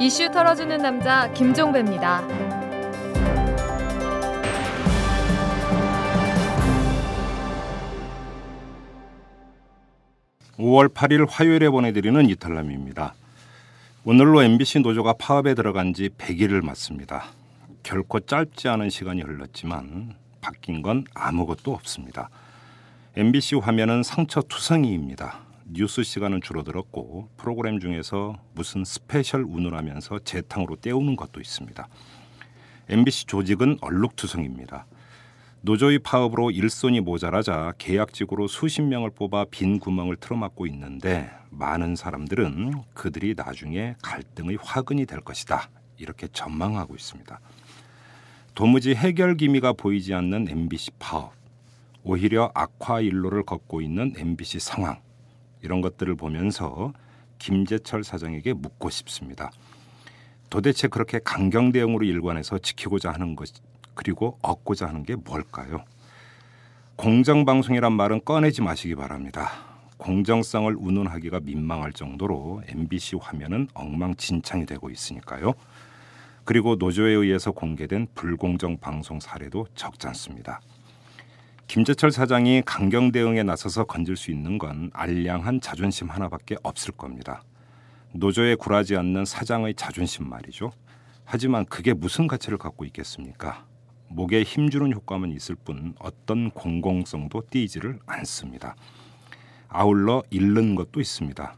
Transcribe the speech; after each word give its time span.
이슈 0.00 0.30
털어주는 0.30 0.78
남자 0.78 1.28
김종배입니다. 1.32 2.22
5월 10.56 10.88
8일 10.94 11.26
화요일에 11.28 11.68
보내드리는 11.68 12.28
이털남입니다. 12.30 13.14
오늘로 14.04 14.42
MBC 14.42 14.80
노조가 14.80 15.14
파업에 15.14 15.54
들어간 15.54 15.92
지 15.92 16.10
100일을 16.10 16.64
맞습니다. 16.64 17.24
결코 17.82 18.20
짧지 18.20 18.68
않은 18.68 18.90
시간이 18.90 19.22
흘렀지만 19.22 20.14
바뀐 20.40 20.80
건 20.80 21.06
아무것도 21.12 21.72
없습니다. 21.74 22.30
MBC 23.16 23.56
화면은 23.56 24.04
상처 24.04 24.42
투성이입니다. 24.42 25.47
뉴스 25.70 26.02
시간은 26.02 26.40
줄어들었고 26.40 27.28
프로그램 27.36 27.78
중에서 27.78 28.40
무슨 28.54 28.84
special 28.84 29.42
운운하면서 29.42 30.20
재탕으로 30.20 30.76
때우는 30.76 31.14
것도 31.14 31.40
있습니다. 31.40 31.86
MBC 32.88 33.26
조직은 33.26 33.78
얼룩투성입니다. 33.82 34.86
노조의 35.60 35.98
파업으로 35.98 36.50
일손이 36.50 37.00
모자라자 37.00 37.74
계약직으로 37.76 38.46
수십 38.48 38.80
명을 38.80 39.10
뽑아 39.10 39.46
빈 39.50 39.78
구멍을 39.78 40.16
틀어막고 40.16 40.66
있는데 40.68 41.30
많은 41.50 41.96
사람들은 41.96 42.84
그들이 42.94 43.34
나중에 43.36 43.94
갈등의 44.02 44.56
화근이 44.62 45.04
될 45.04 45.20
것이다. 45.20 45.68
이렇게 45.98 46.28
전망하고 46.28 46.94
있습니다. 46.94 47.40
도무지 48.54 48.94
해결 48.94 49.36
기미가 49.36 49.74
보이지 49.74 50.14
않는 50.14 50.48
MBC 50.48 50.92
파업, 50.98 51.34
오히려 52.04 52.50
악화 52.54 53.00
일로를 53.00 53.42
걷고 53.42 53.82
있는 53.82 54.14
MBC 54.16 54.60
상황 54.60 54.98
이런 55.62 55.80
것들을 55.80 56.14
보면서 56.14 56.92
김재철 57.38 58.04
사장에게 58.04 58.52
묻고 58.52 58.90
싶습니다. 58.90 59.50
도대체 60.50 60.88
그렇게 60.88 61.20
강경 61.22 61.72
대응으로 61.72 62.04
일관해서 62.04 62.58
지키고자 62.58 63.12
하는 63.12 63.36
것 63.36 63.50
그리고 63.94 64.38
얻고자 64.42 64.86
하는 64.86 65.02
게 65.02 65.16
뭘까요? 65.16 65.84
공정 66.96 67.44
방송이란 67.44 67.92
말은 67.92 68.24
꺼내지 68.24 68.62
마시기 68.62 68.94
바랍니다. 68.94 69.50
공정성을 69.98 70.74
운운하기가 70.78 71.40
민망할 71.40 71.92
정도로 71.92 72.62
MBC 72.66 73.16
화면은 73.20 73.68
엉망진창이 73.74 74.66
되고 74.66 74.90
있으니까요. 74.90 75.52
그리고 76.44 76.76
노조에 76.76 77.12
의해서 77.12 77.50
공개된 77.52 78.08
불공정 78.14 78.78
방송 78.78 79.20
사례도 79.20 79.66
적지 79.74 80.06
않습니다. 80.06 80.60
김재철 81.68 82.10
사장이 82.10 82.62
강경 82.64 83.12
대응에 83.12 83.42
나서서 83.42 83.84
건질 83.84 84.16
수 84.16 84.30
있는 84.30 84.56
건 84.56 84.90
알량한 84.94 85.60
자존심 85.60 86.08
하나밖에 86.08 86.56
없을 86.62 86.92
겁니다. 86.92 87.42
노조에 88.14 88.54
굴하지 88.54 88.96
않는 88.96 89.26
사장의 89.26 89.74
자존심 89.74 90.30
말이죠. 90.30 90.72
하지만 91.26 91.66
그게 91.66 91.92
무슨 91.92 92.26
가치를 92.26 92.56
갖고 92.56 92.86
있겠습니까? 92.86 93.66
목에 94.08 94.44
힘주는 94.44 94.90
효과만 94.94 95.30
있을 95.32 95.56
뿐 95.56 95.94
어떤 95.98 96.50
공공성도 96.52 97.42
띄지를 97.50 97.98
않습니다. 98.06 98.74
아울러 99.68 100.22
잃는 100.30 100.74
것도 100.74 101.02
있습니다. 101.02 101.54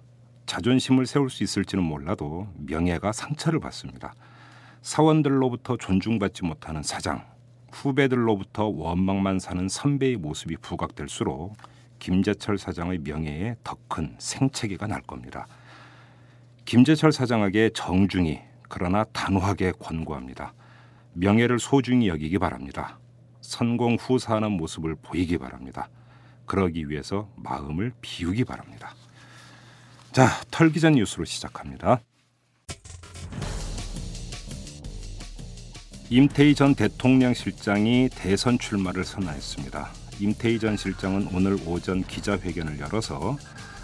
자존심을 0.47 1.07
세울 1.07 1.31
수 1.31 1.45
있을지는 1.45 1.85
몰라도 1.85 2.49
명예가 2.57 3.13
상처를 3.13 3.61
받습니다. 3.61 4.15
사원들로부터 4.83 5.77
존중받지 5.77 6.45
못하는 6.45 6.83
사장, 6.83 7.25
후배들로부터 7.73 8.67
원망만 8.67 9.39
사는 9.39 9.69
선배의 9.69 10.17
모습이 10.17 10.57
부각될수록 10.57 11.57
김재철 11.99 12.59
사장의 12.59 12.99
명예에 12.99 13.57
더 13.63 13.77
큰 13.89 14.15
생채기가 14.19 14.87
날 14.87 15.03
겁니다. 15.03 15.47
김재철 16.65 17.13
사장에게 17.13 17.71
정중히 17.75 18.41
그러나 18.69 19.05
단호하게 19.13 19.73
권고합니다. 19.73 20.55
명예를 21.15 21.59
소중히 21.59 22.09
여기기 22.09 22.39
바랍니다. 22.39 22.99
선공 23.41 23.97
후사하는 23.97 24.53
모습을 24.53 24.95
보이기 24.95 25.39
바랍니다. 25.39 25.89
그러기 26.47 26.89
위해서 26.89 27.29
마음을 27.37 27.93
비우기 28.01 28.45
바랍니다. 28.45 28.95
자, 30.13 30.29
털기 30.51 30.81
전 30.81 30.93
뉴스로 30.93 31.25
시작합니다. 31.25 32.01
임태희 36.13 36.57
전 36.57 36.75
대통령 36.75 37.35
실장이 37.35 38.09
대선 38.13 38.59
출마를 38.59 39.05
선언했습니다. 39.05 39.91
임태희 40.19 40.59
전 40.59 40.77
실장은 40.77 41.29
오늘 41.33 41.57
오전 41.65 42.03
기자회견을 42.03 42.81
열어서 42.81 43.39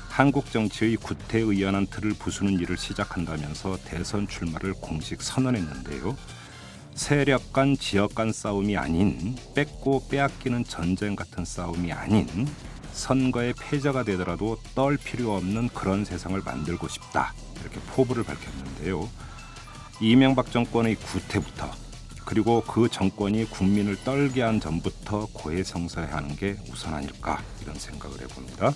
한국 0.08 0.50
정치의 0.50 0.96
구태의연한 0.96 1.86
틀을 1.86 2.14
부수는 2.18 2.54
일을 2.54 2.78
시작한다면서 2.78 3.78
대선 3.84 4.26
출마를 4.26 4.74
공식 4.80 5.22
선언했는데요. 5.22 6.16
세력 6.96 7.52
간 7.52 7.76
지역 7.76 8.16
간 8.16 8.32
싸움이 8.32 8.76
아닌 8.76 9.36
뺏고 9.54 10.08
빼앗기는 10.08 10.64
전쟁 10.64 11.14
같은 11.14 11.44
싸움이 11.44 11.92
아닌 11.92 12.26
선거의 12.92 13.54
패자가 13.56 14.02
되더라도 14.02 14.56
떨 14.74 14.96
필요 14.96 15.36
없는 15.36 15.68
그런 15.68 16.04
세상을 16.04 16.40
만들고 16.44 16.88
싶다 16.88 17.34
이렇게 17.60 17.78
포부를 17.92 18.24
밝혔는데요. 18.24 19.08
이명박 20.00 20.50
정권의 20.50 20.96
구태부터 20.96 21.85
그리고 22.26 22.60
그 22.60 22.88
정권이 22.88 23.48
국민을 23.48 23.96
떨게 24.04 24.42
한 24.42 24.60
전부터 24.60 25.28
고해성사해야 25.32 26.16
하는 26.16 26.34
게 26.36 26.56
우선 26.70 26.92
아닐까 26.92 27.40
이런 27.62 27.76
생각을 27.76 28.20
해봅니다. 28.20 28.74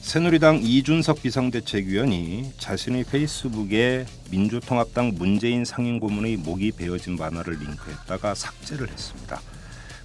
새누리당 0.00 0.60
이준석 0.62 1.20
비상대책위원이 1.20 2.52
자신의 2.58 3.04
페이스북에 3.04 4.06
민주통합당 4.30 5.14
문재인 5.16 5.64
상임고문의 5.64 6.36
목이 6.36 6.72
베어진 6.72 7.16
만화를 7.16 7.58
링크했다가 7.58 8.34
삭제를 8.34 8.88
했습니다. 8.88 9.40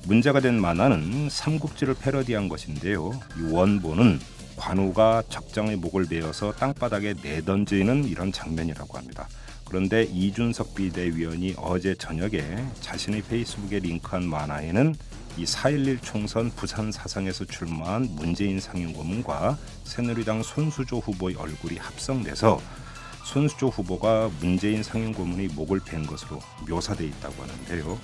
문제가 0.07 0.39
된 0.39 0.59
만화는 0.59 1.29
삼국지를 1.29 1.93
패러디한 1.93 2.49
것인데요. 2.49 3.11
이 3.37 3.51
원본은 3.51 4.19
관우가 4.55 5.23
적장의 5.29 5.75
목을 5.77 6.05
베어서 6.05 6.51
땅바닥에 6.53 7.13
내던지는 7.21 8.05
이런 8.05 8.31
장면이라고 8.31 8.97
합니다. 8.97 9.27
그런데 9.67 10.03
이준석 10.03 10.75
비대위원이 10.75 11.55
어제 11.57 11.93
저녁에 11.95 12.41
자신의 12.79 13.23
페이스북에 13.23 13.79
링크한 13.79 14.25
만화에는 14.25 14.95
이 15.37 15.43
4.11 15.43 16.01
총선 16.01 16.49
부산 16.51 16.91
사상에서 16.91 17.45
출마한 17.45 18.07
문재인 18.15 18.59
상임고문과 18.59 19.57
새누리당 19.83 20.41
손수조 20.41 20.99
후보의 20.99 21.35
얼굴이 21.35 21.77
합성돼서 21.77 22.59
손수조 23.25 23.67
후보가 23.67 24.31
문재인 24.39 24.81
상임고문의 24.81 25.49
목을 25.49 25.81
벤 25.81 26.07
것으로 26.07 26.39
묘사돼 26.67 27.05
있다고 27.05 27.43
하는데요. 27.43 27.99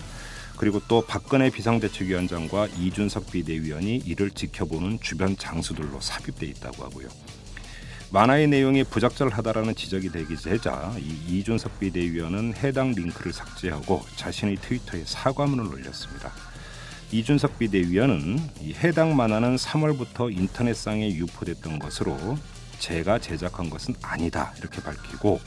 그리고 0.57 0.81
또 0.87 1.01
박근혜 1.01 1.49
비상대책위원장과 1.49 2.67
이준석 2.77 3.31
비대위원이 3.31 4.03
이를 4.05 4.29
지켜보는 4.31 4.99
주변 5.01 5.35
장수들로 5.35 6.01
삽입돼 6.01 6.45
있다고 6.47 6.83
하고요. 6.83 7.07
만화의 8.13 8.47
내용이 8.47 8.83
부적절하다라는 8.83 9.73
지적이 9.73 10.11
되기 10.11 10.35
되자 10.35 10.93
이 10.99 11.39
이준석 11.39 11.79
비대위원은 11.79 12.53
해당 12.57 12.91
링크를 12.91 13.33
삭제하고 13.33 14.03
자신의 14.17 14.57
트위터에 14.57 15.01
사과문을 15.03 15.65
올렸습니다. 15.65 16.31
이준석 17.11 17.57
비대위원은 17.57 18.37
해당 18.83 19.15
만화는 19.15 19.55
3월부터 19.55 20.31
인터넷상에 20.31 21.11
유포됐던 21.15 21.79
것으로 21.79 22.37
제가 22.77 23.17
제작한 23.17 23.71
것은 23.71 23.95
아니다 24.03 24.53
이렇게 24.59 24.79
밝히고 24.83 25.41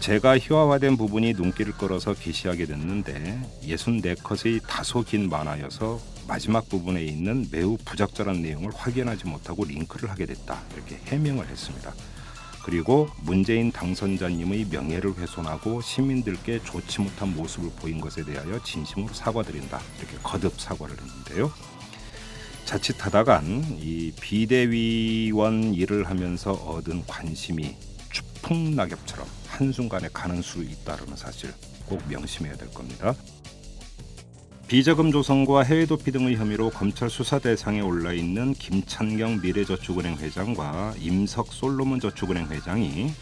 제가 0.00 0.38
희화화된 0.38 0.96
부분이 0.96 1.34
눈길을 1.34 1.74
끌어서 1.74 2.14
게시하게 2.14 2.64
됐는데 2.64 3.38
64컷의 3.64 4.66
다소 4.66 5.02
긴 5.02 5.28
만화여서 5.28 6.11
마지막 6.32 6.66
부분에 6.66 7.04
있는 7.04 7.46
매우 7.50 7.76
부적절한 7.84 8.40
내용을 8.40 8.72
확인하지 8.74 9.26
못하고 9.26 9.66
링크를 9.66 10.08
하게 10.08 10.24
됐다 10.24 10.62
이렇게 10.74 10.98
해명을 11.08 11.46
했습니다. 11.46 11.92
그리고 12.64 13.10
문재인 13.20 13.70
당선자님의 13.70 14.68
명예를 14.70 15.12
훼손하고 15.18 15.82
시민들께 15.82 16.62
좋지 16.64 17.02
못한 17.02 17.36
모습을 17.36 17.68
보인 17.76 18.00
것에 18.00 18.24
대하여 18.24 18.62
진심으로 18.62 19.12
사과드린다. 19.12 19.78
이렇게 19.98 20.16
거듭 20.22 20.58
사과를 20.58 20.96
했는데요. 20.98 21.52
자칫하다간 22.64 23.76
이 23.82 24.14
비대위원 24.18 25.74
일을 25.74 26.08
하면서 26.08 26.52
얻은 26.52 27.04
관심이 27.06 27.76
추풍낙엽처럼 28.10 29.26
한순간에 29.48 30.08
가는 30.10 30.40
수 30.40 30.62
있다는 30.62 31.14
사실 31.14 31.52
꼭 31.84 32.00
명심해야 32.08 32.56
될 32.56 32.70
겁니다. 32.70 33.14
비자금 34.72 35.12
조성과 35.12 35.64
해외 35.64 35.84
도피 35.84 36.12
등의 36.12 36.36
혐의로 36.36 36.70
검찰 36.70 37.10
수사 37.10 37.38
대상에 37.38 37.82
올라 37.82 38.14
있는 38.14 38.54
김찬경 38.54 39.42
미래저축은행 39.42 40.16
회장과 40.16 40.94
임석 40.98 41.52
솔로몬 41.52 42.00
저축은행 42.00 42.46
회장이 42.48 43.12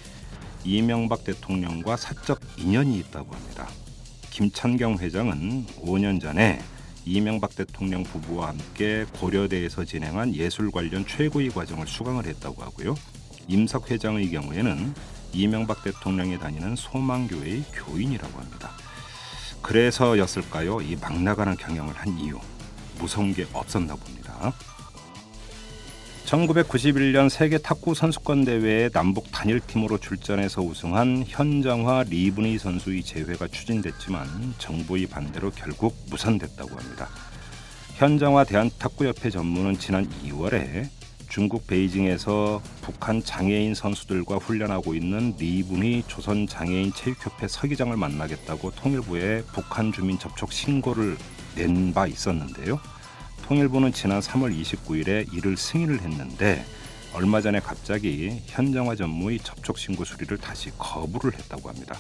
이명박 0.63 1.25
대통령과 1.25 1.97
사적 1.97 2.39
인연이 2.57 3.01
있다고 3.01 3.35
합니다. 3.35 3.67
김찬경 4.31 4.99
회장은 4.99 5.67
5년 5.81 6.21
전에 6.21 6.61
이명박 7.05 7.57
대통령 7.57 8.05
부부와 8.05 8.51
함께 8.51 9.05
고려대에서 9.19 9.85
진행한 9.85 10.33
예술 10.37 10.71
관련 10.71 11.05
최고위 11.05 11.49
과정을 11.49 11.89
수강을 11.89 12.27
했다고 12.27 12.63
하고요. 12.63 12.95
임석 13.49 13.91
회장의 13.91 14.31
경우에는 14.31 14.95
이명박 15.33 15.83
대통령이 15.83 16.39
다니는 16.39 16.77
소망교회의 16.77 17.65
교인이라고 17.73 18.39
합니다. 18.39 18.71
그래서였을까요? 19.71 20.81
이 20.81 20.97
막 21.01 21.23
나가는 21.23 21.57
경영을 21.57 21.95
한 21.95 22.19
이유 22.19 22.41
무서운 22.99 23.33
게 23.33 23.47
없었나 23.53 23.95
봅니다. 23.95 24.53
1991년 26.27 27.29
세계 27.29 27.57
탁구 27.57 27.95
선수권 27.95 28.45
대회에 28.47 28.89
남북 28.89 29.31
단일팀으로 29.31 29.99
출전해서 29.99 30.61
우승한 30.63 31.25
현정화 31.27 32.05
리브니 32.09 32.59
선수의 32.59 33.05
재회가 33.05 33.47
추진됐지만 33.47 34.55
정부의 34.59 35.07
반대로 35.07 35.51
결국 35.51 35.97
무산됐다고 36.11 36.77
합니다. 36.77 37.09
현정화 37.95 38.45
대한탁구협회 38.45 39.31
전무는 39.31 39.79
지난 39.79 40.09
2월에 40.25 40.89
중국 41.31 41.69
베이징에서 41.69 42.61
북한 42.83 43.23
장애인 43.23 43.75
선수들과 43.77 44.37
훈련하고 44.39 44.95
있는 44.95 45.33
리 45.39 45.63
분이 45.63 46.03
조선 46.09 46.49
장애인 46.49 46.93
체육협회 46.93 47.47
서기장을 47.47 47.97
만나겠다고 47.97 48.73
통일부에 48.73 49.45
북한 49.53 49.93
주민 49.93 50.19
접촉 50.19 50.53
신고를 50.53 51.17
낸 51.55 51.95
바 51.95 52.09
있었는데요. 52.09 52.81
통일부는 53.47 53.93
지난 53.93 54.21
3월 54.21 54.61
29일에 54.61 55.33
이를 55.33 55.57
승인을 55.57 56.01
했는데 56.01 56.65
얼마 57.13 57.41
전에 57.41 57.61
갑자기 57.61 58.43
현정화 58.47 58.97
전무의 58.97 59.39
접촉 59.41 59.79
신고 59.79 60.05
수리를 60.05 60.37
다시 60.39 60.71
거부를 60.79 61.33
했다고 61.35 61.69
합니다. 61.69 61.97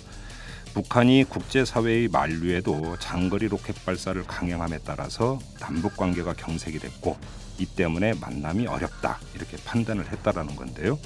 북한이 0.74 1.24
국제사회의 1.28 2.08
만류에도 2.08 2.96
장거리 2.98 3.48
로켓 3.48 3.84
발사를 3.84 4.20
강행함에 4.24 4.78
따라서 4.84 5.38
남북 5.60 5.96
관계가 5.96 6.34
경색이 6.34 6.78
됐고 6.80 7.16
이 7.60 7.66
때문에 7.66 8.14
만남이 8.14 8.66
어렵다 8.66 9.20
이렇게 9.34 9.58
판단을 9.64 10.10
했다라는 10.10 10.56
건데요. 10.56 10.98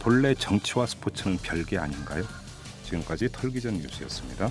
본래 0.00 0.34
정치와 0.34 0.86
스포츠는 0.86 1.36
별개 1.38 1.76
아닌가요? 1.76 2.24
지금까지 2.84 3.28
털기전 3.30 3.74
뉴스였습니다. 3.74 4.50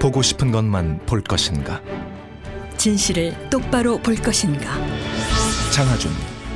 보고 0.00 0.20
싶은 0.20 0.50
것만 0.50 1.06
볼 1.06 1.22
것인가? 1.22 1.80
진실을 2.76 3.50
똑바로 3.50 3.98
볼 3.98 4.16
것인가? 4.16 4.74
장하준 5.72 6.10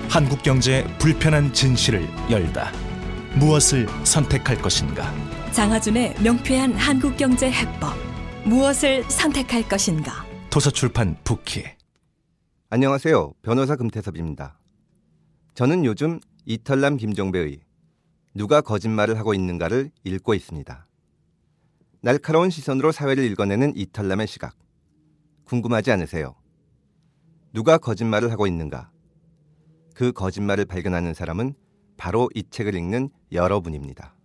한국 0.08 0.42
경제의 0.42 0.84
불편한 0.98 1.52
진실을 1.52 2.08
열다. 2.28 2.72
무엇을 3.34 3.86
선택할 4.02 4.56
것인가? 4.60 5.14
장하준의 5.52 6.16
명쾌한 6.20 6.74
한국 6.74 7.16
경제 7.16 7.50
해법. 7.50 8.05
무엇을 8.46 9.02
선택할 9.10 9.68
것인가? 9.68 10.24
도서출판 10.50 11.16
부키. 11.24 11.64
안녕하세요. 12.70 13.32
변호사 13.42 13.74
금태섭입니다. 13.74 14.60
저는 15.54 15.84
요즘 15.84 16.20
이털남 16.44 16.96
김종배의 16.96 17.58
누가 18.34 18.60
거짓말을 18.60 19.18
하고 19.18 19.34
있는가를 19.34 19.90
읽고 20.04 20.34
있습니다. 20.34 20.86
날카로운 22.02 22.50
시선으로 22.50 22.92
사회를 22.92 23.24
읽어내는 23.24 23.76
이털남의 23.76 24.28
시각. 24.28 24.54
궁금하지 25.46 25.90
않으세요? 25.90 26.36
누가 27.52 27.78
거짓말을 27.78 28.30
하고 28.30 28.46
있는가? 28.46 28.92
그 29.92 30.12
거짓말을 30.12 30.66
발견하는 30.66 31.14
사람은 31.14 31.54
바로 31.96 32.30
이 32.32 32.44
책을 32.48 32.76
읽는 32.76 33.10
여러분입니다. 33.32 34.15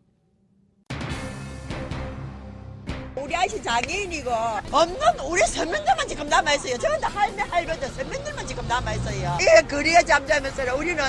아저씨 3.51 3.61
장애인이고 3.63 4.29
없는 4.71 4.97
우리 5.29 5.41
서민들만 5.41 6.07
지금 6.07 6.27
남아있어요. 6.29 6.77
전부 6.77 7.05
할매 7.05 7.41
할배들 7.43 7.87
서민들만 7.89 8.47
지금 8.47 8.65
남아있어요. 8.67 9.37
이 9.41 9.67
거리에 9.67 10.01
잠자면서 10.07 10.75
우리는 10.75 11.03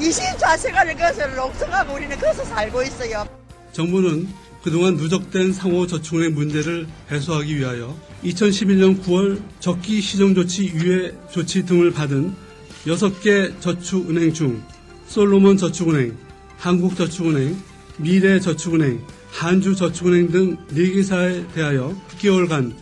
24시간을 0.00 0.98
거기서 0.98 1.26
롱성하고 1.34 1.94
우리는 1.94 2.18
거기서 2.18 2.44
살고 2.44 2.82
있어요. 2.82 3.26
정부는 3.72 4.28
그동안 4.62 4.96
누적된 4.96 5.52
상호 5.52 5.86
저축은행 5.86 6.34
문제를 6.34 6.86
해소하기 7.10 7.58
위하여 7.58 7.94
2011년 8.24 9.02
9월 9.04 9.42
적기 9.60 10.00
시정조치 10.00 10.66
유예 10.74 11.12
조치 11.30 11.66
등을 11.66 11.92
받은 11.92 12.34
6개 12.86 13.60
저축은행 13.60 14.32
중 14.32 14.62
솔로몬 15.08 15.58
저축은행, 15.58 16.16
한국저축은행, 16.56 17.60
미래저축은행, 17.98 19.04
한주저축은행 19.32 20.28
등 20.28 20.56
4개사에 20.72 21.52
대하여 21.54 21.94
6개월간 22.10 22.72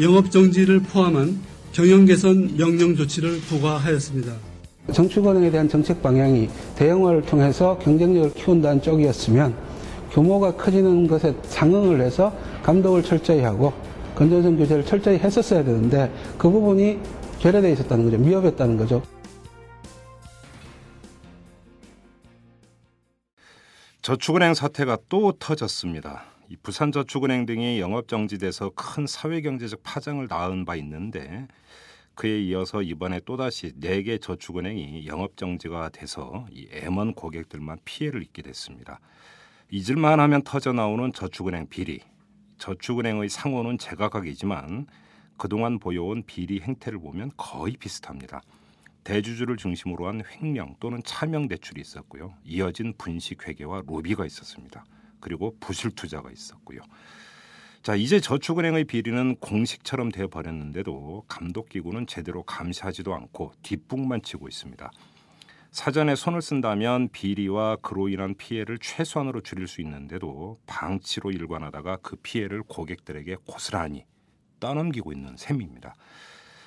영업정지를 0.00 0.80
포함한 0.80 1.38
경영개선 1.72 2.56
명령 2.56 2.94
조치를 2.96 3.40
부과하였습니다. 3.40 4.32
정축은행에 4.92 5.50
대한 5.50 5.68
정책 5.68 6.00
방향이 6.02 6.48
대형화를 6.76 7.22
통해서 7.22 7.76
경쟁력을 7.78 8.32
키운다는 8.34 8.82
쪽이었으면 8.82 9.54
규모가 10.12 10.54
커지는 10.54 11.08
것에 11.08 11.34
상응을 11.42 12.00
해서 12.00 12.32
감독을 12.62 13.02
철저히 13.02 13.40
하고 13.40 13.72
건전성 14.14 14.56
규제를 14.56 14.86
철저히 14.86 15.18
했었어야 15.18 15.64
되는데 15.64 16.10
그 16.38 16.48
부분이 16.48 16.98
결여되어 17.40 17.72
있었다는 17.72 18.04
거죠. 18.06 18.18
미흡했다는 18.18 18.76
거죠. 18.78 19.02
저축은행 24.06 24.54
사태가 24.54 24.98
또 25.08 25.32
터졌습니다. 25.32 26.26
이 26.48 26.54
부산 26.62 26.92
저축은행 26.92 27.44
등이 27.44 27.80
영업 27.80 28.06
정지돼서 28.06 28.70
큰 28.76 29.04
사회 29.04 29.40
경제적 29.40 29.82
파장을 29.82 30.24
낳은 30.28 30.64
바 30.64 30.76
있는데 30.76 31.48
그에 32.14 32.40
이어서 32.42 32.82
이번에 32.82 33.18
또다시 33.24 33.72
4개 33.72 34.22
저축은행이 34.22 35.08
영업 35.08 35.36
정지가 35.36 35.88
돼서 35.88 36.46
이 36.52 36.68
M1 36.68 37.16
고객들만 37.16 37.78
피해를 37.84 38.22
입게 38.22 38.42
됐습니다. 38.42 39.00
잊을만 39.72 40.20
하면 40.20 40.42
터져 40.44 40.72
나오는 40.72 41.12
저축은행 41.12 41.66
비리. 41.68 41.98
저축은행의 42.58 43.28
상호는 43.28 43.76
제각각이지만 43.78 44.86
그동안 45.36 45.80
보여온 45.80 46.22
비리 46.24 46.60
행태를 46.60 47.00
보면 47.00 47.32
거의 47.36 47.76
비슷합니다. 47.76 48.40
대주주를 49.06 49.56
중심으로 49.56 50.08
한 50.08 50.22
횡령 50.28 50.74
또는 50.80 51.00
차명 51.04 51.46
대출이 51.46 51.80
있었고요. 51.80 52.34
이어진 52.42 52.92
분식 52.98 53.46
회계와 53.46 53.84
로비가 53.86 54.26
있었습니다. 54.26 54.84
그리고 55.20 55.56
부실 55.60 55.92
투자가 55.92 56.32
있었고요. 56.32 56.80
자, 57.84 57.94
이제 57.94 58.18
저축은행의 58.18 58.82
비리는 58.82 59.36
공식처럼 59.36 60.10
되어 60.10 60.26
버렸는데도 60.26 61.22
감독 61.28 61.68
기구는 61.68 62.08
제대로 62.08 62.42
감시하지도 62.42 63.14
않고 63.14 63.52
뒷북만 63.62 64.22
치고 64.22 64.48
있습니다. 64.48 64.90
사전에 65.70 66.16
손을 66.16 66.42
쓴다면 66.42 67.10
비리와 67.10 67.76
그로 67.82 68.08
인한 68.08 68.34
피해를 68.34 68.78
최소한으로 68.78 69.40
줄일 69.42 69.68
수 69.68 69.80
있는데도 69.82 70.58
방치로 70.66 71.30
일관하다가 71.30 71.98
그 71.98 72.16
피해를 72.16 72.64
고객들에게 72.64 73.36
고스란히 73.46 74.04
떠넘기고 74.58 75.12
있는 75.12 75.36
셈입니다. 75.36 75.94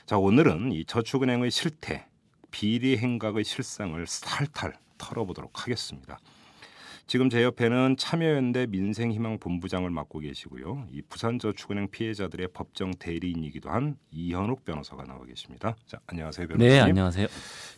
자, 0.06 0.18
오늘은 0.18 0.72
이 0.72 0.86
저축은행의 0.86 1.52
실태, 1.52 2.08
비리 2.52 2.98
행각의 2.98 3.44
실상을 3.44 4.06
살탈 4.08 4.74
털어보도록 4.98 5.64
하겠습니다. 5.64 6.20
지금 7.08 7.28
제 7.32 7.42
옆에는 7.42 7.96
참여연대 7.98 8.68
민생희망본부장을 8.68 9.90
맡고 9.90 10.20
계시고요. 10.20 10.86
이 10.92 11.02
부산저축은행 11.02 11.88
피해자들의 11.90 12.50
법정 12.54 12.92
대리인이기도 12.92 13.72
한 13.72 13.96
이현욱 14.12 14.64
변호사가 14.64 15.06
나와 15.06 15.26
계십니다. 15.26 15.76
자, 15.88 15.98
안녕하세요, 16.06 16.48
변호사님. 16.48 16.72
네, 16.72 16.80
안녕하세요. 16.80 17.26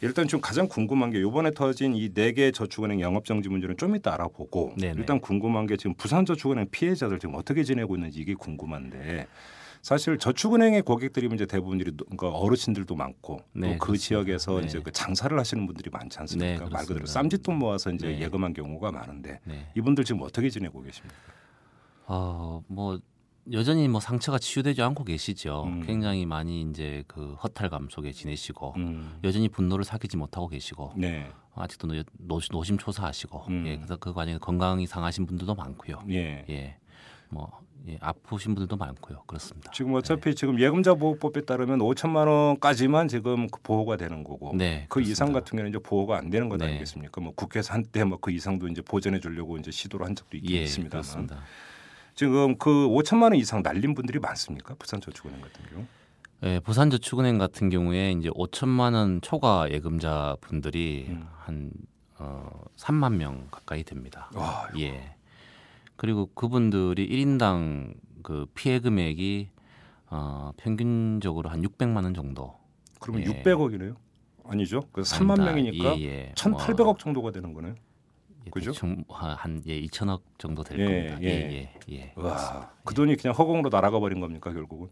일단 0.01 0.28
좀 0.28 0.42
가장 0.42 0.68
궁금한 0.68 1.12
게 1.12 1.20
이번에 1.22 1.51
터진 1.51 1.96
이 1.96 2.10
네 2.13 2.34
개 2.34 2.51
저축은행 2.51 3.00
영업정지 3.00 3.48
문제는 3.48 3.78
좀 3.78 3.96
이따 3.96 4.13
알아보고 4.16 4.74
네네. 4.78 4.96
일단 5.00 5.22
궁금한 5.22 5.66
게 5.66 5.78
지금 5.78 5.94
부산저축은행 5.96 6.68
피해자들 6.70 7.20
지금 7.20 7.36
어떻게 7.36 7.63
지내고 7.63 7.96
있는지 7.96 8.20
이게 8.20 8.34
궁금한데 8.34 9.28
사실 9.82 10.18
저축은행의 10.18 10.84
고객들이 10.84 11.28
이제 11.34 11.46
대부분들이 11.46 11.92
그러니까 11.98 12.30
어르신들도 12.30 12.96
많고 12.96 13.40
네, 13.54 13.74
또그 13.74 13.86
그렇습니다. 13.88 14.04
지역에서 14.06 14.60
네. 14.60 14.68
이제 14.68 14.80
그 14.80 14.92
장사를 14.92 15.38
하시는 15.38 15.66
분들이 15.66 15.90
많지 15.90 16.20
않습니까? 16.20 16.66
네, 16.66 16.70
말 16.70 16.86
그대로. 16.86 17.06
쌈짓돈 17.06 17.58
모아서 17.58 17.92
이제 17.92 18.08
네. 18.08 18.22
예금한 18.22 18.54
경우가 18.54 18.92
많은데 18.92 19.40
네. 19.44 19.72
이분들 19.76 20.04
지금 20.04 20.22
어떻게 20.22 20.50
지내고 20.50 20.82
계십니까? 20.84 21.16
어, 22.06 22.64
뭐 22.68 23.00
여전히 23.52 23.88
뭐 23.88 24.00
상처가 24.00 24.38
치유되지 24.38 24.84
않고 24.84 25.04
계시죠. 25.04 25.64
음. 25.66 25.82
굉장히 25.86 26.28
많이 26.28 26.62
이제 26.62 27.04
그 27.08 27.34
허탈감 27.44 27.88
속에 27.90 28.12
지내시고 28.12 28.74
음. 28.78 29.20
여전히 29.24 29.50
분노를 29.50 29.84
삭이지 29.84 30.16
못하고 30.16 30.48
계시고 30.48 30.94
네. 30.96 31.32
아직도 31.56 31.88
노, 31.88 32.04
노- 32.20 32.40
노심초사하시고 32.52 33.46
음. 33.50 33.64
예, 33.68 33.76
그래서 33.78 33.98
그 33.98 34.14
과정에 34.14 34.38
건강이 34.38 34.86
상하신 34.86 35.26
분들도 35.26 35.56
많고요. 35.56 36.04
예. 36.12 36.46
예, 36.50 36.78
뭐 37.32 37.60
예, 37.88 37.98
아프신 38.00 38.54
분들도 38.54 38.78
많고요. 38.78 39.24
그렇습니다. 39.26 39.72
지금 39.72 39.96
어차피 39.96 40.36
지금 40.36 40.60
예금자 40.60 40.94
보호법에 40.94 41.42
따르면 41.46 41.80
5천만 41.80 42.28
원까지만 42.28 43.08
지금 43.08 43.48
그 43.48 43.60
보호가 43.64 43.98
되는 43.98 44.24
거고 44.24 44.52
네, 44.56 44.86
그 44.88 45.02
이상 45.02 45.30
그렇습니다. 45.30 45.40
같은 45.40 45.58
경우는 45.58 45.70
이제 45.72 45.80
보호가 45.82 46.18
안 46.18 46.30
되는 46.30 46.48
것 46.48 46.58
네. 46.58 46.68
아니겠습니까? 46.68 47.22
뭐 47.22 47.34
국회에서 47.34 47.74
한때 47.74 48.04
뭐 48.04 48.20
그 48.22 48.30
이상도 48.32 48.68
이제 48.68 48.82
보전해 48.84 49.20
주려고 49.20 49.58
이제 49.58 49.72
시도를 49.72 50.06
한 50.06 50.16
적도 50.16 50.38
있긴 50.38 50.58
예, 50.58 50.64
있습니다만 50.64 51.02
그렇습니다. 51.02 51.40
지금 52.14 52.56
그 52.58 52.70
5천만 52.70 53.24
원 53.24 53.36
이상 53.36 53.64
날린 53.64 53.96
분들이 53.96 54.20
많습니까? 54.20 54.76
부산저축은행 54.76 55.42
같은 55.42 55.66
경우. 55.72 55.86
예, 56.44 56.60
부산저축은행 56.60 57.38
같은 57.40 57.70
경우에 57.70 58.12
이제 58.12 58.30
5천만 58.30 58.94
원 58.94 59.22
초과 59.22 59.72
예금자 59.72 60.36
분들이 60.42 61.08
음. 61.10 61.26
한 61.40 61.72
어, 62.20 62.48
3만 62.78 63.16
명 63.16 63.48
가까이 63.50 63.84
됩니다. 63.84 64.30
와, 64.36 64.68
예. 64.78 65.16
그리고 66.01 66.25
그분들이 66.34 67.08
1인당 67.08 67.93
그 68.24 68.48
피해 68.55 68.79
금액이 68.79 69.50
어, 70.10 70.51
평균적으로 70.58 71.51
한 71.51 71.62
600만 71.62 72.03
원 72.03 72.15
정도. 72.15 72.55
그러면 73.00 73.22
예. 73.22 73.43
600억이네요. 73.43 73.96
아니죠? 74.43 74.81
그 74.91 75.01
3만 75.03 75.39
아닙니다. 75.39 75.53
명이니까 75.53 76.00
예, 76.00 76.29
예. 76.29 76.34
1,800억 76.34 76.98
정도가 76.98 77.29
되는 77.29 77.53
거네요. 77.53 77.75
예, 78.48 78.50
그죠? 78.50 78.72
한 79.10 79.62
예, 79.67 79.79
2천억 79.79 80.22
정도 80.39 80.63
될 80.63 80.79
예, 80.79 80.86
겁니다. 80.86 81.17
예. 81.22 81.27
예, 81.27 81.72
예, 81.91 81.96
예. 81.96 82.13
와, 82.15 82.72
그 82.84 82.96
돈이 82.96 83.15
그냥 83.17 83.36
허공으로 83.38 83.70
날아가 83.70 84.00
버린 84.00 84.20
겁니까 84.20 84.51
결국은? 84.51 84.88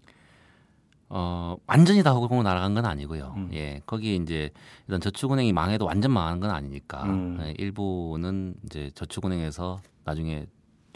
어, 1.10 1.58
완전히 1.66 2.04
다 2.04 2.12
허공으로 2.12 2.44
날아간 2.44 2.76
건 2.76 2.86
아니고요. 2.86 3.34
음. 3.36 3.50
예, 3.54 3.82
거기에 3.88 4.14
이제 4.14 4.52
일단 4.88 5.02
저축은행이 5.02 5.54
망해도 5.54 5.86
완전 5.86 6.12
망한 6.12 6.40
건 6.40 6.52
아니니까 6.52 7.02
음. 7.06 7.40
예, 7.42 7.56
일부는 7.58 8.54
이제 8.68 8.92
저축은행에서 8.94 9.80
나중에 10.04 10.46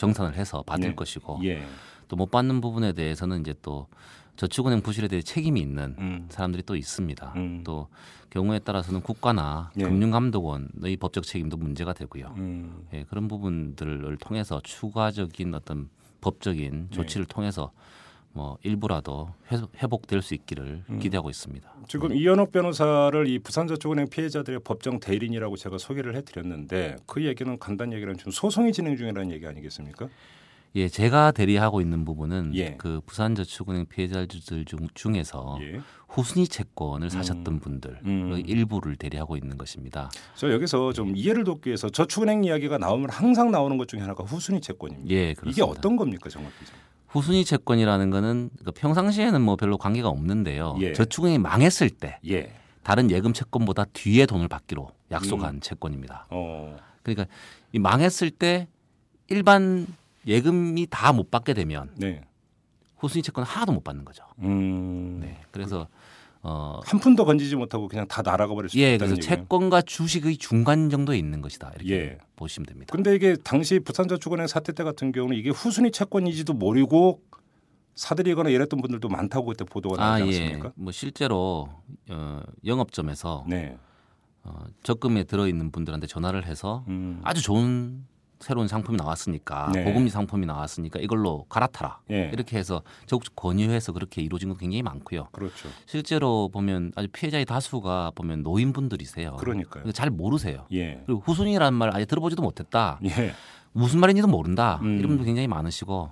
정산을 0.04 0.36
해서 0.36 0.62
받을 0.64 0.90
네. 0.90 0.96
것이고 0.96 1.40
예. 1.46 1.64
또못 2.10 2.30
받는 2.30 2.60
부분에 2.60 2.92
대해서는 2.92 3.40
이제 3.40 3.56
또 3.62 3.88
저축은행 4.36 4.82
부실에 4.82 5.08
대해 5.08 5.22
책임이 5.22 5.62
있는 5.62 5.96
음. 5.98 6.26
사람들이 6.30 6.64
또 6.64 6.76
있습니다. 6.76 7.34
음. 7.38 7.62
또 7.64 7.88
경우에 8.30 8.60
따라서는 8.60 9.02
국가나 9.02 9.72
예. 9.78 9.84
금융감독원의 9.84 10.98
법적 11.00 11.24
책임도 11.24 11.56
문제가 11.56 11.94
되고요. 11.94 12.34
음. 12.38 12.86
예, 12.94 13.04
그런 13.04 13.30
부분들을 13.30 14.18
통해서 14.18 14.60
추가적인 14.62 15.54
어떤 15.56 15.90
법적인 16.20 16.88
네. 16.90 16.96
조치를 16.96 17.26
통해서 17.26 17.72
뭐 18.34 18.58
일부라도 18.64 19.30
회- 19.52 19.62
회복될 19.82 20.22
수 20.22 20.34
있기를 20.34 20.84
음. 20.90 21.00
기대하고 21.00 21.30
있습니다. 21.30 21.72
지금 21.88 22.14
이현옥 22.16 22.52
변호사를 22.52 23.28
이 23.28 23.40
부산저축은행 23.40 24.10
피해자들의 24.10 24.62
법정 24.64 25.00
대리인이라고 25.00 25.56
제가 25.56 25.78
소개를 25.78 26.16
해드렸는데 26.16 26.98
그 27.06 27.24
얘기는 27.26 27.58
간단히 27.60 27.94
얘기하면 27.94 28.18
지금 28.18 28.32
소송이 28.32 28.74
진행 28.74 28.98
중이라는 28.98 29.32
얘기 29.32 29.46
아니겠습니까? 29.46 30.10
예, 30.76 30.88
제가 30.90 31.32
대리하고 31.32 31.82
있는 31.82 32.04
부분은 32.04 32.54
예. 32.56 32.74
그 32.80 33.00
부산저축은행 33.06 33.86
피해자들 33.86 34.66
중, 34.66 34.88
중에서 34.96 35.60
예. 35.62 35.80
후순위 36.08 36.48
채권을 36.48 37.06
음. 37.06 37.10
사셨던 37.10 37.60
분들 37.60 38.00
음. 38.06 38.32
의 38.34 38.42
일부를 38.42 38.96
대리하고 38.96 39.38
있는 39.38 39.56
것입니다. 39.58 40.10
저 40.36 40.52
여기서 40.52 40.94
좀 40.94 41.16
이해를 41.16 41.44
돕기 41.44 41.70
위해서 41.70 41.90
저축은행 41.90 42.44
이야기가 42.44 42.80
나오면 42.80 43.12
항상 43.12 43.52
나오는 43.52 43.78
것 43.78 43.88
중에 43.88 44.00
하나가 44.00 44.24
후순위 44.24 44.62
채권입니다. 44.62 45.14
예, 45.14 45.36
그렇습니다. 45.36 45.52
이게 45.52 45.62
어떤 45.62 45.96
겁니까 45.96 46.28
정확히? 46.32 46.56
좀? 47.14 47.22
후순위 47.22 47.46
채권이라는 47.46 48.10
거는 48.10 48.50
그 48.66 48.72
평상시에는 48.72 49.42
뭐 49.42 49.56
별로 49.56 49.78
관계가 49.78 50.10
없는데요. 50.10 50.78
예. 50.82 50.94
저축은행이 50.94 51.38
망했을 51.40 51.90
때 51.90 52.20
예. 52.28 52.54
다른 52.84 53.10
예금 53.12 53.34
채권보다 53.34 53.86
뒤에 53.94 54.26
돈을 54.26 54.48
받기로 54.48 54.90
약속한 55.12 55.56
음. 55.56 55.60
채권입니다. 55.62 56.28
어. 56.30 56.76
그러니까 57.04 57.26
이 57.72 57.80
망했을 57.80 58.30
때 58.32 58.68
일반 59.30 59.88
예금이 60.28 60.88
다 60.90 61.12
못 61.14 61.30
받게 61.32 61.54
되면 61.54 61.90
네. 61.96 62.22
후순위 62.98 63.22
채권은 63.24 63.46
하나도 63.48 63.72
못 63.74 63.84
받는 63.84 64.06
거죠. 64.06 64.24
음. 64.40 65.20
네. 65.22 65.40
그래서 65.52 65.88
어 66.44 66.82
한 66.86 67.00
푼도 67.00 67.26
건지지 67.26 67.56
못하고 67.56 67.88
그냥 67.88 68.08
다 68.08 68.22
날아가 68.22 68.54
버릴 68.54 68.70
수 68.70 68.78
예, 68.78 68.96
있다는 68.96 69.16
그래서 69.16 69.22
얘기예요. 69.24 69.42
채권과 69.44 69.82
주식의 69.84 70.38
중간 70.38 70.90
정도에 70.90 71.18
있는 71.18 71.42
것이다. 71.42 71.72
이렇게 71.76 71.96
예. 71.96 72.18
보시면 72.36 72.66
됩니다. 72.66 72.92
근데 72.94 73.16
이게 73.16 73.36
당시 73.44 73.80
부산저축은행 73.80 74.48
사태 74.48 74.74
때 74.74 74.84
같은 74.84 75.12
경우는 75.12 75.38
이게 75.38 75.50
후순위 75.50 75.92
채권인지도 75.92 76.54
모르고 76.54 77.22
사들이거나 77.96 78.50
이랬던 78.50 78.82
분들도 78.82 79.08
많다고 79.08 79.48
그때 79.48 79.64
보도가 79.64 80.04
아, 80.04 80.20
나지 80.20 80.34
예. 80.34 80.60
뭐 80.76 80.92
실제로 80.92 81.70
어, 82.10 82.42
영업점에서 82.66 83.46
네. 83.48 83.78
어, 84.44 84.66
적금에 84.84 85.24
들어 85.24 85.48
있는 85.48 85.72
분들한테 85.72 86.08
전화를 86.08 86.46
해서 86.46 86.84
음. 86.90 87.22
아주 87.24 87.42
좋은 87.42 88.06
새로운 88.44 88.68
상품이 88.68 88.98
나왔으니까 88.98 89.72
네. 89.74 89.84
고금리 89.86 90.10
상품이 90.10 90.46
나왔으니까 90.46 91.00
이걸로 91.00 91.46
갈아타라. 91.48 92.00
예. 92.12 92.30
이렇게 92.34 92.58
해서 92.58 92.82
적극 93.06 93.36
권유해서 93.36 93.94
그렇게 93.94 94.22
이루어진 94.22 94.50
건 94.50 94.58
굉장히 94.58 94.82
많고요. 94.84 95.30
그렇죠. 95.32 95.70
실제로 95.86 96.50
보면 96.50 96.92
아주 96.96 97.08
피해자의 97.08 97.46
다수가 97.46 98.12
보면 98.16 98.44
노인분들이세요. 98.44 99.38
그러니까요. 99.38 99.84
그러니까 99.84 99.92
잘 99.94 100.10
모르세요. 100.10 100.66
예. 100.74 101.02
그리고 101.06 101.22
후순위라는 101.26 101.78
말 101.78 101.96
아예 101.96 102.04
들어보지도 102.04 102.42
못했다. 102.42 103.00
예. 103.06 103.34
무슨 103.72 104.02
말인지도 104.02 104.28
모른다. 104.28 104.80
음. 104.82 104.98
이런 105.00 105.10
분도 105.12 105.24
굉장히 105.24 105.48
많으시고 105.48 106.12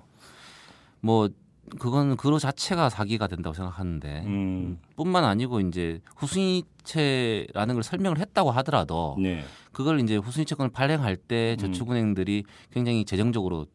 뭐 1.00 1.28
그건 1.78 2.16
그로 2.16 2.38
자체가 2.38 2.90
사기가 2.90 3.26
된다고 3.26 3.54
생각하는데 3.54 4.24
음. 4.26 4.78
뿐만 4.96 5.24
아니고 5.24 5.60
이제 5.60 6.00
후순위채라는 6.16 7.74
걸 7.74 7.82
설명을 7.82 8.18
했다고 8.18 8.50
하더라도 8.50 9.16
네. 9.18 9.44
그걸 9.72 10.00
이제 10.00 10.16
후순위 10.16 10.44
채권을 10.44 10.70
발행할 10.70 11.16
때 11.16 11.56
음. 11.58 11.58
저축은행들이 11.58 12.44
굉장히 12.70 13.04
재정적으로 13.04 13.66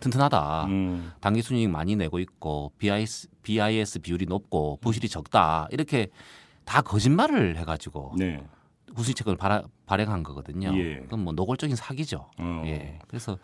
튼튼하다. 0.00 0.66
음. 0.66 1.12
단기 1.20 1.42
순이익 1.42 1.70
많이 1.70 1.96
내고 1.96 2.18
있고 2.18 2.72
BIS, 2.78 3.28
BIS 3.42 4.00
비율이 4.00 4.26
높고 4.26 4.78
부실이 4.80 5.08
적다. 5.08 5.68
이렇게 5.70 6.08
다 6.64 6.82
거짓말을 6.82 7.56
해가지고 7.56 8.14
네. 8.18 8.44
후순위 8.94 9.14
채권을 9.14 9.36
발하, 9.36 9.62
발행한 9.86 10.22
거거든요. 10.22 10.76
예. 10.76 11.00
그건 11.00 11.20
뭐 11.20 11.32
노골적인 11.32 11.76
사기죠. 11.76 12.26
어. 12.38 12.62
예. 12.66 12.98
그래서 13.08 13.38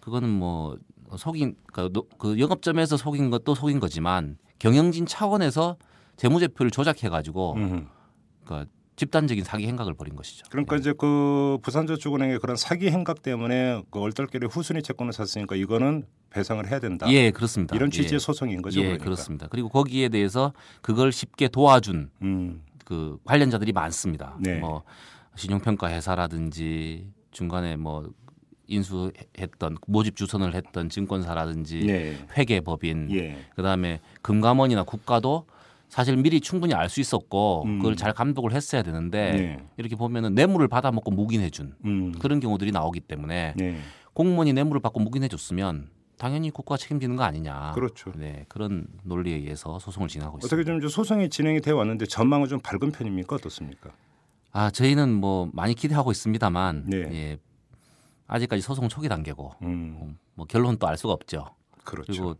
그거는 0.00 0.28
뭐 0.28 0.76
속인 1.16 1.56
그, 1.72 1.90
노- 1.92 2.06
그 2.18 2.38
영업점에서 2.38 2.96
속인 2.96 3.30
것도 3.30 3.54
속인 3.54 3.80
거지만 3.80 4.36
경영진 4.58 5.06
차원에서 5.06 5.76
재무제표를 6.16 6.70
조작해 6.70 7.08
가지고 7.08 7.54
음. 7.54 7.88
그러니까 8.44 8.70
집단적인 8.96 9.44
사기 9.44 9.68
행각을 9.68 9.94
벌인 9.94 10.16
것이죠. 10.16 10.44
그러니까 10.50 10.76
이제 10.76 10.92
그 10.98 11.58
부산저축은행의 11.62 12.40
그런 12.40 12.56
사기 12.56 12.90
행각 12.90 13.22
때문에 13.22 13.82
그 13.92 14.00
얼떨결에 14.00 14.48
후순위 14.50 14.82
채권을 14.82 15.12
샀으니까 15.12 15.54
이거는 15.54 16.04
배상을 16.30 16.66
해야 16.68 16.80
된다. 16.80 17.06
예, 17.12 17.30
그렇습니다. 17.30 17.76
이런 17.76 17.92
취지의 17.92 18.14
예. 18.14 18.18
소송인 18.18 18.60
거죠. 18.60 18.80
예, 18.80 18.84
그러니까. 18.84 19.04
그렇습니다. 19.04 19.46
그리고 19.48 19.68
거기에 19.68 20.08
대해서 20.08 20.52
그걸 20.82 21.12
쉽게 21.12 21.46
도와준 21.46 22.10
음. 22.22 22.62
그 22.84 23.18
관련자들이 23.24 23.70
많습니다. 23.70 24.36
네. 24.40 24.58
뭐 24.58 24.82
신용평가 25.36 25.90
회사라든지 25.90 27.12
중간에 27.30 27.76
뭐 27.76 28.10
인수했던 28.68 29.78
모집 29.86 30.14
주선을 30.16 30.54
했던 30.54 30.88
증권사라든지 30.88 31.86
네. 31.86 32.16
회계법인 32.36 33.08
예. 33.12 33.38
그다음에 33.56 34.00
금감원이나 34.22 34.84
국가도 34.84 35.46
사실 35.88 36.16
미리 36.16 36.40
충분히 36.40 36.74
알 36.74 36.88
수 36.88 37.00
있었고 37.00 37.64
음. 37.64 37.78
그걸 37.78 37.96
잘 37.96 38.12
감독을 38.12 38.52
했어야 38.52 38.82
되는데 38.82 39.32
네. 39.32 39.66
이렇게 39.78 39.96
보면은 39.96 40.34
뇌물을 40.34 40.68
받아 40.68 40.90
먹고 40.92 41.10
묵인해준 41.10 41.74
음. 41.84 42.12
그런 42.18 42.40
경우들이 42.40 42.72
나오기 42.72 43.00
때문에 43.00 43.54
네. 43.56 43.78
공무원이 44.12 44.52
뇌물을 44.52 44.80
받고 44.80 45.00
묵인해줬으면 45.00 45.88
당연히 46.18 46.50
국가가 46.50 46.76
책임지는 46.76 47.16
거 47.16 47.22
아니냐. 47.22 47.72
그렇죠. 47.74 48.12
네 48.16 48.44
그런 48.48 48.86
논리에 49.04 49.36
의해서 49.36 49.78
소송을 49.78 50.08
진행하고 50.08 50.38
있습니다. 50.38 50.54
어떻게 50.54 50.64
좀 50.64 50.88
소송이 50.88 51.30
진행이 51.30 51.60
되어 51.60 51.76
왔는데 51.76 52.06
전망은 52.06 52.48
좀 52.48 52.60
밝은 52.60 52.90
편입니까 52.92 53.36
어떻습니까? 53.36 53.90
아 54.52 54.70
저희는 54.70 55.12
뭐 55.14 55.48
많이 55.52 55.74
기대하고 55.74 56.10
있습니다만 56.10 56.84
네. 56.86 56.96
예, 57.12 57.38
아직까지 58.28 58.62
소송 58.62 58.88
초기 58.88 59.08
단계고 59.08 59.54
음. 59.62 60.16
뭐 60.34 60.46
결론 60.46 60.76
또알 60.78 60.96
수가 60.96 61.12
없죠. 61.14 61.46
그렇죠. 61.84 62.12
그리고 62.12 62.34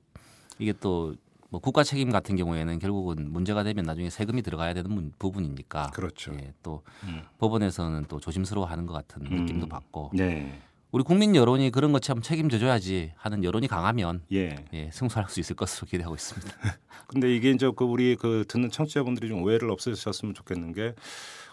이게 0.61 0.73
또 0.73 1.15
뭐 1.51 1.61
국가 1.63 1.83
책임 1.83 2.11
같은 2.11 2.37
경우에는 2.37 2.79
결국은 2.79 3.33
문제가 3.33 3.63
되면 3.63 3.87
나중에 3.87 4.11
세금이 4.11 4.43
들어가야 4.43 4.75
되는 4.75 4.91
문- 4.93 5.15
부분이니까 5.19 5.93
그렇죠. 5.95 6.35
예, 6.35 6.53
또 6.63 6.83
음. 7.05 7.23
법원에서는 7.39 8.05
또 8.07 8.21
조심스러워하는 8.21 8.85
것 8.85 8.93
같은 8.93 9.23
느낌도 9.23 9.65
음. 9.65 9.69
받고 9.71 10.11
네. 10.13 10.61
우리 10.91 11.03
국민 11.05 11.35
여론이 11.35 11.71
그런 11.71 11.93
것처럼 11.93 12.21
책임져줘야지 12.23 13.13
하는 13.17 13.45
여론이 13.45 13.67
강하면 13.67 14.21
예. 14.31 14.57
예, 14.75 14.91
승소할 14.93 15.31
수 15.31 15.41
있을 15.41 15.57
것으로 15.57 15.87
기대하고 15.87 16.15
있습니다. 16.17 16.53
근데 17.09 17.35
이게 17.35 17.51
이제 17.51 17.71
그 17.75 17.85
우리 17.85 18.15
그 18.17 18.45
듣는 18.47 18.71
청취자분들이 18.71 19.29
좀 19.29 19.43
오해를 19.43 19.71
없애주셨으면 19.71 20.35
좋겠는 20.35 20.75
게 20.75 20.95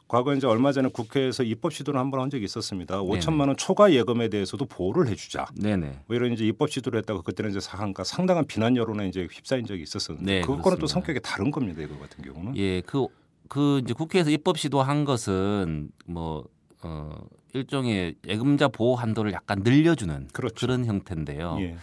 과거 0.08 0.36
이제 0.36 0.46
얼마 0.48 0.72
전에 0.72 0.88
국회에서 0.90 1.44
입법 1.44 1.74
시도를 1.74 2.00
한 2.00 2.12
번 2.12 2.22
한 2.22 2.30
적이 2.30 2.46
있었습니다. 2.46 3.02
5천만 3.02 3.48
원 3.48 3.58
초과 3.58 3.92
예금에 3.92 4.30
대해서도 4.30 4.66
보호를 4.66 5.08
해주자. 5.08 5.48
네네. 5.56 6.02
뭐 6.06 6.16
이런 6.16 6.32
이제 6.34 6.46
입법 6.46 6.70
시도를 6.70 7.00
했다가 7.00 7.22
그때는 7.22 7.52
이제 7.52 7.60
상한가 7.60 8.04
상당한 8.04 8.46
비난 8.46 8.78
여론에 8.78 9.08
이제 9.08 9.28
휩싸인 9.32 9.66
적이 9.66 9.82
있었었는데 9.84 10.32
네, 10.32 10.42
그것과는 10.42 10.78
또. 10.80 10.88
성격이 10.88 11.20
다른 11.24 11.50
겁니다. 11.52 11.82
이거 11.82 11.98
같은 11.98 12.24
경우는. 12.24 12.56
예, 12.58 12.82
그, 12.82 13.08
그 13.50 13.80
이제 13.84 13.94
국회에서 13.94 14.30
입법 14.30 14.58
시도한 14.60 15.06
것은 15.06 15.90
뭐, 16.06 16.46
어, 16.84 17.12
일종의 17.54 18.16
예금자 18.28 18.68
보호 18.68 18.96
한도를 18.96 19.32
약간 19.34 19.62
늘려주는 19.64 20.28
그렇죠. 20.34 20.68
런 20.68 20.86
형태인데요. 20.86 21.58
예. 21.62 21.76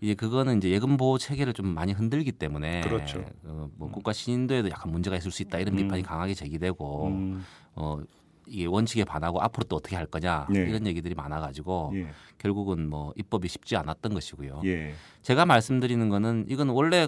이제 0.00 0.14
그거는 0.14 0.58
이제 0.58 0.70
예금 0.70 0.96
보호 0.96 1.18
체계를 1.18 1.52
좀 1.52 1.66
많이 1.66 1.92
흔들기 1.92 2.32
때문에 2.32 2.80
그렇죠. 2.82 3.24
어, 3.44 3.68
뭐 3.76 3.90
국가 3.90 4.12
신인도에도 4.12 4.70
약간 4.70 4.90
문제가 4.90 5.16
있을 5.16 5.30
수 5.30 5.42
있다 5.42 5.58
이런 5.58 5.74
음. 5.74 5.76
비판이 5.76 6.02
강하게 6.02 6.34
제기되고 6.34 7.06
음, 7.08 7.44
어 7.74 8.00
이게 8.46 8.66
원칙에 8.66 9.04
반하고 9.04 9.40
앞으로 9.42 9.64
또 9.64 9.76
어떻게 9.76 9.96
할 9.96 10.06
거냐 10.06 10.46
네. 10.50 10.60
이런 10.60 10.86
얘기들이 10.86 11.14
많아가지고 11.14 11.92
예. 11.94 12.08
결국은 12.38 12.88
뭐 12.88 13.12
입법이 13.16 13.46
쉽지 13.46 13.76
않았던 13.76 14.12
것이고요. 14.12 14.62
예. 14.64 14.94
제가 15.22 15.46
말씀드리는 15.46 16.08
거는 16.08 16.46
이건 16.48 16.70
원래 16.70 17.06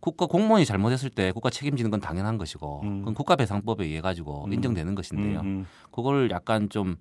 국가 0.00 0.26
공무원이 0.26 0.66
잘못했을 0.66 1.10
때 1.10 1.30
국가 1.32 1.48
책임지는 1.48 1.90
건 1.90 2.00
당연한 2.00 2.38
것이고 2.38 2.80
음. 2.82 2.98
그건 3.00 3.14
국가배상법에 3.14 3.84
의해 3.84 4.00
가지고 4.00 4.46
음. 4.46 4.52
인정되는 4.52 4.94
것인데요. 4.94 5.40
음, 5.40 5.46
음. 5.46 5.66
그걸 5.92 6.30
약간 6.30 6.68
좀 6.68 6.96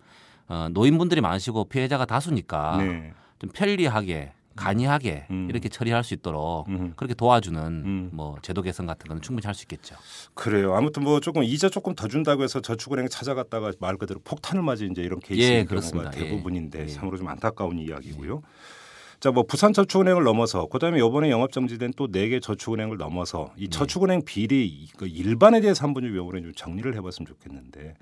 어, 0.47 0.67
노인분들이 0.71 1.21
많으시고 1.21 1.65
피해자가 1.65 2.05
다수니까 2.05 2.77
네. 2.77 3.13
좀 3.39 3.49
편리하게 3.53 4.33
간이하게 4.55 5.27
음. 5.31 5.47
이렇게 5.49 5.69
처리할 5.69 6.03
수 6.03 6.13
있도록 6.13 6.67
음. 6.69 6.93
그렇게 6.95 7.13
도와주는 7.13 7.61
음. 7.61 8.09
뭐 8.13 8.35
제도 8.41 8.61
개선 8.61 8.85
같은 8.85 9.07
거는 9.07 9.21
충분히 9.21 9.45
할 9.45 9.53
수 9.53 9.63
있겠죠. 9.63 9.95
그래요. 10.33 10.73
아무튼 10.75 11.03
뭐 11.03 11.19
조금 11.19 11.43
이자 11.43 11.69
조금 11.69 11.93
더 11.95 12.07
준다고 12.07 12.43
해서 12.43 12.59
저축은행 12.61 13.07
찾아갔다가 13.09 13.71
말 13.79 13.97
그대로 13.97 14.19
폭탄을 14.23 14.63
맞은 14.63 14.91
이제 14.91 15.01
이런 15.01 15.19
케이스인 15.19 15.47
예, 15.47 15.53
경우가 15.57 15.69
그렇습니다. 15.69 16.09
대부분인데 16.11 16.81
예. 16.83 16.87
참으로 16.87 17.17
좀 17.17 17.27
안타까운 17.27 17.77
이야기고요. 17.79 18.41
자, 19.19 19.31
뭐 19.31 19.43
부산저축은행을 19.43 20.23
넘어서 20.23 20.67
그다음에 20.67 20.97
이번에 20.97 21.29
영업 21.29 21.51
정지된 21.53 21.93
또 21.95 22.07
네 22.11 22.27
개 22.29 22.39
저축은행을 22.41 22.97
넘어서 22.97 23.51
네. 23.57 23.65
이 23.65 23.69
저축은행 23.69 24.23
비리 24.25 24.89
그 24.97 25.07
일반에 25.07 25.61
대해서 25.61 25.85
한번 25.85 26.03
좀 26.03 26.13
이번에 26.13 26.41
좀 26.41 26.51
정리를 26.53 26.93
해봤으면 26.95 27.25
좋겠는데 27.27 27.93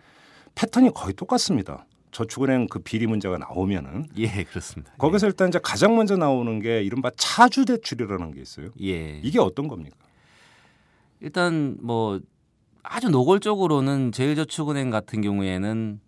패턴이 0.55 0.91
거의 0.95 1.13
똑같습니다. 1.13 1.85
저축은행 2.11 2.67
그 2.67 2.79
비리 2.79 3.07
문제가 3.07 3.37
나오면은 3.37 4.05
예, 4.17 4.43
그렇습니다. 4.43 4.93
거기서 4.97 5.27
일단 5.27 5.49
이제 5.49 5.59
가장 5.63 5.95
먼저 5.95 6.17
나오는 6.17 6.59
게 6.59 6.83
이른바 6.83 7.09
차주 7.15 7.65
대출이라는 7.65 8.33
게 8.33 8.41
있어요. 8.41 8.69
예. 8.81 9.19
이게 9.23 9.39
어떤 9.39 9.67
겁니까? 9.67 9.95
일단 11.21 11.77
뭐 11.81 12.19
아주 12.83 13.09
노골적으로는 13.09 14.11
제일저축은행 14.11 14.89
같은 14.89 15.21
경우에는 15.21 15.99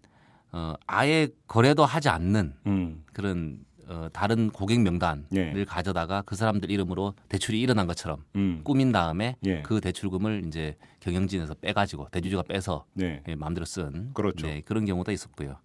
어 0.52 0.74
아예 0.86 1.28
거래도 1.48 1.86
하지 1.86 2.10
않는 2.10 2.54
음. 2.68 3.04
그런 3.14 3.60
어 3.88 4.08
다른 4.12 4.50
고객 4.50 4.82
명단을 4.82 5.26
예. 5.36 5.66
가져다가 5.66 6.22
그 6.26 6.36
사람들 6.36 6.70
이름으로 6.70 7.14
대출이 7.30 7.60
일어난 7.60 7.88
것처럼 7.88 8.24
음. 8.36 8.62
꾸민 8.64 8.92
다음에 8.92 9.36
예. 9.46 9.62
그 9.62 9.82
대출금을 9.82 10.44
이제 10.48 10.76
경영진에서 11.00 11.56
빼가지고 11.56 12.08
대주주가 12.12 12.44
빼서 12.44 12.86
네. 12.94 13.22
예, 13.28 13.36
마음대로 13.36 13.66
쓴 13.66 14.14
그렇죠. 14.14 14.48
네, 14.48 14.62
그런 14.66 14.86
경우도 14.86 15.12
있었고요. 15.12 15.58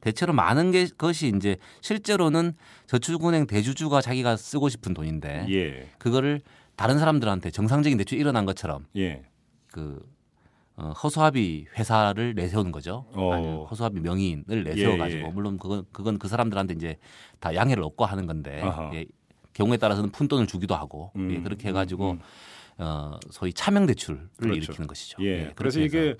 대체로 0.00 0.32
많은 0.32 0.70
게 0.70 0.86
것이 0.86 1.32
이제 1.34 1.56
실제로는 1.80 2.54
저축은행 2.86 3.46
대주주가 3.46 4.00
자기가 4.00 4.36
쓰고 4.36 4.68
싶은 4.68 4.94
돈인데 4.94 5.46
예. 5.50 5.88
그거를 5.98 6.40
다른 6.76 6.98
사람들한테 6.98 7.50
정상적인 7.50 7.98
대출이 7.98 8.20
일어난 8.20 8.44
것처럼 8.44 8.86
예. 8.96 9.22
그 9.72 10.00
어, 10.76 10.90
허수아비 10.90 11.66
회사를 11.78 12.34
내세우는 12.34 12.70
거죠. 12.70 13.06
어. 13.12 13.32
아니 13.32 13.46
허수아비 13.46 14.00
명의인을 14.00 14.64
내세워 14.64 14.98
가지고 14.98 15.22
예, 15.22 15.26
예. 15.26 15.30
물론 15.32 15.58
그건 15.58 15.84
그건 15.90 16.18
그 16.18 16.28
사람들한테 16.28 16.74
이제 16.74 16.98
다 17.40 17.54
양해를 17.54 17.82
얻고 17.82 18.04
하는 18.04 18.26
건데 18.26 18.60
아하. 18.60 18.90
예, 18.94 19.06
경우에 19.54 19.78
따라서는 19.78 20.10
푼 20.10 20.28
돈을 20.28 20.46
주기도 20.46 20.74
하고 20.74 21.12
음, 21.16 21.30
예, 21.32 21.40
그렇게 21.40 21.68
해가지고 21.68 22.12
음, 22.12 22.20
어, 22.78 23.18
소위 23.30 23.54
차명 23.54 23.86
대출을 23.86 24.28
그렇죠. 24.36 24.56
일으키는 24.56 24.86
것이죠. 24.86 25.22
예. 25.24 25.52
그래서 25.54 25.78
그렇게 25.78 26.10
이게. 26.10 26.16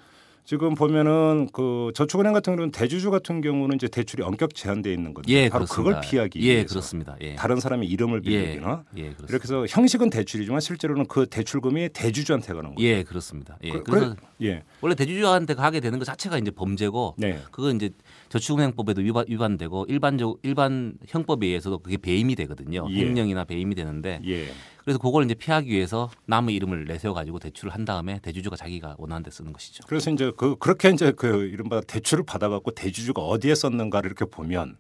지금 0.47 0.77
보면은 0.77 1.49
그 1.53 1.91
저축은행 1.97 2.33
같은 2.33 2.55
경우는 2.55 2.71
대주주 2.71 3.11
같은 3.11 3.41
경우는 3.41 3.75
이제 3.75 3.89
대출이 3.89 4.23
엄격 4.23 4.55
제한돼 4.55 4.93
있는 4.93 5.13
건데 5.13 5.33
예, 5.33 5.49
바로 5.49 5.65
그렇습니다. 5.65 5.97
그걸 5.97 6.09
피하기 6.09 6.41
예, 6.41 6.53
위해서 6.53 6.69
그렇습니다. 6.69 7.17
예. 7.21 7.35
다른 7.35 7.59
사람의 7.59 7.89
이름을 7.89 8.23
예, 8.27 8.31
빌리거나 8.55 8.85
예, 8.97 9.03
그렇습니다. 9.09 9.27
이렇게 9.29 9.43
해서 9.43 9.67
형식은 9.69 10.09
대출이지만 10.11 10.61
실제로는 10.61 11.07
그 11.07 11.27
대출금이 11.27 11.89
대주주한테 11.93 12.55
가는 12.55 12.77
거예요. 12.77 12.89
예, 12.89 13.03
그렇습니다. 13.03 13.59
예. 13.65 13.73
그- 13.73 13.83
그래서 13.83 14.15
예. 14.43 14.63
원래 14.81 14.95
대주주한테 14.95 15.55
가게 15.55 15.81
되는 15.81 15.99
것 15.99 16.05
자체가 16.05 16.39
이제 16.39 16.53
범죄고 16.53 17.17
네. 17.19 17.41
그건 17.51 17.75
이제 17.75 17.91
저축은행법에도 18.29 19.03
위반, 19.03 19.25
위반 19.29 19.57
되고 19.57 19.85
일반적 19.89 20.39
일반 20.45 20.95
형법에 21.09 21.45
의해서도 21.49 21.81
그게 21.81 21.97
배임이 21.97 22.37
되거든요. 22.37 22.87
예. 22.89 22.95
횡령이나 23.01 23.43
배임이 23.43 23.75
되는데 23.75 24.21
예. 24.25 24.47
그래서 24.87 25.01
그걸 25.01 25.25
이제 25.25 25.35
피하기 25.35 25.69
위해서 25.69 26.09
남의 26.27 26.55
이름을 26.55 26.85
내세워 26.85 27.13
가지고 27.13 27.41
대출을 27.41 27.75
한 27.75 27.85
다음에 27.85 28.21
대주주가 28.21 28.55
자기가 28.55 28.95
원하는 28.99 29.25
데 29.25 29.33
쓰는 29.33 29.53
것이죠. 29.53 29.83
그래서 29.89 30.13
이제 30.13 30.31
그 30.37 30.55
그렇게 30.61 30.91
이제 30.91 31.11
그 31.11 31.47
이른바 31.47 31.81
대출을 31.81 32.25
받아 32.25 32.49
갖고 32.49 32.71
대주주가 32.71 33.21
어디에 33.21 33.57
썼는가를 33.57 34.09
이렇게 34.09 34.25
보면 34.27 34.77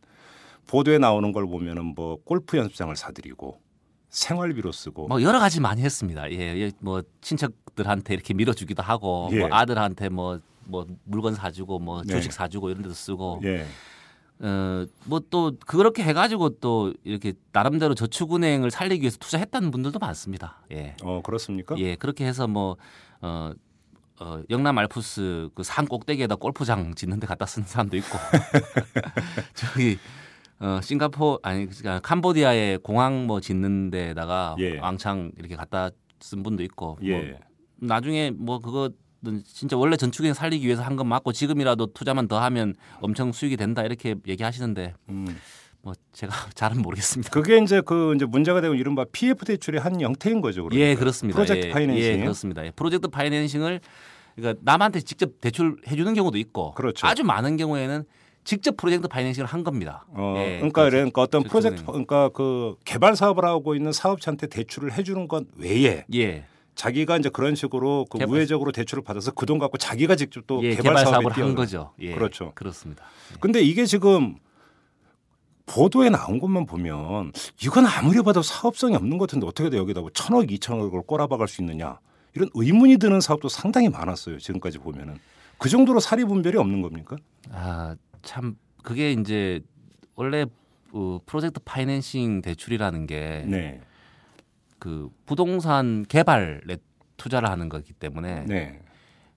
보도에 0.69 0.99
나오는 0.99 1.32
걸 1.32 1.45
보면은 1.47 1.86
뭐 1.97 2.19
골프 2.23 2.56
연습장을 2.56 2.95
사드리고 2.95 3.60
생활비로 4.08 4.71
쓰고 4.71 5.08
뭐 5.08 5.21
여러 5.23 5.40
가지 5.40 5.60
많이 5.60 5.82
했습니다. 5.82 6.30
예, 6.30 6.36
예, 6.36 6.71
뭐 6.78 7.02
친척들한테 7.21 8.14
이렇게 8.14 8.32
밀어주기도 8.32 8.84
하고 8.84 9.28
예. 9.32 9.40
뭐 9.40 9.49
아들한테 9.50 10.08
뭐뭐 10.08 10.86
물건 11.02 11.34
사주고 11.34 11.80
뭐 11.80 12.02
네. 12.04 12.14
주식 12.14 12.32
사주고 12.32 12.71
이런 12.71 12.82
데도 12.82 12.95
쓰고 12.95 13.40
예. 13.42 13.66
어뭐 14.40 15.20
또 15.30 15.52
그렇게 15.66 16.02
해가지고 16.02 16.58
또 16.60 16.92
이렇게 17.04 17.32
나름대로 17.52 17.94
저축은행을 17.94 18.70
살리기 18.70 19.02
위해서 19.02 19.16
투자했다는 19.18 19.70
분들도 19.70 19.99
많습니다. 19.99 20.62
예. 20.72 20.94
어 21.02 21.22
그렇습니까? 21.22 21.76
예, 21.78 21.96
그렇게 21.96 22.26
해서 22.26 22.46
뭐, 22.46 22.76
어, 23.22 23.52
어, 24.20 24.42
영남 24.50 24.76
알프스 24.78 25.50
그 25.54 25.62
산 25.62 25.86
꼭대기에다 25.86 26.36
골프장 26.36 26.94
짓는 26.94 27.18
데 27.20 27.26
갖다 27.26 27.46
쓰는 27.46 27.66
사람도 27.66 27.96
있고. 27.99 28.18
저기, 29.54 29.99
어, 30.58 30.80
싱가포, 30.82 31.40
아니, 31.42 31.66
그러니까 31.66 32.00
캄보디아에 32.00 32.78
공항 32.78 33.26
뭐 33.26 33.40
짓는 33.40 33.90
데다가 33.90 34.54
예. 34.58 34.78
왕창 34.78 35.32
이렇게 35.38 35.56
갖다 35.56 35.90
쓴 36.20 36.42
분도 36.42 36.62
있고. 36.62 36.99
뭐 37.00 37.08
예. 37.08 37.38
나중에 37.78 38.30
뭐 38.30 38.58
그거 38.58 38.90
진짜 39.44 39.76
원래 39.76 39.96
전축에 39.96 40.32
살리기 40.34 40.66
위해서 40.66 40.82
한 40.82 40.96
건 40.96 41.08
맞고 41.08 41.32
지금이라도 41.32 41.86
투자만 41.92 42.28
더 42.28 42.40
하면 42.40 42.74
엄청 43.00 43.32
수익이 43.32 43.56
된다 43.56 43.82
이렇게 43.82 44.14
얘기하시는데 44.26 44.94
음. 45.10 45.26
뭐 45.82 45.92
제가 46.12 46.32
잘은 46.54 46.80
모르겠습니다. 46.82 47.30
그게 47.30 47.58
이제 47.58 47.80
그 47.80 48.14
이제 48.14 48.24
문제가 48.24 48.60
되고 48.60 48.74
이른바 48.74 49.04
PF 49.12 49.44
대출의 49.44 49.80
한 49.80 50.00
형태인 50.00 50.40
거죠. 50.40 50.64
그러니까. 50.64 50.86
예, 50.88 50.94
그렇습니다. 50.94 51.36
프로젝트 51.36 51.66
예, 51.66 51.70
파이낸싱. 51.70 52.12
예, 52.12 52.18
그렇습니다. 52.18 52.64
예, 52.66 52.70
프로젝트 52.70 53.08
파이낸싱을 53.08 53.80
그러니까 54.36 54.60
남한테 54.64 55.00
직접 55.00 55.40
대출 55.40 55.76
해 55.88 55.96
주는 55.96 56.12
경우도 56.12 56.36
있고, 56.38 56.72
그렇죠. 56.74 57.06
아주 57.06 57.24
많은 57.24 57.56
경우에는 57.56 58.04
직접 58.44 58.76
프로젝트 58.76 59.08
파이낸싱을 59.08 59.46
한 59.46 59.64
겁니다. 59.64 60.06
어, 60.10 60.34
예, 60.38 60.56
그러니까, 60.56 60.82
그렇죠. 60.82 60.96
그러니까 60.96 61.22
어떤 61.22 61.42
저축은행. 61.42 61.70
프로젝트, 61.70 61.86
그러니까 61.86 62.28
그 62.30 62.76
개발 62.84 63.16
사업을 63.16 63.44
하고 63.44 63.74
있는 63.74 63.92
사업자한테 63.92 64.46
대출을 64.48 64.92
해 64.92 65.02
주는 65.02 65.26
것 65.28 65.44
외에 65.56 66.04
예, 66.14 66.44
자기가 66.76 67.17
이제 67.17 67.28
그런 67.30 67.54
식으로 67.56 68.06
그 68.08 68.19
개발- 68.19 68.36
우회적으로 68.36 68.71
대출을 68.71 69.02
받아서 69.02 69.32
그 69.32 69.47
돈 69.47 69.58
갖고 69.58 69.78
자기가 69.78 70.15
직접 70.17 70.47
또 70.47 70.62
예, 70.62 70.71
개발, 70.76 70.82
개발 70.95 71.06
사업을 71.06 71.32
한. 71.32 71.54
거죠. 71.54 71.93
예, 72.00 72.15
그렇죠. 72.15 72.52
그렇습니다. 72.54 73.04
근데 73.41 73.60
이게 73.62 73.86
지금 73.86 74.36
보도에 75.67 76.10
나온 76.10 76.39
것만 76.39 76.67
보면 76.67 77.32
이건 77.62 77.86
아무리 77.86 78.23
봐도 78.23 78.43
사업성이 78.43 78.95
없는 78.95 79.19
것 79.19 79.26
같은데 79.28 79.47
어떻게 79.47 79.69
돼 79.71 79.78
여기다 79.78 80.00
뭐 80.00 80.10
천억, 80.15 80.50
이천억을 80.52 81.02
꼬라박을 81.02 81.49
수 81.49 81.60
있느냐 81.62 81.99
이런 82.34 82.49
의문이 82.54 82.99
드는 82.99 83.21
사업도 83.21 83.49
상당히 83.49 83.89
많았어요. 83.89 84.39
지금까지 84.39 84.78
보면은 84.78 85.19
그 85.58 85.69
정도로 85.69 85.99
사리 86.00 86.25
분별이 86.25 86.56
없는 86.58 86.82
겁니까? 86.82 87.17
아, 87.50 87.97
참 88.23 88.56
그게 88.82 89.12
이제 89.12 89.60
원래 90.15 90.45
그 90.93 91.19
프로젝트 91.26 91.58
파이낸싱 91.65 92.43
대출이라는 92.43 93.06
게 93.06 93.45
네, 93.47 93.80
그 94.86 95.08
부동산 95.26 96.04
개발에 96.08 96.76
투자를 97.16 97.50
하는 97.50 97.68
거기 97.68 97.92
때문에 97.92 98.44
네, 98.46 98.80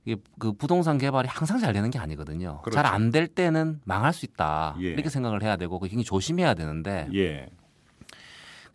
이게 0.05 0.21
그 0.37 0.51
부동산 0.53 0.99
개발이 0.99 1.27
항상 1.27 1.57
잘 1.57 1.73
되는 1.73 1.89
게 1.89 1.97
아니거든요. 1.97 2.61
그렇죠. 2.61 2.75
잘안 2.75 3.09
될 3.09 3.27
때는 3.27 3.81
망할 3.83 4.13
수 4.13 4.27
있다 4.27 4.75
예. 4.79 4.89
이렇게 4.89 5.09
생각을 5.09 5.41
해야 5.41 5.55
되고 5.55 5.79
그 5.79 5.87
굉장히 5.87 6.03
조심해야 6.03 6.53
되는데 6.53 7.09
예, 7.15 7.49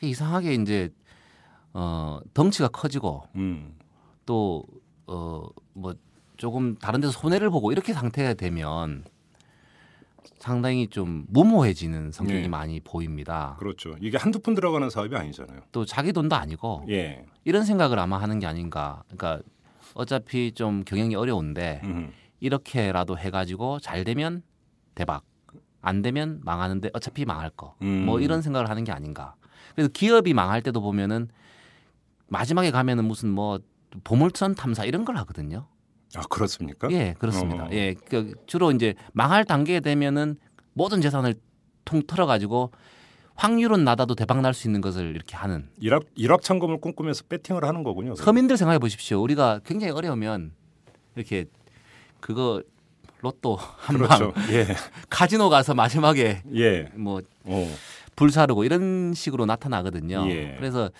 이상하게 0.02 0.54
이제 0.54 0.90
어 1.74 2.18
덩치가 2.34 2.66
커지고 2.66 3.22
음, 3.36 3.76
또어뭐 4.26 5.94
조금 6.36 6.74
다른 6.74 7.00
데서 7.00 7.12
손해를 7.12 7.50
보고 7.50 7.70
이렇게 7.70 7.92
상태가 7.92 8.34
되면 8.34 9.04
상당히 10.38 10.86
좀 10.88 11.24
무모해지는 11.28 12.12
성격이 12.12 12.42
네. 12.42 12.48
많이 12.48 12.80
보입니다. 12.80 13.56
그렇죠. 13.58 13.96
이게 14.00 14.16
한두 14.16 14.40
푼 14.40 14.54
들어가는 14.54 14.88
사업이 14.90 15.14
아니잖아요. 15.14 15.60
또 15.72 15.84
자기 15.84 16.12
돈도 16.12 16.36
아니고 16.36 16.86
예, 16.90 17.26
이런 17.44 17.64
생각을 17.64 17.98
아마 17.98 18.18
하는 18.18 18.38
게 18.38 18.46
아닌가. 18.46 19.02
그러니까 19.08 19.42
어차피 19.94 20.52
좀 20.52 20.84
경영이 20.84 21.14
어려운데 21.14 21.80
음, 21.84 22.12
이렇게라도 22.40 23.18
해가지고 23.18 23.80
잘 23.80 24.04
되면 24.04 24.42
대박, 24.94 25.24
안 25.80 26.02
되면 26.02 26.40
망하는데 26.42 26.90
어차피 26.92 27.24
망할 27.24 27.50
거. 27.50 27.74
음. 27.82 28.04
뭐 28.06 28.20
이런 28.20 28.42
생각을 28.42 28.68
하는 28.68 28.84
게 28.84 28.92
아닌가. 28.92 29.34
그래서 29.74 29.88
기업이 29.92 30.34
망할 30.34 30.62
때도 30.62 30.80
보면은 30.80 31.28
마지막에 32.28 32.70
가면은 32.70 33.04
무슨 33.04 33.30
뭐 33.30 33.60
보물선 34.02 34.54
탐사 34.54 34.84
이런 34.84 35.04
걸 35.04 35.16
하거든요. 35.18 35.66
아 36.16 36.22
그렇습니까? 36.28 36.88
예, 36.90 37.14
그렇습니다. 37.18 37.64
어. 37.64 37.68
예, 37.72 37.94
그 38.08 38.32
주로 38.46 38.70
이제 38.70 38.94
망할 39.12 39.44
단계에 39.44 39.80
되면은 39.80 40.36
모든 40.72 41.00
재산을 41.00 41.34
통틀어 41.84 42.26
가지고 42.26 42.70
확률은 43.36 43.84
낮아도 43.84 44.14
대박 44.14 44.40
날 44.40 44.54
수 44.54 44.68
있는 44.68 44.80
것을 44.80 45.14
이렇게 45.14 45.36
하는 45.36 45.68
일확 45.80 46.04
일확천금을 46.14 46.80
꿈꾸면서 46.80 47.24
배팅을 47.28 47.64
하는 47.64 47.82
거군요. 47.82 48.14
서민들 48.14 48.56
생각해 48.56 48.78
보십시오. 48.78 49.20
우리가 49.22 49.60
굉장히 49.64 49.92
어려우면 49.92 50.52
이렇게 51.16 51.46
그거 52.20 52.62
로또 53.20 53.56
한방 53.56 54.06
그렇죠. 54.18 54.32
예, 54.52 54.66
카지노 55.10 55.48
가서 55.48 55.74
마지막에 55.74 56.42
예, 56.54 56.90
뭐 56.94 57.20
어, 57.44 57.74
불사르고 58.16 58.64
이런 58.64 59.14
식으로 59.14 59.46
나타나거든요. 59.46 60.26
예. 60.28 60.54
그래서 60.58 60.90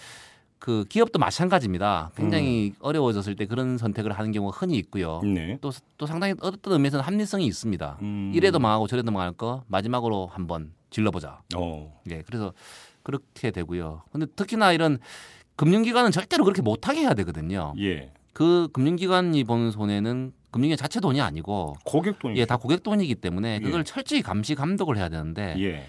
그 0.64 0.86
기업도 0.88 1.18
마찬가지입니다. 1.18 2.10
굉장히 2.16 2.72
어려워졌을 2.80 3.36
때 3.36 3.44
그런 3.44 3.76
선택을 3.76 4.12
하는 4.12 4.32
경우가 4.32 4.56
흔히 4.56 4.78
있고요. 4.78 5.20
네. 5.22 5.58
또, 5.60 5.70
또 5.98 6.06
상당히 6.06 6.32
어떤 6.40 6.72
의미에서는 6.72 7.04
합리성이 7.04 7.44
있습니다. 7.44 7.98
음. 8.00 8.32
이래도 8.34 8.58
망하고 8.58 8.86
저래도 8.86 9.12
망할 9.12 9.32
거 9.32 9.62
마지막으로 9.66 10.26
한번 10.32 10.72
질러보자. 10.88 11.42
어. 11.54 12.00
예, 12.10 12.22
그래서 12.22 12.54
그렇게 13.02 13.50
되고요. 13.50 14.04
근데 14.10 14.24
특히나 14.24 14.72
이런 14.72 15.00
금융기관은 15.56 16.10
절대로 16.12 16.44
그렇게 16.44 16.62
못하게 16.62 17.00
해야 17.00 17.12
되거든요. 17.12 17.74
예. 17.80 18.10
그 18.32 18.68
금융기관이 18.72 19.44
보는 19.44 19.70
손해는 19.70 20.32
금융기관 20.50 20.78
자체 20.78 20.98
돈이 20.98 21.20
아니고 21.20 21.76
고객 21.84 22.18
돈이 22.20 22.38
예, 22.38 22.46
다 22.46 22.56
고객 22.56 22.82
돈이기 22.82 23.16
때문에 23.16 23.60
그걸 23.60 23.80
예. 23.80 23.84
철저히 23.84 24.22
감시 24.22 24.54
감독을 24.54 24.96
해야 24.96 25.10
되는데 25.10 25.56
예. 25.58 25.84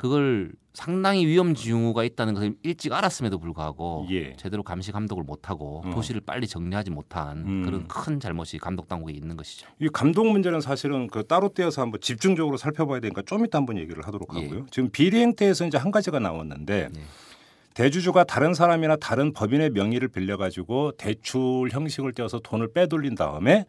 그걸 0.00 0.50
상당히 0.72 1.26
위험 1.26 1.54
징후가 1.54 2.04
있다는 2.04 2.32
것을 2.32 2.54
일찍 2.62 2.90
알았음에도 2.90 3.38
불구하고 3.38 4.06
예. 4.10 4.34
제대로 4.36 4.62
감시 4.62 4.92
감독을 4.92 5.24
못하고 5.24 5.82
어. 5.84 5.90
도시를 5.90 6.22
빨리 6.22 6.48
정리하지 6.48 6.90
못한 6.90 7.44
음. 7.46 7.62
그런 7.66 7.86
큰 7.86 8.18
잘못이 8.18 8.56
감독 8.56 8.88
당국에 8.88 9.12
있는 9.12 9.36
것이죠. 9.36 9.66
이 9.78 9.90
감독 9.92 10.26
문제는 10.26 10.62
사실은 10.62 11.06
그 11.08 11.26
따로 11.26 11.50
떼어서 11.50 11.82
한번 11.82 12.00
집중적으로 12.00 12.56
살펴봐야 12.56 13.00
되니까 13.00 13.20
좀 13.26 13.44
이따 13.44 13.58
한번 13.58 13.76
얘기를 13.76 14.02
하도록 14.06 14.26
예. 14.36 14.44
하고요. 14.44 14.66
지금 14.70 14.88
비리 14.88 15.18
행태에서 15.18 15.66
이제 15.66 15.76
한 15.76 15.90
가지가 15.90 16.18
나왔는데 16.18 16.88
예. 16.96 17.00
대주주가 17.74 18.24
다른 18.24 18.54
사람이나 18.54 18.96
다른 18.96 19.34
법인의 19.34 19.72
명의를 19.72 20.08
빌려 20.08 20.38
가지고 20.38 20.92
대출 20.92 21.68
형식을 21.70 22.14
떼어서 22.14 22.38
돈을 22.38 22.72
빼돌린 22.72 23.16
다음에 23.16 23.66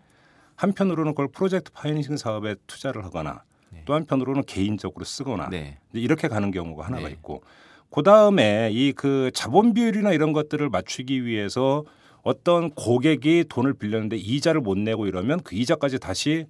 한편으로는 0.56 1.12
그걸 1.12 1.28
프로젝트 1.28 1.74
파이낸싱 1.74 2.15
사업에 2.15 2.56
투자를 2.67 3.04
하거나 3.04 3.34
네. 3.34 3.50
또 3.86 3.94
한편으로는 3.94 4.44
개인적으로 4.44 5.06
쓰거나 5.06 5.50
네. 5.50 5.78
이렇게 5.94 6.28
가는 6.28 6.52
경우가 6.52 6.86
하나가 6.86 7.08
네. 7.08 7.12
있고 7.13 7.44
그 7.89 8.04
다음에 8.04 8.70
이 8.72 8.94
그 8.94 9.32
자본 9.34 9.74
비율이나 9.74 10.12
이런 10.13 10.34
것들을 10.34 10.70
맞추기 10.70 11.26
위해서 11.26 11.84
어떤 12.24 12.70
고객이 12.72 13.46
돈을 13.50 13.74
빌렸는데 13.74 14.15
이자를 14.17 14.62
못 14.62 14.78
내고 14.78 15.08
이러면 15.08 15.41
그 15.44 15.56
이자까지 15.56 16.00
다시 16.00 16.46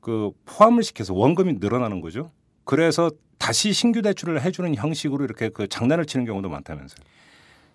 그 0.00 0.30
포함을 0.44 0.82
시켜서 0.84 1.14
원금이 1.14 1.54
늘어나는 1.54 2.00
거죠. 2.00 2.30
그래서 2.64 3.10
다시 3.38 3.72
신규 3.72 4.02
대출을 4.02 4.40
해주는 4.42 4.74
형식으로 4.74 5.24
이렇게 5.24 5.48
그 5.48 5.66
장난을 5.68 6.06
치는 6.06 6.24
경우도 6.26 6.48
많다면서요. 6.48 7.04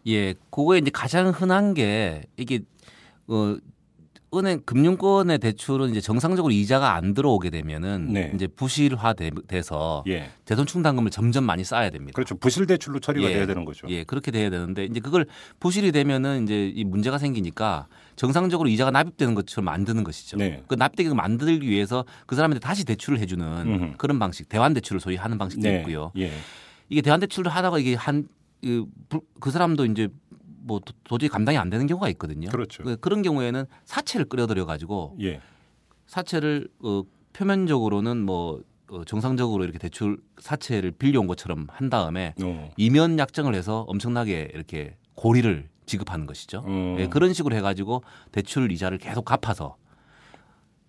예, 0.08 0.34
그거에 0.50 0.80
이제 0.80 0.90
가장 0.92 1.30
흔한 1.30 1.74
게 1.74 2.24
이게 2.38 2.62
어 3.28 3.58
은행 4.34 4.62
금융권의 4.66 5.40
대출은 5.40 5.90
이제 5.90 6.00
정상적으로 6.00 6.54
이자가 6.54 6.96
안 6.96 7.14
들어오게 7.14 7.50
되면은 7.50 8.14
네. 8.14 8.32
이제 8.34 8.48
부실화돼서 8.48 10.06
예, 10.08 10.30
대손 10.46 10.66
충당금을 10.66 11.12
점점 11.12 11.44
많이 11.44 11.66
쌓아야 11.66 11.90
됩니다. 11.90 12.16
그렇죠. 12.16 12.36
부실 12.36 12.66
대출로 12.66 13.00
처리가 13.00 13.30
예. 13.30 13.34
돼야 13.34 13.46
되는 13.46 13.66
거죠. 13.66 13.88
예, 13.90 14.06
그렇게 14.06 14.32
돼야 14.32 14.50
되는데 14.50 14.86
이제 14.86 15.02
그걸 15.02 15.26
부실이 15.60 15.92
되면은 15.92 16.44
이제 16.44 16.72
이 16.74 16.86
문제가 16.86 17.18
생기니까 17.18 17.88
정상적으로 18.16 18.70
이자가 18.70 18.92
납입되는 18.92 19.36
것처럼 19.36 19.66
만드는 19.66 20.06
것이죠. 20.06 20.38
네. 20.38 20.64
그 20.68 20.76
납입되게 20.76 21.14
만들기 21.14 21.68
위해서 21.68 22.06
그 22.26 22.36
사람한테 22.36 22.62
다시 22.62 22.86
대출을 22.86 23.20
해주는 23.20 23.46
음흠. 23.46 23.98
그런 23.98 24.18
방식, 24.18 24.48
대환 24.48 24.74
대출을 24.74 25.02
소위 25.02 25.18
하는 25.18 25.38
방식도 25.38 25.68
네, 25.68 25.80
있고요. 25.80 26.14
예, 26.18 26.32
이게 26.88 27.02
대환 27.02 27.20
대출을 27.20 27.52
하다가 27.52 27.80
이게 27.80 27.96
한그 27.96 29.52
사람도 29.52 29.86
이제 29.88 30.08
뭐 30.64 30.80
도- 30.80 30.94
도저히 31.04 31.30
감당이 31.30 31.58
안 31.58 31.70
되는 31.70 31.88
경우가 31.88 32.10
있거든요. 32.10 32.50
그렇죠. 32.50 32.84
그- 32.84 32.98
그런 32.98 33.22
경우에는 33.22 33.66
사채를 33.86 34.28
끌어들여 34.30 34.66
가지고 34.66 35.16
예, 35.22 35.42
사채를 36.08 36.68
어, 36.84 37.04
표면적으로는 37.34 38.24
뭐 38.26 38.62
어, 38.90 39.04
정상적으로 39.06 39.64
이렇게 39.64 39.80
대출 39.80 40.22
사채를 40.38 40.92
빌려온 40.92 41.26
것처럼 41.28 41.68
한 41.70 41.90
다음에 41.90 42.34
어, 42.44 42.72
이면 42.78 43.18
약정을 43.20 43.56
해서 43.56 43.82
엄청나게 43.88 44.52
이렇게 44.54 44.98
고리를 45.16 45.70
지급하는 45.86 46.26
것이죠. 46.26 46.64
음. 46.68 46.98
예, 47.00 47.08
그런 47.08 47.34
식으로 47.34 47.56
해가지고 47.56 48.04
대출 48.32 48.72
이자를 48.72 48.98
계속 48.98 49.24
갚아서 49.26 49.78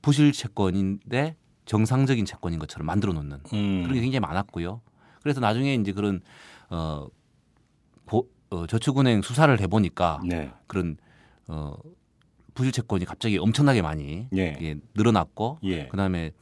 부실 0.03 0.33
채권인데 0.33 1.37
정상적인 1.65 2.25
채권인 2.25 2.59
것처럼 2.59 2.87
만들어 2.87 3.13
놓는 3.13 3.39
음, 3.53 3.83
그런 3.85 3.95
게 3.95 4.01
굉장히 4.01 4.21
많았고요. 4.21 4.81
그래서 5.23 5.41
나중에 5.41 5.75
이제 5.75 5.93
그런 5.93 6.21
어, 6.71 7.07
고, 8.05 8.29
어 8.53 8.67
저축은행 8.67 9.23
수사를 9.23 9.59
해보니까 9.61 10.21
네, 10.25 10.51
그런 10.67 10.97
어, 11.47 11.75
부실 12.55 12.71
채권이 12.73 13.07
갑자기 13.07 13.39
엄청나게 13.39 13.81
많이 13.81 14.27
예. 14.37 14.57
예, 14.61 14.77
늘어났고 14.95 15.59
예, 15.65 15.89
그다음에 15.89 16.33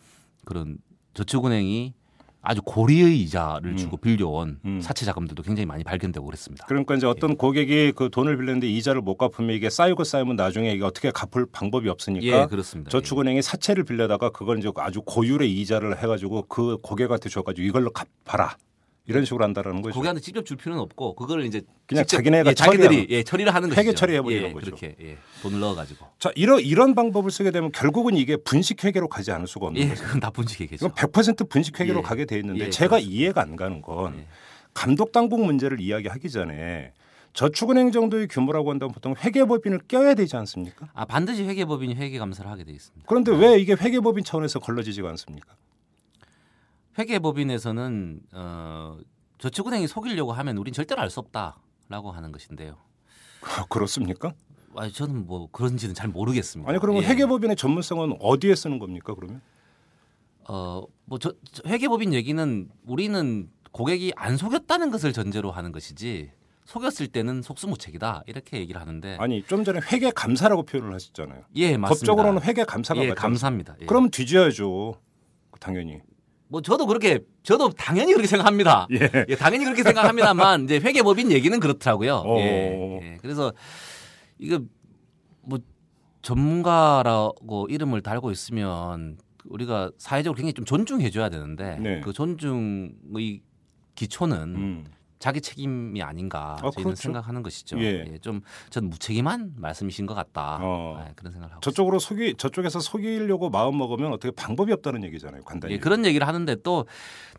그런 0.45 0.79
저축은행이 1.15 1.95
아주 2.43 2.63
고리의 2.65 3.21
이자를 3.21 3.73
음. 3.73 3.77
주고 3.77 3.97
빌려온 3.99 4.61
음. 4.65 4.81
사채 4.81 5.05
자금들도 5.05 5.43
굉장히 5.43 5.67
많이 5.67 5.85
발견되고 5.85 6.25
그랬습니다. 6.25 6.65
그러니까 6.67 6.95
이제 6.95 7.07
어떤 7.07 7.37
고객이 7.37 7.93
그 7.93 8.09
돈을 8.11 8.39
빌렸는데 8.39 8.67
이자를 8.67 9.03
못 9.03 9.19
갚으면 9.19 9.55
이게 9.55 9.69
쌓이고 9.69 10.05
쌓이면 10.05 10.37
나중에 10.37 10.73
이게 10.73 10.83
어떻게 10.83 11.11
갚을 11.11 11.47
방법이 11.53 11.89
없으니까 11.89 12.27
예, 12.27 12.47
그렇습니다. 12.47 12.91
저축은행이 12.91 13.43
사채를 13.43 13.85
빌려다가 13.85 14.31
그걸 14.31 14.59
이제 14.59 14.71
아주 14.77 15.03
고율의 15.03 15.53
이자를 15.61 16.03
해가지고 16.03 16.47
그 16.49 16.79
고객한테 16.79 17.29
줘가지고 17.29 17.67
이걸로 17.67 17.91
갚아라 17.91 18.57
이런 19.07 19.25
식으로 19.25 19.45
한다라는 19.45 19.79
예. 19.79 19.83
거죠. 19.83 19.95
고객한테 19.95 20.21
직접 20.21 20.45
줄 20.47 20.57
필요는 20.57 20.81
없고 20.83 21.15
그걸 21.15 21.45
이제 21.45 21.63
그냥 21.87 22.05
직접, 22.05 22.19
자기네가 22.19 22.51
예, 22.51 22.55
자기들이 22.55 23.07
예, 23.11 23.23
처리를 23.23 23.55
하는 23.55 23.69
것이죠. 23.69 23.81
회계 23.81 23.95
처리해 23.95 24.23
버리는 24.23 24.49
예, 24.49 24.53
거죠. 24.53 24.67
그렇게 24.67 24.95
예, 25.01 25.19
돈을 25.43 25.59
넣어 25.61 25.75
가지고 25.75 26.07
자 26.19 26.31
이런 26.37 26.61
이런 26.61 26.95
방법을 26.95 27.31
쓰게 27.31 27.51
되면 27.51 27.73
결국은 27.73 28.17
이게 28.17 28.37
분식 28.37 28.85
회계로 28.85 29.09
가지 29.09 29.33
않을 29.33 29.47
수가 29.47 29.67
없는 29.67 29.83
예, 29.83 29.89
거죠. 29.89 30.05
그건 30.05 30.21
나쁜 30.21 30.45
얘기죠. 30.49 30.87
이건 30.87 30.93
100% 30.93 31.49
분식 31.49 31.81
회계로 31.81 31.99
예. 31.99 32.03
가게 32.03 32.25
돼 32.25 32.39
있는데 32.39 32.67
예, 32.67 32.71
제가 32.71 32.91
그렇습니다. 32.97 33.15
이해가 33.17 33.43
안 33.43 33.57
가는 33.57 33.83
건 33.83 34.19
예. 34.19 34.27
감독 34.75 35.13
당국 35.13 35.45
문제를 35.45 35.81
이야기하기 35.81 36.31
전에 36.31 36.93
저축은행 37.33 37.93
정도의 37.93 38.29
규모라고 38.29 38.71
한다면 38.71 38.93
보통 38.93 39.15
회계법인을 39.17 39.81
껴야 39.89 40.15
되지 40.15 40.37
않습니까? 40.37 40.89
아 40.95 41.05
반드시 41.05 41.45
회계법인이 41.45 41.95
회계 41.95 42.19
감사를 42.19 42.49
하게 42.51 42.65
돼 42.65 42.73
있습니다. 42.73 43.07
그런데 43.09 43.33
왜 43.33 43.59
이게 43.59 43.73
회계법인 43.75 44.25
차원에서 44.25 44.59
걸러지지가 44.59 45.09
않습니까? 45.11 45.55
회계법인에서는 46.99 48.21
어, 48.33 48.99
저축은행이 49.39 49.87
속이려고 49.87 50.33
하면 50.33 50.57
우린 50.59 50.73
절대로 50.75 51.01
알 51.01 51.11
수 51.11 51.21
없다라고 51.21 52.13
하는 52.13 52.33
것인데요. 52.33 52.77
아, 53.43 53.65
그렇습니까? 53.69 54.35
아, 54.77 54.89
저는 54.89 55.27
뭐 55.27 55.49
그런지는 55.51 55.95
잘 55.95 56.09
모르겠습니다. 56.09 56.71
아니 56.71 56.79
그러면 56.81 57.03
예. 57.03 57.09
회계법인의 57.09 57.57
전문성은 57.57 58.17
어디에 58.21 58.55
쓰는 58.55 58.79
겁니까 58.79 59.15
그러면? 59.15 59.41
어, 60.49 60.83
뭐 61.05 61.19
저, 61.19 61.33
저 61.51 61.63
회계법인 61.69 62.13
얘기는 62.13 62.69
우리는 62.87 63.51
고객이 63.73 64.13
안 64.17 64.37
속였다는 64.37 64.91
것을 64.91 65.13
전제로 65.13 65.51
하는 65.53 65.73
것이지 65.73 66.33
속였을 66.65 67.09
때는 67.09 67.43
속수무책이다 67.43 68.25
이렇게 68.27 68.59
얘기를 68.59 68.81
하는데 68.81 69.17
아니 69.19 69.43
좀 69.45 69.65
전에 69.65 69.81
회계 69.93 70.11
감사라고 70.11 70.65
표현을 70.65 70.93
하셨잖아요. 70.95 71.45
예 71.57 71.77
맞습니다. 71.77 71.89
법적으로는 71.89 72.43
회계 72.43 72.65
감사가 72.65 73.01
예 73.03 73.09
맞죠. 73.09 73.21
감사합니다. 73.21 73.77
예. 73.81 73.87
그러면 73.87 74.11
뒤져야죠. 74.11 74.95
당연히. 75.59 76.01
뭐 76.51 76.61
저도 76.61 76.87
그렇게 76.87 77.21
저도 77.45 77.71
당연히 77.71 78.13
그렇게 78.13 78.27
생각합니다. 78.27 78.89
예. 78.91 79.25
예, 79.29 79.37
당연히 79.37 79.65
그렇게 79.65 79.85
생각합니다만 79.85 80.65
이제 80.65 80.81
회계법인 80.81 81.31
얘기는 81.31 81.59
그렇더라고요. 81.61 82.17
어. 82.27 82.39
예, 82.41 83.01
예. 83.03 83.17
그래서 83.21 83.53
이거 84.39 84.61
뭐 85.43 85.61
전문가라고 86.23 87.69
이름을 87.71 88.03
달고 88.03 88.33
있으면 88.33 89.17
우리가 89.45 89.93
사회적으로 89.97 90.37
굉장히 90.37 90.53
좀 90.53 90.65
존중해줘야 90.65 91.29
되는데 91.29 91.79
네. 91.79 92.01
그 92.01 92.13
존중의 92.13 93.43
기초는 93.95 94.37
음. 94.57 94.85
자기 95.21 95.41
책임이 95.41 96.03
아닌가 96.03 96.57
아, 96.61 96.71
저희는 96.71 96.83
그렇죠. 96.83 96.97
생각하는 97.03 97.43
것이죠. 97.43 97.79
예. 97.81 98.19
좀전 98.23 98.89
무책임한 98.89 99.53
말씀이신 99.57 100.07
것 100.07 100.15
같다. 100.15 100.59
어. 100.63 101.05
예, 101.07 101.13
그런 101.15 101.31
생각을 101.31 101.53
하고 101.53 101.61
저쪽으로 101.61 101.99
속이 101.99 102.35
저쪽에서 102.39 102.81
속이려고 102.81 103.51
마음 103.51 103.77
먹으면 103.77 104.13
어떻게 104.13 104.31
방법이 104.35 104.73
없다는 104.73 105.05
얘기잖아요. 105.05 105.43
간단히. 105.45 105.75
예, 105.75 105.79
그런 105.79 106.05
얘기를 106.07 106.27
하는데 106.27 106.57
또 106.63 106.87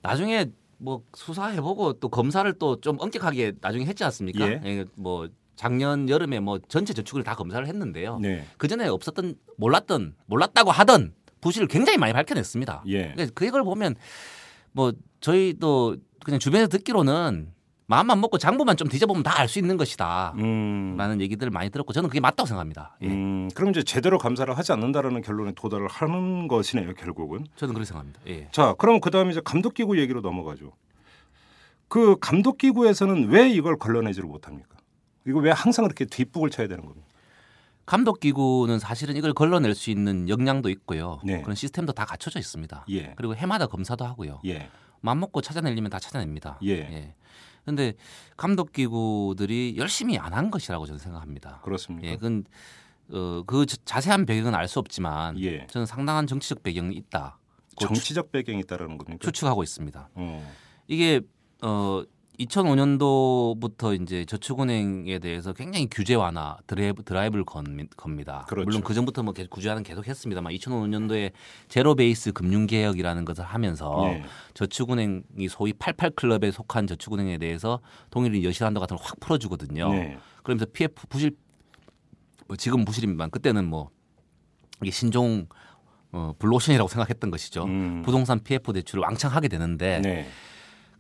나중에 0.04 0.46
뭐 0.78 1.02
수사해보고 1.16 1.94
또 1.94 2.08
검사를 2.10 2.52
또 2.54 2.80
좀 2.80 2.98
엄격하게 3.00 3.54
나중에 3.62 3.86
했지 3.86 4.04
않습니까? 4.04 4.48
예. 4.48 4.86
뭐 4.96 5.28
작년 5.56 6.08
여름에 6.08 6.40
뭐 6.40 6.60
전체 6.68 6.94
저축을 6.94 7.24
다 7.24 7.36
검사를 7.36 7.66
했는데요. 7.68 8.20
네. 8.20 8.46
그 8.58 8.68
전에 8.68 8.88
없었던 8.88 9.36
몰랐던 9.58 10.16
몰랐다고 10.28 10.70
하던 10.72 11.14
부실을 11.42 11.68
굉장히 11.68 11.98
많이 11.98 12.14
밝혀냈습니다. 12.14 12.84
예. 12.88 13.12
그러니까 13.14 13.26
그걸 13.34 13.64
보면 13.64 13.96
뭐 14.72 14.94
저희도 15.20 15.98
그냥 16.24 16.40
주변에서 16.40 16.68
듣기로는 16.70 17.52
마음만 17.92 18.22
먹고 18.22 18.38
장부만 18.38 18.78
좀 18.78 18.88
뒤져보면 18.88 19.22
다 19.24 19.42
알 19.42 19.50
수 19.50 19.60
있는 19.60 19.76
것이다. 19.76 20.34
음. 20.38 20.96
라는 20.98 21.20
얘기들을 21.20 21.52
많이 21.52 21.70
들었고 21.70 21.92
저는 21.92 22.08
그게 22.10 22.22
맞다고 22.22 22.48
생각합니다. 22.48 22.96
예. 23.02 23.08
음, 23.08 23.50
그럼 23.54 23.72
이제 23.72 23.84
제대로 23.84 24.18
감사를 24.18 24.56
하지 24.58 24.72
않는다라는 24.72 25.22
결론에 25.22 25.52
도달을 25.54 25.88
하는 25.90 26.48
것이네요, 26.48 26.94
결국은. 26.94 27.46
저는 27.58 27.74
그렇게 27.74 27.86
생각합니다. 27.88 28.22
예. 28.28 28.48
자, 28.52 28.74
그럼 28.78 29.02
그다음에 29.02 29.32
이제 29.32 29.42
감독 29.44 29.74
기구 29.74 30.00
얘기로 30.00 30.22
넘어가죠. 30.22 30.72
그 31.90 32.16
감독 32.22 32.58
기구에서는 32.58 33.28
왜 33.30 33.50
이걸 33.50 33.78
걸러내지를 33.78 34.28
못합니까? 34.30 34.78
이거 35.28 35.40
왜 35.40 35.52
항상 35.52 35.84
그렇게 35.84 36.06
뒷북을 36.06 36.50
쳐야 36.50 36.68
되는 36.70 36.86
겁니까? 36.86 37.06
감독 37.86 38.22
기구는 38.22 38.80
사실은 38.80 39.18
이걸 39.18 39.34
걸러낼 39.34 39.76
수 39.76 39.90
있는 39.90 40.30
역량도 40.30 40.70
있고요. 40.70 41.20
네. 41.26 41.42
그런 41.42 41.56
시스템도 41.56 41.92
다 41.92 42.06
갖춰져 42.06 42.40
있습니다. 42.40 42.86
예. 42.90 43.14
그리고 43.18 43.36
해마다 43.36 43.68
검사도 43.68 44.06
하고요. 44.06 44.40
예. 44.46 44.70
맘 45.02 45.20
먹고 45.20 45.42
찾아내려면 45.42 45.90
다 45.90 46.00
찾아냅니다. 46.00 46.58
예. 46.64 47.14
근데 47.66 47.94
감독 48.38 48.72
기구들이 48.74 49.76
열심히 49.78 50.18
안 50.18 50.34
한 50.34 50.50
것이라고 50.52 50.86
저는 50.86 51.00
생각합니다. 51.00 51.60
그렇습니까? 51.64 52.08
예, 52.08 52.16
그건 52.16 52.44
어, 53.12 53.44
그 53.46 53.66
자- 53.66 53.78
자세한 53.86 54.26
배경은 54.26 54.56
알 54.56 54.68
수 54.68 54.80
없지만 54.80 55.38
예. 55.42 55.68
저는 55.68 55.86
상당한 55.86 56.26
정치적 56.28 56.64
배경이 56.64 56.96
있다. 56.96 57.38
그 57.78 57.86
정치적 57.86 58.32
배경이 58.32 58.60
있다라는 58.62 58.98
겁니까? 58.98 59.20
추측하고 59.22 59.64
있습니다. 59.64 60.10
어. 60.14 60.54
이게 60.88 61.22
어 61.62 62.04
2005년도부터 62.46 64.02
이제 64.02 64.26
저축은행에 64.26 65.20
대해서 65.20 65.54
굉장히 65.54 65.88
규제 65.90 66.16
완화 66.16 66.58
드라이브, 66.68 67.04
드라이브를 67.04 67.46
건, 67.46 67.88
겁니다. 67.96 68.46
그렇죠. 68.48 68.66
물론 68.66 68.82
그 68.82 68.94
전부터 68.94 69.24
뭐 69.24 69.34
계속 69.34 69.50
규제 69.50 69.61
완화는 69.61 69.84
계속 69.84 70.08
했습니다만 70.08 70.54
2005년도에 70.54 71.32
zero 71.68 71.96
base 71.96 72.32
금융 72.32 72.68
개혁이라는 72.68 73.26
것을 73.26 73.44
하면서 73.44 74.04
예. 74.08 74.24
저축은행이 74.54 75.48
소위 75.50 75.74
88 75.74 76.12
클럽에 76.12 76.52
속한 76.52 76.88
저축은행에 76.88 77.38
대해서 77.38 77.80
동일인 78.10 78.44
여신한도 78.44 78.80
같은 78.80 78.98
걸 78.98 79.02
확 79.06 79.20
풀어주거든요. 79.20 79.90
네. 79.90 80.18
그러면서 80.44 80.66
PF 80.72 81.08
부실 81.10 81.36
뭐 82.48 82.56
지금 82.56 82.86
부실입니다만 82.86 83.32
그때는 83.32 83.66
뭐 83.66 83.90
이게 84.82 84.92
신종 84.92 85.48
어, 86.12 86.34
블루오션이라고 86.38 86.88
생각했던 86.88 87.32
것이죠. 87.32 87.64
음. 87.66 88.02
부동산 88.06 88.40
PF 88.44 88.74
대출을 88.74 89.02
왕창 89.02 89.32
하게 89.32 89.48
되는데 89.48 90.00
네. 90.02 90.28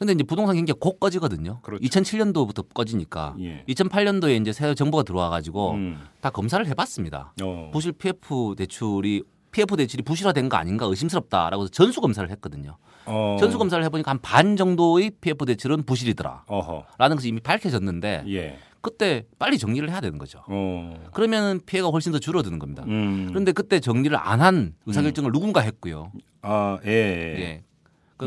근데 0.01 0.13
이제 0.13 0.23
부동산 0.23 0.55
경기가 0.55 0.75
곧 0.81 0.99
꺼지거든요. 0.99 1.59
그렇죠. 1.61 1.83
2007년도부터 1.85 2.65
꺼지니까 2.73 3.35
예. 3.39 3.63
2008년도에 3.69 4.41
이제 4.41 4.51
새 4.51 4.73
정부가 4.73 5.03
들어와 5.03 5.29
가지고 5.29 5.73
음. 5.73 5.99
다 6.21 6.31
검사를 6.31 6.65
해봤습니다. 6.65 7.33
어. 7.43 7.69
부실 7.71 7.91
PF 7.91 8.55
대출이 8.57 9.21
PF 9.51 9.77
대출이 9.77 10.01
부실화된 10.01 10.49
거 10.49 10.57
아닌가 10.57 10.87
의심스럽다라고 10.87 11.61
해서 11.63 11.69
전수 11.71 12.01
검사를 12.01 12.27
했거든요. 12.31 12.77
어. 13.05 13.37
전수 13.39 13.59
검사를 13.59 13.83
해보니까 13.83 14.09
한 14.09 14.19
반 14.23 14.55
정도의 14.57 15.11
PF 15.21 15.45
대출은 15.45 15.83
부실이더라. 15.83 16.45
어허. 16.47 16.83
라는 16.97 17.15
것이 17.15 17.27
이미 17.27 17.39
밝혀졌는데 17.39 18.23
예. 18.29 18.57
그때 18.81 19.25
빨리 19.37 19.59
정리를 19.59 19.87
해야 19.87 20.01
되는 20.01 20.17
거죠. 20.17 20.41
어. 20.47 20.95
그러면 21.13 21.59
피해가 21.63 21.89
훨씬 21.89 22.11
더 22.11 22.17
줄어드는 22.17 22.57
겁니다. 22.57 22.83
음. 22.87 23.27
그런데 23.29 23.51
그때 23.51 23.79
정리를 23.79 24.17
안 24.17 24.41
한 24.41 24.73
의사결정을 24.87 25.31
누군가 25.31 25.61
했고요. 25.61 26.11
아, 26.41 26.79
예. 26.87 26.89
예. 26.89 27.63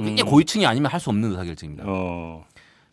그 0.01 0.05
굉장히 0.05 0.29
음. 0.29 0.31
고위층이 0.31 0.67
아니면 0.67 0.91
할 0.91 1.01
수 1.01 1.11
없는 1.11 1.31
의사결정입니다. 1.31 1.85
어. 1.87 2.45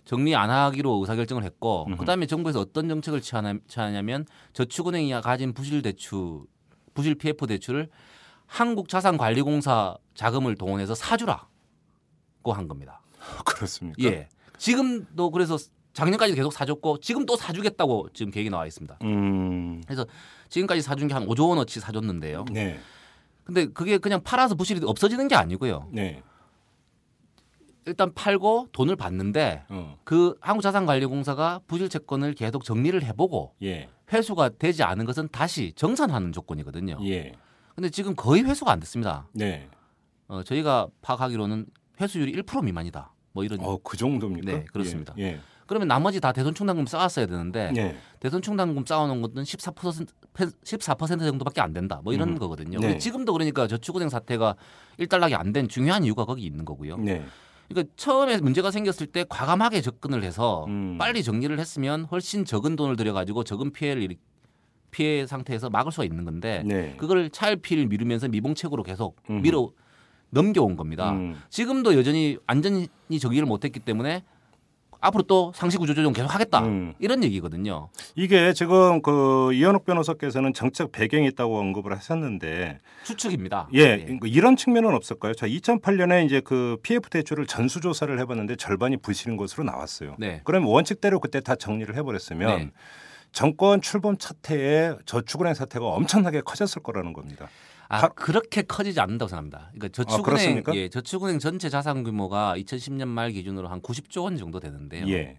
정리 0.06 0.36
안 0.36 0.50
하기로 0.50 1.00
의사결정을 1.02 1.44
했고 1.44 1.86
음흠. 1.88 1.98
그다음에 1.98 2.26
정부에서 2.26 2.60
어떤 2.60 2.90
정책을 2.90 3.22
취하냐, 3.22 3.56
취하냐면 3.68 4.26
저축은행이 4.54 5.12
가진 5.22 5.54
부실 5.54 5.82
대출 5.82 6.42
부실 6.94 7.16
PF 7.16 7.48
대출을 7.48 7.90
한국자산관리공사 8.48 9.96
자금을 10.16 10.56
동원해서 10.56 10.96
사주라고 10.96 11.48
한 12.54 12.68
겁니다. 12.68 13.02
그렇습니까? 13.46 14.02
예. 14.04 14.28
지금도 14.58 15.32
그래서 15.32 15.58
작년까지 15.94 16.36
계속 16.36 16.52
사줬고 16.54 17.00
지금 17.00 17.26
또 17.26 17.36
사주겠다고 17.36 18.10
지금 18.14 18.32
계획이 18.32 18.50
나와 18.50 18.66
있습니다. 18.66 18.98
음. 19.04 19.82
그래서 19.86 20.06
지금까지 20.50 20.82
사준 20.82 21.08
게 21.08 21.14
한 21.14 21.26
5조 21.28 21.50
원어치 21.50 21.80
사줬는데요. 21.80 22.46
네. 22.52 22.80
근데 23.44 23.66
그게 23.68 23.98
그냥 23.98 24.22
팔아서 24.24 24.56
부실이 24.56 24.82
없어지는 24.84 25.28
게 25.28 25.36
아니고요. 25.36 25.90
네. 25.92 26.22
일단 27.86 28.13
팔고 28.13 28.70
돈을 28.72 28.96
받는데 28.96 29.63
어. 29.70 29.98
그 30.04 30.36
한국자산관리공사가 30.41 31.62
부실 31.67 31.89
채권을 31.89 32.34
계속 32.34 32.63
정리를 32.63 33.02
해보고 33.04 33.54
예. 33.63 33.89
회수가 34.13 34.50
되지 34.60 34.84
않은 34.84 35.06
것은 35.06 35.30
다시 35.32 35.74
정산하는 35.76 36.32
조건이거든요. 36.32 36.98
예. 37.06 37.34
근데 37.76 37.89
지금 37.89 38.15
거의 38.15 38.44
회수가 38.44 38.72
안 38.72 38.80
됐습니다. 38.80 39.28
네. 39.34 39.67
어, 40.28 40.44
저희가 40.44 40.88
파악하기로는 41.02 41.65
회수율이 42.00 42.34
1% 42.44 42.63
미만이다. 42.63 43.13
뭐 43.34 43.44
이런. 43.44 43.60
어, 43.62 43.78
그 43.84 43.98
정도입니까? 43.98 44.52
네, 44.52 44.65
그렇습니다. 44.72 45.13
예. 45.17 45.39
그러면 45.65 45.88
나머지 45.88 46.20
다 46.20 46.34
대손 46.34 46.54
충당금 46.54 46.86
쌓았어야 46.86 47.26
되는데 47.26 47.72
예. 47.78 47.82
예. 47.82 47.98
대손 48.20 48.41
충당금 48.41 48.86
쌓아놓은 48.86 49.22
것은 49.22 49.44
14% 49.44 50.08
14% 50.34 51.20
정도밖에 51.20 51.62
안 51.62 51.72
된다. 51.74 52.02
뭐 52.04 52.13
이런 52.13 52.30
음. 52.30 52.38
거거든요. 52.38 52.80
네. 52.80 52.98
지금도 52.98 53.32
그러니까 53.34 53.67
저축은행 53.67 54.10
사태가 54.10 54.56
일단락이 54.98 55.34
안 55.36 55.52
된 55.54 55.67
중요한 55.67 56.04
이유가 56.04 56.26
거기 56.26 56.44
있는 56.44 56.63
거고요. 56.65 56.98
네. 56.98 57.24
그러니까 57.74 57.94
처음에 57.96 58.38
문제가 58.38 58.72
생겼을 58.72 59.08
때 59.08 59.26
과감하게 59.28 59.82
접근을 59.82 60.24
해서 60.24 60.66
음. 60.68 60.98
빨리 60.98 61.24
정리를 61.24 61.58
했으면 61.60 62.06
훨씬 62.06 62.46
적은 62.46 62.76
돈을 62.76 62.96
들여가지고 62.96 63.44
적은 63.44 63.72
피해를 63.72 64.08
피해 64.92 65.26
상태에서 65.26 65.70
막을 65.70 65.92
수가 65.92 66.04
있는 66.04 66.26
건데 66.26 66.64
네. 66.66 66.96
그걸 66.98 67.30
차일피일 67.30 67.88
미루면서 67.88 68.28
미봉책으로 68.28 68.84
계속. 68.84 69.16
밀어 69.28 69.72
넘겨온 70.32 70.76
겁니다. 70.76 71.12
음. 71.12 71.36
지금도 71.50 71.96
여전히 71.98 72.38
완전히 72.48 72.88
정리를 73.20 73.46
못했기 73.46 73.82
때문에 73.82 74.24
앞으로 75.02 75.24
또 75.24 75.52
상시 75.56 75.78
구조 75.78 75.94
조정 75.94 76.14
계속 76.14 76.34
하겠다 76.34 76.60
음. 76.60 76.94
이런 77.00 77.24
얘기거든요. 77.24 77.90
이게 78.16 78.54
지금 78.54 79.02
그 79.02 79.52
이현욱 79.54 79.84
변호사께서는 79.86 80.54
정책 80.54 80.92
배경이 80.92 81.28
있다고 81.28 81.60
언급을 81.60 81.92
하셨는데 81.98 82.80
추측입니다. 83.04 83.68
예, 83.76 84.18
이런 84.24 84.56
측면은 84.56 84.94
없을까요? 84.94 85.34
자, 85.34 85.48
2008년에 85.48 86.26
이제 86.26 86.40
그 86.40 86.78
PF 86.84 87.10
대출을 87.10 87.48
전수 87.48 87.82
조사를 87.82 88.18
해봤는데 88.20 88.56
절반이 88.56 88.98
부실인 88.98 89.38
것으로 89.38 89.64
나왔어요. 89.64 90.16
네. 90.20 90.42
그럼 90.44 90.68
원칙대로 90.68 91.20
그때 91.20 91.42
다 91.42 91.56
정리를 91.56 91.94
해버렸으면 91.96 92.58
네. 92.60 92.72
정권 93.32 93.82
출범 93.82 94.18
차태에 94.18 94.94
저축은행 95.06 95.54
사태가 95.56 95.86
엄청나게 95.86 96.42
커졌을 96.42 96.84
거라는 96.84 97.14
겁니다. 97.14 97.50
아 97.91 98.01
가- 98.01 98.08
그렇게 98.10 98.62
커지지 98.62 98.99
않는다고 98.99 99.27
생각합니다. 99.27 99.69
그러니까 99.73 99.89
저축은행 99.89 100.23
그렇습니까? 100.23 100.75
예, 100.75 100.88
저축은행 100.89 101.39
전체 101.39 101.69
자산 101.69 102.04
규모가 102.04 102.56
2010년 102.58 103.08
말 103.08 103.32
기준으로 103.32 103.67
한 103.67 103.82
90조 103.82 104.23
원 104.23 104.38
정도 104.38 104.60
되는데요. 104.60 105.08
예, 105.10 105.38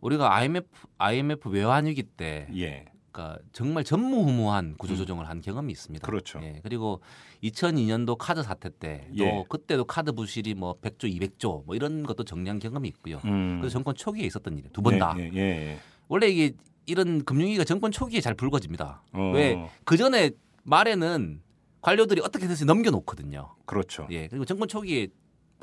우리가 0.00 0.34
IMF 0.34 0.66
IMF 0.98 1.48
외환 1.50 1.86
위기 1.86 2.02
때 2.02 2.48
예, 2.56 2.86
그러니까 3.12 3.38
정말 3.52 3.84
전무후무한 3.84 4.74
구조 4.78 4.96
조정을 4.96 5.28
한 5.28 5.40
경험이 5.40 5.72
있습니다. 5.72 6.06
그렇죠. 6.06 6.40
예, 6.42 6.60
그리고 6.62 7.00
2002년도 7.44 8.16
카드 8.18 8.42
사태 8.42 8.70
때도 8.70 9.08
예. 9.18 9.44
그때도 9.48 9.84
카드 9.84 10.12
부실이 10.12 10.54
뭐 10.54 10.74
100조, 10.80 11.04
200조 11.04 11.64
뭐 11.66 11.74
이런 11.76 12.02
것도 12.04 12.24
정리한 12.24 12.58
경험이 12.58 12.88
있고요. 12.88 13.20
음. 13.24 13.58
그래서 13.60 13.72
정권 13.74 13.94
초기에 13.94 14.26
있었던 14.26 14.54
일이에요. 14.54 14.70
두번 14.72 14.98
다. 14.98 15.14
예, 15.18 15.30
예, 15.34 15.38
예. 15.40 15.78
원래 16.08 16.28
이게 16.28 16.52
이런 16.86 17.24
금융위기가 17.24 17.64
정권 17.64 17.92
초기에 17.92 18.20
잘 18.20 18.34
불거집니다. 18.34 19.02
어, 19.12 19.32
왜그 19.32 19.96
전에 19.96 20.30
말에는 20.64 21.40
관료들이 21.80 22.20
어떻게 22.22 22.46
해서 22.46 22.64
넘겨놓거든요. 22.64 23.54
그렇죠. 23.64 24.06
예, 24.10 24.28
그리고 24.28 24.44
정권 24.44 24.68
초기에 24.68 25.08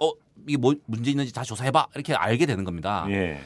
어 0.01 0.11
이게 0.47 0.57
뭐 0.57 0.73
문제 0.85 1.11
있는지 1.11 1.33
다 1.33 1.43
조사해봐 1.43 1.87
이렇게 1.95 2.13
알게 2.13 2.45
되는 2.45 2.63
겁니다. 2.63 3.05
예, 3.09 3.39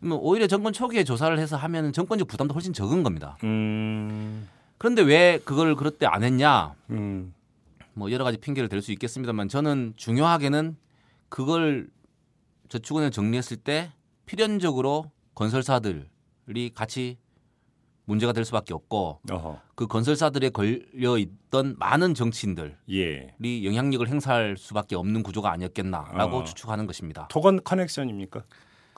그러면 0.00 0.18
오히려 0.22 0.46
정권 0.46 0.72
초기에 0.72 1.04
조사를 1.04 1.38
해서 1.38 1.56
하면 1.56 1.92
정권적 1.92 2.28
부담도 2.28 2.54
훨씬 2.54 2.72
적은 2.72 3.02
겁니다. 3.02 3.36
음, 3.44 4.48
그런데 4.78 5.02
왜 5.02 5.40
그걸 5.44 5.74
그럴 5.74 5.90
때 5.92 6.06
안 6.06 6.22
했냐? 6.22 6.74
음, 6.90 7.34
뭐 7.94 8.10
여러 8.10 8.24
가지 8.24 8.36
핑계를 8.38 8.68
댈 8.68 8.80
수 8.82 8.92
있겠습니다만 8.92 9.48
저는 9.48 9.94
중요하게는 9.96 10.76
그걸 11.28 11.88
저축은행 12.68 13.10
정리했을 13.10 13.56
때 13.56 13.92
필연적으로 14.26 15.10
건설사들이 15.34 16.70
같이 16.74 17.16
문제가 18.08 18.32
될 18.32 18.44
수밖에 18.46 18.72
없고 18.72 19.20
어허, 19.30 19.60
그 19.74 19.86
건설사들에 19.86 20.48
걸려 20.48 21.18
있던 21.18 21.76
많은 21.78 22.14
정치인들이 22.14 22.72
예. 22.90 23.34
영향력을 23.64 24.08
행사할 24.08 24.56
수밖에 24.56 24.96
없는 24.96 25.22
구조가 25.22 25.52
아니었겠나라고 25.52 26.38
어. 26.38 26.44
추측하는 26.44 26.86
것입니다. 26.86 27.28
토건 27.28 27.62
커넥션입니까? 27.62 28.44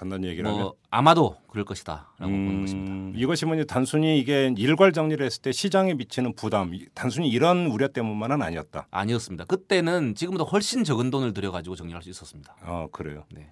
간단히 0.00 0.28
얘기를 0.28 0.48
하면. 0.48 0.60
뭐 0.62 0.74
아마도 0.88 1.36
그럴 1.48 1.66
것이다라고 1.66 2.06
보는 2.18 2.60
것입니다. 2.62 2.92
음, 2.92 3.12
이것이 3.14 3.44
뭐냐 3.44 3.64
단순히 3.64 4.18
이게 4.18 4.52
일괄 4.56 4.92
정리를 4.92 5.24
했을 5.24 5.42
때 5.42 5.52
시장에 5.52 5.92
미치는 5.92 6.34
부담, 6.36 6.72
이- 6.74 6.86
단순히 6.94 7.28
이런 7.28 7.66
우려 7.66 7.88
때문만은 7.88 8.40
아니었다. 8.40 8.88
아니었습니다. 8.90 9.44
그때는 9.44 10.14
지금보다 10.14 10.44
훨씬 10.50 10.84
적은 10.84 11.10
돈을 11.10 11.34
들여 11.34 11.50
가지고 11.50 11.76
정리할 11.76 12.02
수 12.02 12.08
있었습니다. 12.08 12.56
아 12.62 12.86
그래요. 12.92 13.24
네. 13.30 13.50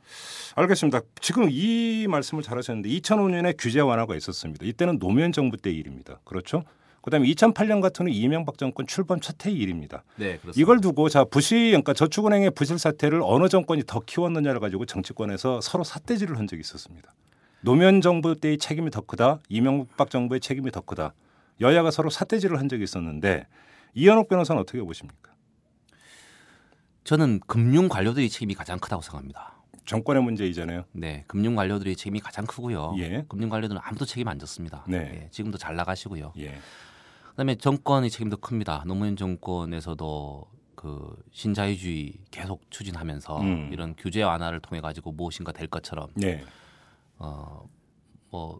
알겠습니다. 0.55 1.01
지금 1.21 1.49
이 1.51 2.07
말씀을 2.09 2.43
잘하셨는데 2.43 2.89
2005년에 2.89 3.55
규제 3.59 3.81
완화가 3.81 4.17
있었습니다. 4.17 4.65
이때는 4.65 4.99
노무현 4.99 5.33
정부 5.33 5.59
때 5.59 5.71
일입니다. 5.71 6.19
그렇죠? 6.25 6.65
그다음에 7.03 7.27
2008년 7.29 7.81
같은 7.81 8.07
경우 8.07 8.17
이명박 8.17 8.59
정권 8.59 8.87
출범 8.87 9.21
첫 9.21 9.45
해의 9.47 9.57
일입니다. 9.57 10.05
네, 10.17 10.39
그렇습니다. 10.39 10.61
이걸 10.61 10.81
두고 10.81 11.09
자 11.09 11.25
부실 11.25 11.69
그러니까 11.69 11.93
저축은행의 11.93 12.51
부실 12.53 12.79
사태를 12.79 13.21
어느 13.23 13.49
정권이 13.49 13.85
더 13.87 14.01
키웠느냐를 14.01 14.61
가지고 14.61 14.85
정치권에서 14.87 15.61
서로 15.61 15.85
삿대질을 15.85 16.39
한 16.39 16.47
적이 16.47 16.61
있었습니다. 16.61 17.15
노무현 17.61 18.01
정부 18.01 18.37
때의 18.37 18.59
책임이 18.59 18.91
더 18.91 19.01
크다, 19.01 19.41
이명박 19.49 20.11
정부의 20.11 20.41
책임이 20.41 20.71
더 20.71 20.81
크다. 20.81 21.15
여야가 21.61 21.91
서로 21.91 22.09
삿대질을 22.11 22.59
한 22.59 22.69
적이 22.69 22.85
있었는데 22.85 23.47
이현옥 23.95 24.29
변호사는 24.29 24.61
어떻게 24.61 24.81
보십니까? 24.81 25.33
저는 27.05 27.41
금융 27.47 27.89
관료들의 27.89 28.29
책임이 28.29 28.55
가장 28.55 28.79
크다고 28.79 29.03
생각합니다. 29.03 29.55
정권의 29.87 30.23
문제이잖아요. 30.23 30.85
네, 30.93 31.25
금융 31.27 31.57
관료들의 31.57 31.97
책임이 31.97 32.21
가장 32.21 32.45
크고요. 32.45 32.95
예. 32.99 33.25
금융 33.27 33.49
관료들은 33.49 33.81
아무도 33.83 34.05
책임 34.05 34.29
안 34.29 34.39
졌습니다. 34.39 34.85
네. 34.87 35.23
예, 35.25 35.29
지금도 35.31 35.57
잘 35.57 35.75
나가시고요. 35.77 36.35
예. 36.39 36.59
그다음에 37.39 37.55
정권의 37.55 38.11
책임도 38.11 38.39
큽니다. 38.39 38.83
노무현 38.85 39.15
정권에서도 39.15 40.45
그 40.75 41.23
신자유주의 41.31 42.15
계속 42.33 42.69
추진하면서 42.69 43.41
음. 43.43 43.71
이런 43.73 43.95
규제 43.97 44.25
완화를 44.25 44.59
통해 44.59 44.81
가지고 44.81 45.13
무엇인가 45.13 45.53
될 45.53 45.69
것처럼 45.69 46.09
네. 46.17 46.43
어뭐 47.19 48.59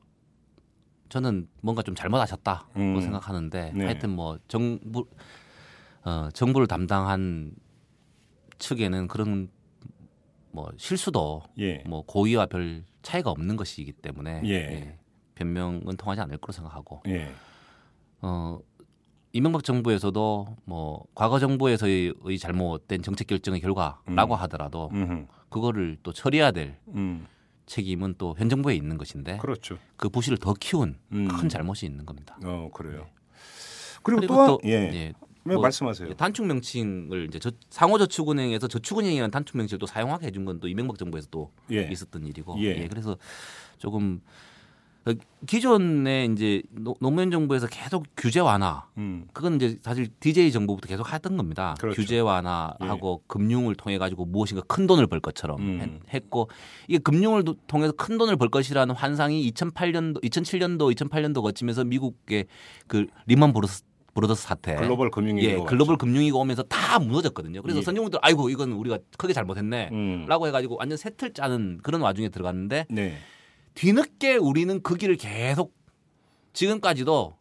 저는 1.09 1.49
뭔가 1.61 1.83
좀 1.83 1.97
잘못하셨다고 1.97 2.67
음. 2.77 3.01
생각하는데 3.01 3.73
네. 3.75 3.85
하여튼 3.85 4.11
뭐 4.11 4.39
정부 4.47 5.09
어 6.05 6.29
정부를 6.33 6.69
담당한 6.69 7.51
측에는 8.59 9.09
그런 9.09 9.49
뭐 10.53 10.71
실수도 10.77 11.43
예. 11.59 11.83
뭐 11.85 12.03
고의와 12.03 12.47
별 12.47 12.85
차이가 13.03 13.31
없는 13.31 13.57
것이기 13.57 13.91
때문에 13.95 14.43
예. 14.45 14.99
변명은 15.35 15.97
통하지 15.97 16.21
않을 16.21 16.39
거로 16.39 16.53
생각하고 16.53 17.03
예. 17.09 17.29
어 18.21 18.59
이명박 19.33 19.63
정부에서도 19.65 20.57
뭐 20.65 21.05
과거 21.15 21.39
정부에서의 21.39 22.15
의 22.25 22.39
잘못된 22.39 23.03
정책 23.03 23.27
결정의 23.27 23.61
결과라고 23.61 24.35
음. 24.35 24.41
하더라도 24.41 24.89
음흠. 24.93 25.27
그거를 25.51 25.97
또 26.03 26.13
처리해야 26.13 26.51
될 26.51 26.77
음. 26.89 27.27
책임은 27.67 28.15
또 28.19 28.35
현 28.39 28.49
정부에 28.49 28.75
있는 28.75 28.97
것인데 28.97 29.37
그렇죠. 29.39 29.77
그 29.97 30.09
부실을 30.09 30.39
더 30.39 30.55
키운 30.59 30.99
음. 31.13 31.29
큰 31.29 31.49
잘못이 31.49 31.85
있는 31.87 32.07
겁니다. 32.07 32.39
어, 32.45 32.71
그래요. 32.73 33.07
그리고, 34.03 34.21
그리고 34.21 34.35
또, 34.35 34.47
또 34.47 34.61
예. 34.65 34.71
예, 34.71 35.13
네, 35.45 35.55
뭐 35.55 35.61
말씀하세요. 35.61 36.15
단축 36.15 36.47
명칭을 36.47 37.27
이제 37.29 37.39
저, 37.39 37.51
상호저축은행에서 37.71 38.69
저축은행이라는 38.69 39.31
단축 39.31 39.57
명칭을 39.59 39.79
또 39.79 39.87
사용하게 39.87 40.27
해준 40.29 40.45
건 40.47 40.59
또 40.61 40.69
이명박 40.69 40.99
정부에서 40.99 41.29
또 41.31 41.53
예. 41.71 41.83
있었던 41.91 42.27
일이고 42.27 42.57
예. 42.61 42.83
예, 42.83 42.89
그래서 42.89 43.17
조금 43.77 44.21
어, 44.25 44.29
기존에 45.47 46.27
이제 46.27 46.63
노- 46.71 46.97
노무현 47.01 47.31
정부에서 47.31 47.67
계속 47.69 48.07
규제 48.17 48.41
완화 48.41 48.85
음. 48.97 49.27
그건 49.33 49.57
이제 49.57 49.79
사실 49.83 50.09
DJ 50.21 50.51
정부부터 50.53 50.89
계속 50.89 51.13
하던 51.13 51.37
겁니다. 51.37 51.75
그렇죠. 51.79 52.01
규제 52.01 52.19
완화하고 52.21 53.23
금융을 53.27 53.75
통해 53.77 53.99
가지고 53.99 54.25
무엇인가 54.25 54.63
큰 54.67 54.87
돈을 54.87 55.07
벌 55.07 55.21
것처럼 55.21 55.61
음. 55.61 55.81
했- 55.81 56.15
했고 56.15 56.51
이게 56.89 56.99
금융을 56.99 57.45
도- 57.45 57.55
통해서 57.67 57.93
큰 57.93 58.19
돈을 58.19 58.37
벌 58.37 58.49
것이라는 58.49 58.95
환상이 58.95 59.51
2008년도, 59.53 60.23
2007년도, 60.25 60.95
2008년도 60.95 61.43
거치면서 61.43 61.85
미국의 61.85 62.47
그 62.87 63.07
리만 63.27 63.53
브로스 63.53 63.85
브라더스 64.15 64.43
사태 64.49 64.75
글로벌 64.75 65.11
금융위기가 65.13 65.53
예. 65.61 65.65
글로벌 65.65 65.97
금융위기가 65.97 66.39
오면서 66.39 66.65
다 66.65 66.99
무너졌거든요. 66.99 67.63
그래서 67.63 67.79
예. 67.79 67.83
선진국들 67.83 68.19
아이고 68.23 68.51
이건 68.51 68.73
우리가 68.73 68.99
크게 69.17 69.33
잘못했네라고 69.33 69.95
음. 70.45 70.49
해가지고 70.49 70.77
완전 70.81 70.97
새틀 70.99 71.33
짜는 71.33 71.79
그런 71.85 72.01
와중에 72.01 72.29
들어갔는데 72.29 72.87
네. 72.91 73.17
뒤늦게 73.79 74.35
우리는 74.35 74.83
그 74.83 74.97
길을 74.97 75.17
계속 75.17 75.73
지금까지도 76.53 77.37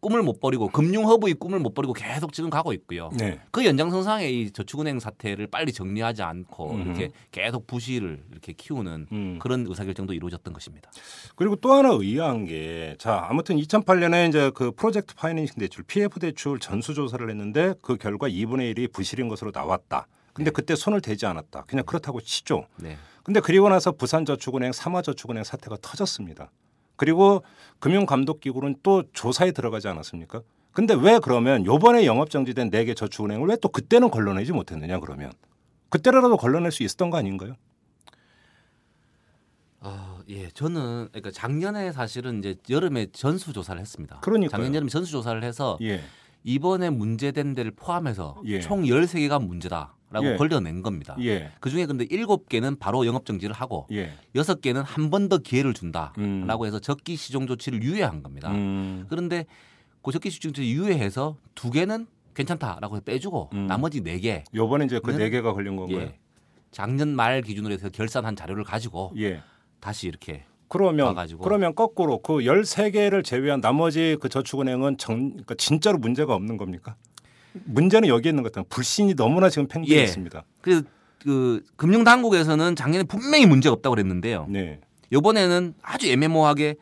꿈을 0.00 0.22
못 0.22 0.38
버리고 0.38 0.68
금융 0.68 1.06
허브의 1.08 1.34
꿈을 1.34 1.60
못 1.60 1.72
버리고 1.72 1.94
계속 1.94 2.34
지금 2.34 2.50
가고 2.50 2.74
있고요. 2.74 3.08
네. 3.16 3.40
그 3.50 3.64
연장선상에 3.64 4.28
이 4.28 4.50
저축은행 4.50 5.00
사태를 5.00 5.46
빨리 5.46 5.72
정리하지 5.72 6.22
않고 6.22 6.72
음흠. 6.72 6.82
이렇게 6.82 7.10
계속 7.30 7.66
부실을 7.66 8.22
이렇게 8.32 8.52
키우는 8.52 9.06
음. 9.12 9.38
그런 9.40 9.64
의사결정도 9.66 10.12
이루어졌던 10.12 10.52
것입니다. 10.52 10.90
그리고 11.36 11.56
또 11.56 11.72
하나 11.72 11.88
의아한 11.90 12.44
게, 12.44 12.96
자, 12.98 13.26
아무튼 13.30 13.56
2008년에 13.56 14.28
이제 14.28 14.50
그 14.54 14.72
프로젝트 14.72 15.14
파이낸싱 15.14 15.56
대출, 15.58 15.84
PF 15.84 16.20
대출 16.20 16.58
전수 16.58 16.92
조사를 16.92 17.26
했는데 17.30 17.72
그 17.80 17.96
결과 17.96 18.28
2분의 18.28 18.76
1이 18.76 18.92
부실인 18.92 19.28
것으로 19.28 19.52
나왔다. 19.54 20.06
근데 20.34 20.50
그때 20.50 20.74
손을 20.74 21.00
대지 21.00 21.24
않았다. 21.24 21.64
그냥 21.66 21.86
그렇다고 21.86 22.20
치죠. 22.20 22.66
네. 22.76 22.98
근데 23.22 23.40
그리고 23.40 23.68
나서 23.68 23.92
부산저축은행, 23.92 24.72
삼화저축은행 24.72 25.44
사태가 25.44 25.76
터졌습니다. 25.80 26.50
그리고 26.96 27.42
금융감독기구는 27.80 28.76
또 28.82 29.04
조사에 29.12 29.52
들어가지 29.52 29.88
않았습니까? 29.88 30.42
근데 30.72 30.94
왜 30.94 31.18
그러면 31.18 31.64
요번에 31.66 32.06
영업정지된 32.06 32.70
네 32.70 32.84
개 32.84 32.94
저축은행을 32.94 33.48
왜 33.48 33.56
또 33.60 33.68
그때는 33.68 34.10
걸러내지 34.10 34.52
못했느냐 34.52 35.00
그러면 35.00 35.32
그때라도 35.90 36.36
걸러낼 36.36 36.72
수 36.72 36.82
있었던 36.82 37.10
거 37.10 37.18
아닌가요? 37.18 37.54
아, 39.80 40.20
예, 40.28 40.48
저는 40.50 41.08
그러니까 41.10 41.30
작년에 41.32 41.92
사실은 41.92 42.38
이제 42.38 42.54
여름에 42.70 43.08
전수 43.12 43.52
조사를 43.52 43.80
했습니다. 43.80 44.20
그러니까요. 44.20 44.50
작년 44.62 44.74
여름 44.76 44.88
전수 44.88 45.10
조사를 45.10 45.42
해서 45.42 45.76
예. 45.82 46.00
이번에 46.44 46.90
문제된 46.90 47.54
데를 47.54 47.70
포함해서 47.70 48.40
예. 48.46 48.60
총 48.60 48.82
13개가 48.84 49.44
문제다 49.44 49.94
라고 50.10 50.26
예. 50.32 50.36
걸려낸 50.36 50.82
겁니다. 50.82 51.16
예. 51.20 51.52
그 51.60 51.70
중에 51.70 51.86
근데 51.86 52.04
7개는 52.06 52.78
바로 52.78 53.06
영업 53.06 53.24
정지를 53.24 53.54
하고 53.54 53.86
예. 53.92 54.12
여섯 54.34 54.60
개는 54.60 54.82
한 54.82 55.08
번 55.10 55.28
더 55.28 55.38
기회를 55.38 55.72
준다라고 55.72 56.18
음. 56.18 56.66
해서 56.66 56.78
적기 56.80 57.16
시정 57.16 57.46
조치를 57.46 57.82
유예한 57.82 58.22
겁니다. 58.22 58.50
음. 58.50 59.06
그런데 59.08 59.46
그 60.02 60.10
적기 60.12 60.30
시정 60.30 60.52
조치 60.52 60.70
유예해서 60.72 61.36
두 61.54 61.70
개는 61.70 62.06
괜찮다라고 62.34 62.96
해서 62.96 63.04
빼주고 63.04 63.50
음. 63.54 63.66
나머지 63.66 64.02
네 64.02 64.18
개, 64.18 64.42
요번에 64.54 64.86
이제 64.86 64.98
그 65.02 65.10
는- 65.12 65.18
네 65.18 65.30
개가 65.30 65.52
걸린 65.52 65.76
건가요? 65.76 65.98
예, 66.00 66.18
작년 66.70 67.08
말 67.14 67.42
기준으로 67.42 67.72
해서 67.74 67.88
결산한 67.88 68.36
자료를 68.36 68.64
가지고 68.64 69.12
예. 69.18 69.42
다시 69.80 70.08
이렇게 70.08 70.44
그러면 70.72 71.08
와가지고. 71.08 71.44
그러면 71.44 71.74
거꾸로 71.74 72.22
그 72.22 72.38
13개를 72.38 73.22
제외한 73.22 73.60
나머지 73.60 74.16
그 74.22 74.30
저축은행은 74.30 74.96
정 74.96 75.28
그러니까 75.32 75.54
진짜로 75.56 75.98
문제가 75.98 76.34
없는 76.34 76.56
겁니까? 76.56 76.96
문제는 77.64 78.08
여기에 78.08 78.30
있는 78.30 78.42
것 78.42 78.50
같아요. 78.50 78.64
불신이 78.70 79.14
너무나 79.14 79.50
지금 79.50 79.68
팽배해 79.68 80.00
예. 80.00 80.04
있습니다. 80.04 80.42
그래서 80.62 80.82
그 81.18 81.62
금융 81.76 82.04
당국에서는 82.04 82.74
작년에 82.74 83.04
분명히 83.04 83.44
문제가 83.44 83.74
없다고 83.74 83.96
그랬는데요. 83.96 84.46
네. 84.48 84.80
이번에는 85.12 85.74
아주 85.82 86.10
애매모호하게 86.10 86.76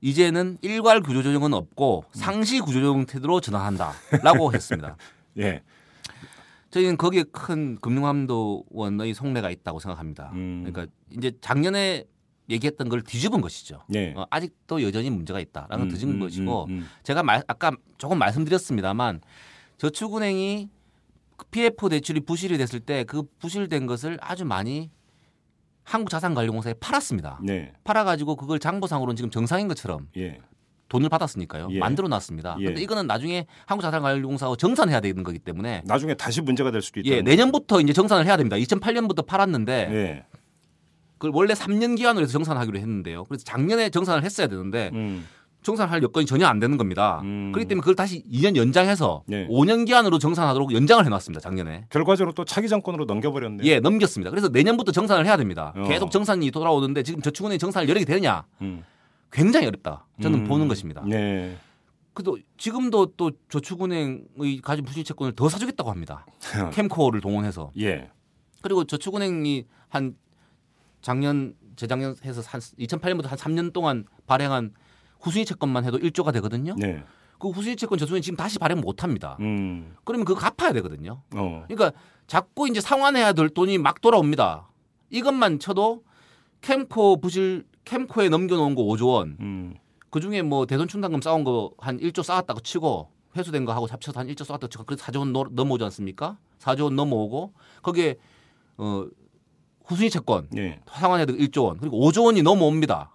이제는 0.00 0.58
일괄 0.62 1.00
구조 1.00 1.22
조정은 1.22 1.54
없고 1.54 2.04
상시 2.14 2.58
구조 2.58 2.80
조정 2.80 3.06
태도로 3.06 3.40
전환한다라고 3.40 4.50
했습니다. 4.54 4.96
예. 5.38 5.62
저희는 6.72 6.96
거기에 6.96 7.22
큰 7.30 7.76
금융감독원의 7.76 9.14
속내가 9.14 9.50
있다고 9.50 9.78
생각합니다. 9.78 10.32
음. 10.34 10.64
그러니까 10.66 10.92
이제 11.16 11.30
작년에 11.40 12.06
얘기했던 12.48 12.88
걸 12.88 13.02
뒤집은 13.02 13.40
것이죠. 13.40 13.82
네. 13.88 14.14
어, 14.16 14.26
아직도 14.30 14.82
여전히 14.82 15.10
문제가 15.10 15.40
있다라는 15.40 15.78
걸 15.78 15.86
음, 15.86 15.90
뒤집은 15.90 16.14
음, 16.14 16.20
것이고 16.20 16.64
음, 16.66 16.70
음. 16.70 16.86
제가 17.02 17.22
말, 17.22 17.42
아까 17.46 17.72
조금 17.98 18.18
말씀드렸습니다만 18.18 19.20
저축은행이 19.78 20.68
그 21.36 21.46
PF 21.48 21.88
대출이 21.88 22.20
부실이 22.20 22.56
됐을 22.58 22.80
때 22.80 23.04
그 23.04 23.24
부실된 23.38 23.86
것을 23.86 24.18
아주 24.20 24.44
많이 24.44 24.90
한국자산관리공사에 25.84 26.74
팔았습니다. 26.74 27.40
네. 27.42 27.72
팔아가지고 27.84 28.36
그걸 28.36 28.58
장부상으로는 28.58 29.16
지금 29.16 29.30
정상인 29.30 29.68
것처럼 29.68 30.08
예. 30.16 30.40
돈을 30.88 31.08
받았으니까요. 31.08 31.68
예. 31.70 31.78
만들어 31.78 32.08
놨습니다. 32.08 32.56
예. 32.58 32.64
그런데 32.64 32.82
이거는 32.82 33.06
나중에 33.06 33.46
한국자산관리공사하고 33.66 34.56
정산해야 34.56 35.00
되는 35.00 35.22
거기 35.22 35.38
때문에 35.38 35.82
나중에 35.84 36.14
다시 36.14 36.40
문제가 36.40 36.70
될 36.70 36.82
수도 36.82 37.00
있다. 37.00 37.08
예, 37.08 37.22
내년부터 37.22 37.80
이제 37.80 37.92
정산을 37.92 38.26
해야 38.26 38.36
됩니다. 38.36 38.56
2008년부터 38.56 39.24
팔았는데 39.26 39.88
예. 39.92 40.24
그걸 41.18 41.30
원래 41.34 41.54
3년 41.54 41.96
기한으로 41.96 42.24
해서 42.24 42.32
정산하기로 42.32 42.78
했는데요. 42.78 43.24
그래서 43.24 43.44
작년에 43.44 43.90
정산을 43.90 44.22
했어야 44.22 44.46
되는데 44.46 44.90
음. 44.92 45.26
정산할 45.62 46.00
여건이 46.02 46.26
전혀 46.26 46.46
안 46.46 46.60
되는 46.60 46.76
겁니다. 46.76 47.20
음. 47.24 47.50
그렇기 47.52 47.66
때문에 47.66 47.80
그걸 47.80 47.96
다시 47.96 48.22
2년 48.30 48.54
연장해서 48.54 49.24
네. 49.26 49.48
5년 49.48 49.84
기한으로 49.84 50.18
정산하도록 50.18 50.72
연장을 50.72 51.04
해놨습니다. 51.04 51.40
작년에. 51.40 51.86
결과적으로 51.90 52.32
또 52.34 52.44
차기 52.44 52.68
정권으로 52.68 53.04
넘겨버렸네요. 53.06 53.66
예, 53.68 53.80
넘겼습니다. 53.80 54.30
그래서 54.30 54.48
내년부터 54.48 54.92
정산을 54.92 55.26
해야 55.26 55.36
됩니다. 55.36 55.72
어. 55.76 55.84
계속 55.88 56.12
정산이 56.12 56.52
돌아오는데 56.52 57.02
지금 57.02 57.20
저축은행 57.20 57.58
정산을 57.58 57.92
개 57.92 58.04
되느냐? 58.04 58.44
음. 58.60 58.84
굉장히 59.32 59.66
어렵다. 59.66 60.06
저는 60.22 60.40
음. 60.40 60.44
보는 60.44 60.68
것입니다. 60.68 61.02
네. 61.04 61.56
그래도 62.14 62.38
지금도 62.56 63.14
또 63.16 63.32
저축은행의 63.48 64.60
가진 64.62 64.84
부실 64.84 65.02
채권을 65.02 65.32
더 65.34 65.48
사주겠다고 65.48 65.90
합니다. 65.90 66.24
캠코어를 66.72 67.20
동원해서. 67.20 67.72
예. 67.80 68.08
그리고 68.62 68.84
저축은행이 68.84 69.66
한 69.88 70.14
작년 71.10 71.54
재작년 71.76 72.16
해서 72.24 72.42
한 72.44 72.60
2008년부터 72.60 73.26
한 73.28 73.38
3년 73.38 73.72
동안 73.72 74.06
발행한 74.26 74.72
후순위 75.20 75.44
채권만 75.44 75.84
해도 75.84 75.98
1조가 75.98 76.32
되거든요. 76.32 76.74
네. 76.76 77.00
그 77.38 77.48
후순위 77.50 77.76
채권 77.76 77.96
저축은행 77.96 78.22
지금 78.22 78.36
다시 78.36 78.58
발행 78.58 78.80
못 78.80 79.04
합니다. 79.04 79.36
음. 79.38 79.94
그러면 80.02 80.24
그거 80.24 80.40
갚아야 80.40 80.72
되거든요. 80.72 81.22
어. 81.36 81.64
그러니까 81.68 81.92
자꾸 82.26 82.68
이제 82.68 82.80
상환해야 82.80 83.34
될 83.34 83.50
돈이 83.50 83.78
막 83.78 84.00
돌아옵니다. 84.00 84.68
이것만 85.10 85.60
쳐도 85.60 86.02
캠코 86.60 87.20
부실 87.20 87.64
캠코에 87.84 88.28
넘겨놓은 88.28 88.74
거 88.74 88.82
5조 88.82 89.06
원. 89.12 89.36
음. 89.38 89.74
그 90.10 90.18
중에 90.18 90.42
뭐 90.42 90.66
대선 90.66 90.88
충당금 90.88 91.20
쌓은 91.22 91.44
거 91.44 91.70
한 91.78 92.00
1조 92.00 92.24
쌓았다고 92.24 92.60
치고 92.60 93.12
회수된 93.36 93.64
거 93.64 93.72
하고 93.72 93.86
합쳐서 93.86 94.18
한 94.18 94.26
1조 94.26 94.42
쌓았다고 94.44 94.68
치고 94.68 94.84
그래서 94.84 95.04
4조 95.04 95.18
원 95.20 95.32
넘- 95.32 95.54
넘어오지 95.54 95.84
않습니까? 95.84 96.36
4조 96.58 96.84
원 96.84 96.96
넘어오고 96.96 97.52
거기에 97.82 98.16
어 98.78 99.06
후순위 99.86 100.10
채권 100.10 100.48
예. 100.56 100.80
상환해야 100.90 101.26
되고 101.26 101.38
1조 101.38 101.64
원 101.64 101.78
그리고 101.78 101.98
5조 102.10 102.24
원이 102.26 102.42
넘어옵니다. 102.42 103.12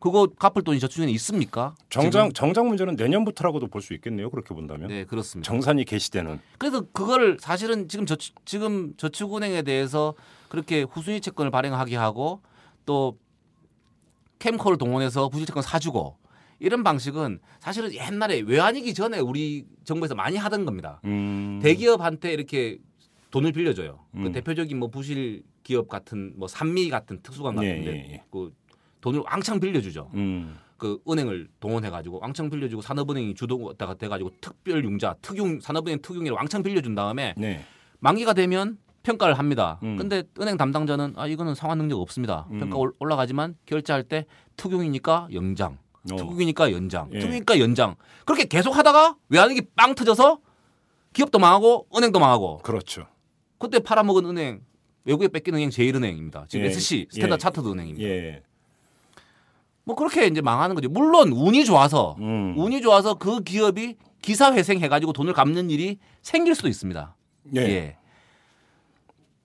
그거 0.00 0.26
갚을 0.26 0.62
돈이 0.64 0.80
저축은행에 0.80 1.12
있습니까? 1.14 1.74
정장 1.90 2.32
정장 2.32 2.68
문제는 2.68 2.96
내년부터라고도 2.96 3.66
볼 3.68 3.82
수 3.82 3.92
있겠네요. 3.94 4.30
그렇게 4.30 4.54
본다면. 4.54 4.88
지금? 4.88 4.96
네 4.96 5.04
그렇습니다. 5.04 5.46
정산이 5.46 5.84
개시되는. 5.84 6.40
그래서 6.58 6.80
그거를 6.92 7.36
사실은 7.38 7.86
지금 7.86 8.06
저 8.06 8.16
지금 8.44 8.94
저축은행에 8.96 9.62
대해서 9.62 10.14
그렇게 10.48 10.82
후순위 10.82 11.20
채권을 11.20 11.50
발행하게 11.50 11.96
하고 11.96 12.40
또 12.86 13.18
캠코를 14.38 14.78
동원해서 14.78 15.28
부실 15.28 15.46
채권 15.46 15.62
사주고 15.62 16.16
이런 16.60 16.82
방식은 16.82 17.40
사실은 17.60 17.92
옛날에 17.92 18.40
외환위기 18.40 18.94
전에 18.94 19.18
우리 19.18 19.66
정부에서 19.84 20.14
많이 20.14 20.36
하던 20.38 20.64
겁니다. 20.64 21.00
음. 21.04 21.60
대기업한테 21.62 22.32
이렇게 22.32 22.78
돈을 23.30 23.52
빌려줘요. 23.52 24.00
음. 24.14 24.24
그 24.24 24.32
대표적인 24.32 24.78
뭐 24.78 24.88
부실 24.88 25.42
기업 25.70 25.86
같은 25.88 26.32
뭐 26.36 26.48
산미 26.48 26.90
같은 26.90 27.20
특수관 27.22 27.62
예, 27.62 27.68
같은데 27.68 27.90
예, 27.92 28.12
예. 28.14 28.22
그 28.28 28.52
돈을 29.00 29.20
왕창 29.20 29.60
빌려주죠. 29.60 30.10
음. 30.14 30.58
그 30.76 30.98
은행을 31.08 31.46
동원해가지고 31.60 32.18
왕창 32.20 32.50
빌려주고 32.50 32.82
산업은행이 32.82 33.34
주도가 33.34 33.94
돼가지고 33.94 34.30
특별융자, 34.40 35.14
특융 35.22 35.60
산업은행 35.60 36.02
특융이를 36.02 36.34
왕창 36.34 36.64
빌려준 36.64 36.96
다음에 36.96 37.34
네. 37.36 37.64
만기가 38.00 38.32
되면 38.32 38.78
평가를 39.04 39.38
합니다. 39.38 39.78
음. 39.84 39.96
근데 39.96 40.24
은행 40.40 40.56
담당자는 40.56 41.12
아 41.16 41.28
이거는 41.28 41.54
상환 41.54 41.78
능력 41.78 42.00
없습니다. 42.00 42.48
음. 42.50 42.58
평가 42.58 42.76
올- 42.76 42.92
올라가지만 42.98 43.54
결제할 43.64 44.02
때 44.02 44.26
특용이니까 44.56 45.28
연장, 45.32 45.78
어. 46.10 46.16
특용이니까 46.16 46.72
연장, 46.72 47.08
예. 47.12 47.20
특용이니까 47.20 47.60
연장. 47.60 47.94
그렇게 48.26 48.46
계속 48.46 48.76
하다가 48.76 49.14
외환위기 49.28 49.62
빵 49.76 49.94
터져서 49.94 50.40
기업도 51.12 51.38
망하고 51.38 51.86
은행도 51.96 52.18
망하고 52.18 52.58
그렇죠. 52.58 53.06
그때 53.58 53.78
팔아먹은 53.78 54.24
은행 54.26 54.62
외국에 55.04 55.28
뺏긴 55.28 55.54
은행 55.54 55.70
제일은행입니다. 55.70 56.46
지금 56.48 56.64
예. 56.64 56.68
SC 56.70 57.08
스탠다드 57.10 57.34
예. 57.34 57.38
차타드 57.38 57.68
은행입니다. 57.68 58.08
예. 58.08 58.42
뭐 59.84 59.96
그렇게 59.96 60.26
이제 60.26 60.40
망하는 60.40 60.74
거죠. 60.74 60.88
물론 60.88 61.32
운이 61.32 61.64
좋아서 61.64 62.16
음. 62.20 62.54
운이 62.56 62.82
좋아서 62.82 63.14
그 63.14 63.42
기업이 63.42 63.96
기사 64.22 64.52
회생해가지고 64.52 65.12
돈을 65.12 65.32
갚는 65.32 65.70
일이 65.70 65.98
생길 66.22 66.54
수도 66.54 66.68
있습니다. 66.68 67.16
예. 67.56 67.96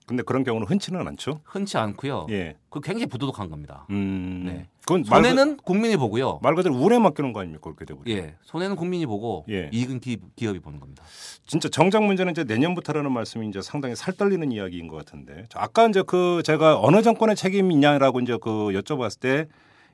예. 0.06 0.08
근데 0.08 0.22
그런 0.22 0.44
경우는 0.44 0.66
흔치는 0.68 1.06
않죠. 1.08 1.40
흔치 1.44 1.76
않고요. 1.76 2.26
예. 2.30 2.56
그 2.70 2.80
굉장히 2.80 3.06
부도덕한 3.06 3.50
겁니다. 3.50 3.86
음. 3.90 4.44
네. 4.46 4.66
그건 4.82 5.04
말, 5.10 5.20
그- 5.22 5.28
손해는 5.28 5.56
국민이 5.58 5.96
보고요. 5.96 6.38
말 6.42 6.54
그대로 6.54 6.76
운에 6.76 6.98
맡기는 6.98 7.32
거 7.32 7.40
아닙니까? 7.40 7.62
그렇게 7.64 7.84
되고. 7.84 8.02
예, 8.06 8.36
손해는 8.42 8.76
국민이 8.76 9.04
보고 9.04 9.44
예. 9.50 9.68
이익은 9.72 9.98
기, 10.00 10.18
기업이 10.36 10.60
보는 10.60 10.78
겁니다. 10.78 11.02
진짜 11.46 11.68
정작 11.68 12.04
문제는 12.04 12.32
이제 12.32 12.44
내년부터라는 12.44 13.10
말씀이 13.10 13.48
이제 13.48 13.60
상당히 13.60 13.96
살떨리는 13.96 14.52
이야기인 14.52 14.86
것 14.86 14.96
같은데 14.96 15.44
저 15.48 15.58
아까 15.58 15.86
이제 15.88 16.02
그 16.06 16.40
제가 16.44 16.80
어느 16.80 17.02
정권의 17.02 17.34
책임이냐라고 17.34 18.20
이제 18.20 18.38
그 18.40 18.50
여쭤봤을 18.68 19.18
때 19.20 19.46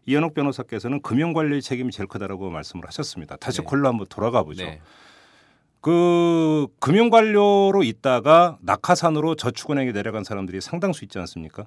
이현욱 0.05 0.35
변호사께서는 0.35 1.01
금융 1.01 1.33
관리의 1.33 1.63
책임이 1.63 1.91
제일 1.91 2.07
크다라고 2.09 2.51
말씀을 2.51 2.87
하셨습니다. 2.87 3.37
다시 3.37 3.59
네. 3.59 3.65
콜로 3.65 3.89
한번 3.89 4.07
돌아가 4.11 4.43
보죠. 4.43 4.65
네. 4.65 4.81
그 5.83 6.69
금융관료로 6.79 7.83
있다가 7.83 8.57
낙하산으로 8.63 9.35
저축은행에 9.35 9.91
내려간 9.91 10.23
사람들이 10.23 10.61
상당수 10.61 11.05
있지 11.05 11.19
않습니까? 11.19 11.67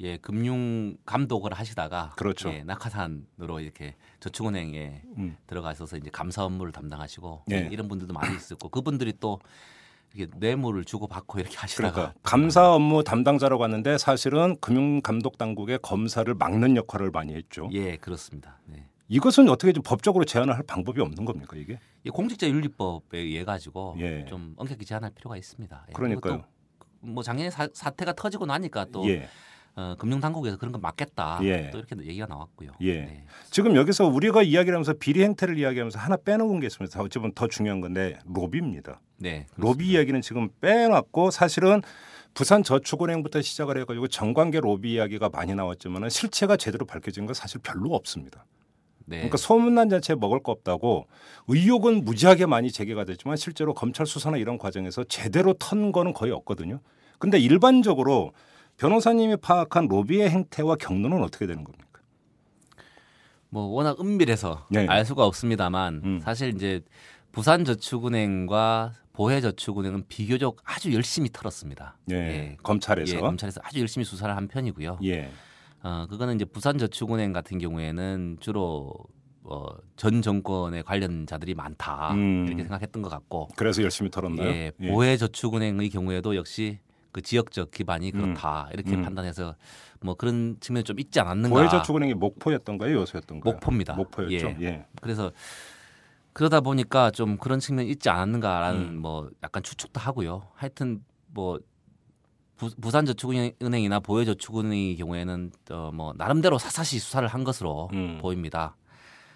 예, 0.00 0.16
금융 0.16 0.96
감독을 1.06 1.52
하시다가 1.54 2.14
그렇죠. 2.16 2.50
예, 2.50 2.64
낙하산으로 2.64 3.60
이렇게 3.60 3.94
저축은행에 4.18 5.02
음. 5.16 5.36
들어가셔서 5.46 5.96
이제 5.96 6.10
감사 6.10 6.44
업무를 6.44 6.72
담당하시고 6.72 7.44
예. 7.52 7.54
예, 7.54 7.68
이런 7.70 7.88
분들도 7.88 8.12
많이 8.12 8.36
있었고 8.36 8.68
그분들이 8.70 9.14
또 9.20 9.38
이렇게 10.14 10.32
뇌물을 10.36 10.84
주고 10.84 11.06
받고 11.06 11.38
이렇게 11.38 11.56
하시다가 11.56 11.92
그러니까 11.92 12.14
감사 12.24 12.72
업무 12.72 13.04
담당자로 13.04 13.58
갔는데 13.58 13.98
사실은 13.98 14.56
금융 14.60 15.00
감독 15.00 15.38
당국의 15.38 15.78
검사를 15.80 16.32
막는 16.34 16.76
역할을 16.76 17.12
많이 17.12 17.34
했죠. 17.34 17.68
예, 17.72 17.96
그렇습니다. 17.96 18.58
네. 18.66 18.88
이것은 19.08 19.48
어떻게 19.48 19.72
좀 19.72 19.82
법적으로 19.82 20.24
제한을 20.24 20.54
할 20.54 20.62
방법이 20.62 21.00
없는 21.00 21.24
겁니까 21.24 21.56
이게? 21.56 21.78
이 22.04 22.10
공직자윤리법에 22.10 23.18
의해 23.18 23.44
가지고 23.44 23.96
예. 23.98 24.24
좀 24.26 24.54
엄격히 24.56 24.84
제한할 24.84 25.10
필요가 25.10 25.36
있습니다. 25.36 25.86
예, 25.88 25.92
그러니까요. 25.92 26.44
또뭐 27.02 27.22
작년에 27.22 27.50
사, 27.50 27.68
사태가 27.72 28.12
터지고 28.12 28.46
나니까 28.46 28.86
또 28.92 29.08
예. 29.08 29.28
어, 29.76 29.94
금융당국에서 29.96 30.58
그런 30.58 30.72
거 30.72 30.78
막겠다. 30.78 31.38
예. 31.42 31.70
또 31.70 31.78
이렇게 31.78 31.96
얘기가 32.00 32.26
나왔고요. 32.26 32.72
예. 32.80 33.00
네. 33.00 33.24
지금 33.50 33.76
여기서 33.76 34.06
우리가 34.06 34.42
이야기를 34.42 34.74
하면서 34.74 34.92
비리 34.92 35.22
행태를 35.22 35.56
이야기하면서 35.56 35.98
하나 35.98 36.16
빼놓은 36.16 36.58
게 36.60 36.66
있습니다. 36.66 37.00
어찌 37.00 37.18
보면 37.18 37.32
더 37.34 37.46
중요한 37.46 37.80
건데 37.80 38.18
로비입니다. 38.26 39.00
네. 39.18 39.46
로비 39.56 39.86
이야기는 39.86 40.20
지금 40.20 40.48
빼놨고 40.60 41.30
사실은 41.30 41.82
부산 42.34 42.62
저축은행부터 42.62 43.40
시작을 43.40 43.78
해가지고 43.78 44.08
정관계 44.08 44.60
로비 44.60 44.92
이야기가 44.94 45.28
많이 45.28 45.54
나왔지만 45.54 46.10
실체가 46.10 46.56
제대로 46.56 46.84
밝혀진 46.84 47.26
건 47.26 47.34
사실 47.34 47.60
별로 47.62 47.94
없습니다. 47.94 48.44
네. 49.08 49.16
그러니까 49.16 49.38
소문난 49.38 49.88
자체에 49.88 50.16
먹을 50.16 50.42
거 50.42 50.52
없다고 50.52 51.06
의혹은 51.48 52.04
무지하게 52.04 52.46
많이 52.46 52.70
제기가 52.70 53.04
됐지만 53.04 53.36
실제로 53.36 53.72
검찰 53.74 54.06
수사나 54.06 54.36
이런 54.36 54.58
과정에서 54.58 55.04
제대로 55.04 55.54
턴 55.54 55.92
거는 55.92 56.12
거의 56.12 56.32
없거든요. 56.32 56.80
근데 57.18 57.38
일반적으로 57.38 58.32
변호사님이 58.76 59.36
파악한 59.38 59.88
로비의 59.88 60.30
행태와 60.30 60.76
경로는 60.76 61.22
어떻게 61.22 61.46
되는 61.46 61.64
겁니까? 61.64 62.00
뭐 63.48 63.64
워낙 63.64 63.98
은밀해서 63.98 64.66
네. 64.70 64.86
알 64.88 65.04
수가 65.04 65.24
없습니다만 65.24 66.02
음. 66.04 66.20
사실 66.20 66.54
이제 66.54 66.82
부산저축은행과 67.32 68.92
보혜저축은행은 69.14 70.04
비교적 70.08 70.58
아주 70.64 70.92
열심히 70.94 71.28
털었습니다. 71.32 71.96
예, 72.12 72.56
검찰에서. 72.62 73.16
예, 73.16 73.20
검찰에서 73.20 73.60
아주 73.64 73.80
열심히 73.80 74.04
수사를 74.04 74.34
한 74.36 74.46
편이고요. 74.46 75.00
예. 75.04 75.30
어, 75.82 76.06
그거는 76.08 76.34
이제 76.34 76.44
부산저축은행 76.44 77.32
같은 77.32 77.58
경우에는 77.58 78.38
주로 78.40 78.92
어, 79.44 79.66
전 79.96 80.20
정권의 80.20 80.82
관련자들이 80.82 81.54
많다 81.54 82.12
음. 82.12 82.46
이렇게 82.46 82.64
생각했던 82.64 83.02
것 83.02 83.08
같고 83.08 83.48
그래서 83.56 83.82
열심히 83.82 84.10
털었나요? 84.10 84.46
예, 84.46 84.72
보혜저축은행의 84.78 85.88
경우에도 85.90 86.36
역시 86.36 86.80
그 87.12 87.22
지역적 87.22 87.70
기반이 87.70 88.10
그렇다 88.10 88.68
이렇게 88.74 88.94
음. 88.94 89.02
판단해서 89.02 89.54
뭐 90.00 90.14
그런 90.14 90.56
측면이 90.60 90.84
좀 90.84 91.00
있지 91.00 91.18
않았는가. 91.20 91.54
보혜저축은행이 91.54 92.14
목포였던가요, 92.14 93.00
여수였던가요? 93.00 93.54
목포입니다. 93.54 93.94
목포였죠. 93.94 94.56
예. 94.60 94.64
예. 94.64 94.86
그래서 95.00 95.32
그러다 96.34 96.60
보니까 96.60 97.10
좀 97.10 97.36
그런 97.38 97.58
측면이 97.58 97.90
있지 97.90 98.10
않았는가라는 98.10 98.80
음. 98.80 98.98
뭐 98.98 99.30
약간 99.42 99.62
추측도 99.62 99.98
하고요. 99.98 100.48
하여튼 100.54 101.02
뭐 101.26 101.58
부, 102.58 102.70
부산저축은행이나 102.80 104.00
보혜저축은행의 104.00 104.96
경우에는 104.96 105.52
어, 105.70 105.90
뭐 105.94 106.12
나름대로 106.16 106.58
사사시 106.58 106.98
수사를 106.98 107.26
한 107.26 107.44
것으로 107.44 107.88
음. 107.92 108.18
보입니다. 108.20 108.76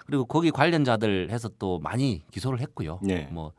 그리고 0.04 0.24
거기 0.24 0.50
관련자들 0.50 1.30
해서 1.30 1.48
또 1.58 1.78
많이 1.78 2.22
기소를 2.32 2.60
했고요. 2.60 3.00
예. 3.08 3.28
뭐 3.30 3.52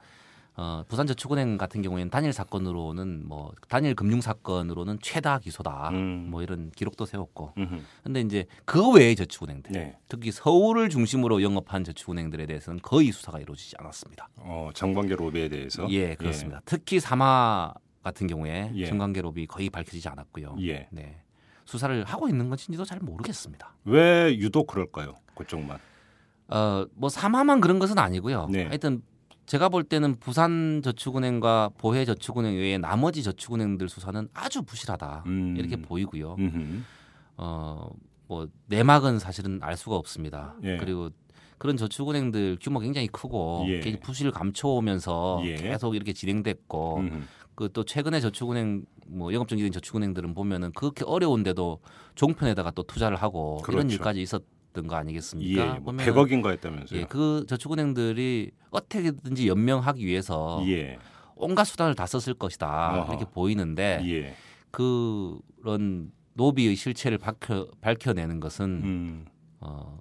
어, 0.55 0.83
부산저축은행 0.87 1.57
같은 1.57 1.81
경우에는 1.81 2.11
단일 2.11 2.31
사건으로는 2.31 3.27
뭐 3.27 3.53
단일 3.69 3.95
금융 3.95 4.21
사건으로는 4.21 4.99
최다 5.01 5.39
기소다. 5.39 5.89
음. 5.89 6.27
뭐 6.29 6.43
이런 6.43 6.69
기록도 6.71 7.05
세웠고. 7.05 7.53
음흠. 7.57 7.79
근데 8.03 8.21
이제 8.21 8.45
그 8.65 8.91
외의 8.91 9.15
저축은행들, 9.15 9.71
네. 9.71 9.97
특히 10.07 10.31
서울을 10.31 10.89
중심으로 10.89 11.41
영업한 11.41 11.85
저축은행들에 11.85 12.45
대해서는 12.45 12.81
거의 12.83 13.11
수사가 13.11 13.39
이루어지지 13.39 13.77
않았습니다. 13.79 14.29
어, 14.37 14.69
정관계 14.75 15.15
로비에 15.15 15.49
대해서. 15.49 15.89
예, 15.89 16.13
그렇습니다. 16.15 16.61
특히 16.65 16.99
사마 16.99 17.73
같은 18.03 18.27
경우에 18.27 18.71
예. 18.75 18.85
정관계 18.85 19.21
로비 19.21 19.47
거의 19.47 19.69
밝혀지지 19.69 20.07
않았고요. 20.09 20.57
예. 20.61 20.87
네. 20.91 21.21
수사를 21.65 22.03
하고 22.03 22.27
있는 22.27 22.49
건지도 22.49 22.83
잘 22.83 22.99
모르겠습니다. 22.99 23.73
왜 23.85 24.37
유독 24.37 24.67
그럴까요? 24.67 25.15
그쪽만. 25.35 25.79
어, 26.49 26.85
뭐 26.93 27.09
사마만 27.09 27.61
그런 27.61 27.79
것은 27.79 27.97
아니고요. 27.97 28.47
네. 28.51 28.65
하여튼 28.65 29.01
제가 29.45 29.69
볼 29.69 29.83
때는 29.83 30.15
부산 30.19 30.81
저축은행과 30.83 31.71
보혜 31.77 32.05
저축은행 32.05 32.55
외에 32.55 32.77
나머지 32.77 33.23
저축은행들 33.23 33.89
수사는 33.89 34.27
아주 34.33 34.61
부실하다 34.63 35.23
음. 35.25 35.55
이렇게 35.57 35.77
보이고요. 35.77 36.35
음흠. 36.37 36.81
어, 37.37 37.89
뭐 38.27 38.47
내막은 38.67 39.19
사실은 39.19 39.59
알 39.61 39.77
수가 39.77 39.95
없습니다. 39.95 40.55
예. 40.63 40.77
그리고 40.77 41.09
그런 41.57 41.77
저축은행들 41.77 42.57
규모 42.61 42.79
가 42.79 42.83
굉장히 42.83 43.07
크고 43.07 43.65
예. 43.67 43.79
부실 43.99 44.31
감춰오면서 44.31 45.41
예. 45.45 45.55
계속 45.55 45.95
이렇게 45.95 46.11
진행됐고 46.11 46.97
음흠. 46.97 47.21
그 47.55 47.69
또 47.69 47.83
최근에 47.83 48.19
저축은행 48.19 48.85
뭐 49.07 49.33
영업정지된 49.33 49.71
저축은행들은 49.71 50.33
보면은 50.33 50.71
그렇게 50.71 51.03
어려운데도 51.05 51.79
종편에다가 52.15 52.71
또 52.71 52.83
투자를 52.83 53.17
하고 53.17 53.59
이런 53.67 53.87
그렇죠. 53.87 53.93
일까지 53.95 54.21
있었던 54.21 54.87
거 54.87 54.95
예, 54.95 54.99
아니겠습니까? 54.99 55.65
뭐 55.65 55.93
보면은 55.93 56.13
100억인가 56.13 56.51
했다면서요. 56.51 56.99
예, 56.99 57.05
그 57.05 57.45
저축은행들이 57.47 58.51
어떻게든지 58.71 59.47
연명하기 59.47 60.05
위해서 60.05 60.63
예. 60.67 60.97
온갖 61.35 61.65
수단을 61.65 61.95
다 61.95 62.05
썼을 62.05 62.35
것이다 62.35 63.01
어허. 63.01 63.13
이렇게 63.13 63.25
보이는데 63.31 64.01
예. 64.05 64.35
그런 64.71 66.11
노비의 66.33 66.75
실체를 66.75 67.17
밝혀, 67.17 67.67
밝혀내는 67.81 68.39
것은 68.39 68.65
음. 68.65 69.25
어, 69.59 69.99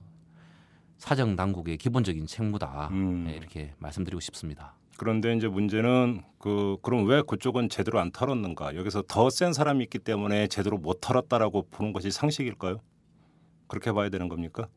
사정 0.96 1.36
당국의 1.36 1.76
기본적인 1.78 2.26
책무다 2.26 2.88
음. 2.92 3.24
네, 3.24 3.34
이렇게 3.34 3.74
말씀드리고 3.78 4.20
싶습니다. 4.20 4.76
그런데 5.02 5.34
이제 5.34 5.48
문제는 5.48 6.22
그 6.38 6.76
그럼 6.80 7.08
왜 7.08 7.22
그쪽은 7.22 7.68
제대로 7.70 7.98
안 7.98 8.12
털었는가? 8.12 8.76
여기서 8.76 9.02
더 9.08 9.30
센 9.30 9.52
사람이 9.52 9.82
있기 9.82 9.98
때문에 9.98 10.46
제대로 10.46 10.78
못 10.78 11.00
털었다라고 11.00 11.66
보는 11.72 11.92
것이 11.92 12.12
상식일까요? 12.12 12.78
그렇게 13.66 13.90
봐야 13.90 14.10
되는 14.10 14.28
겁니까? 14.28 14.68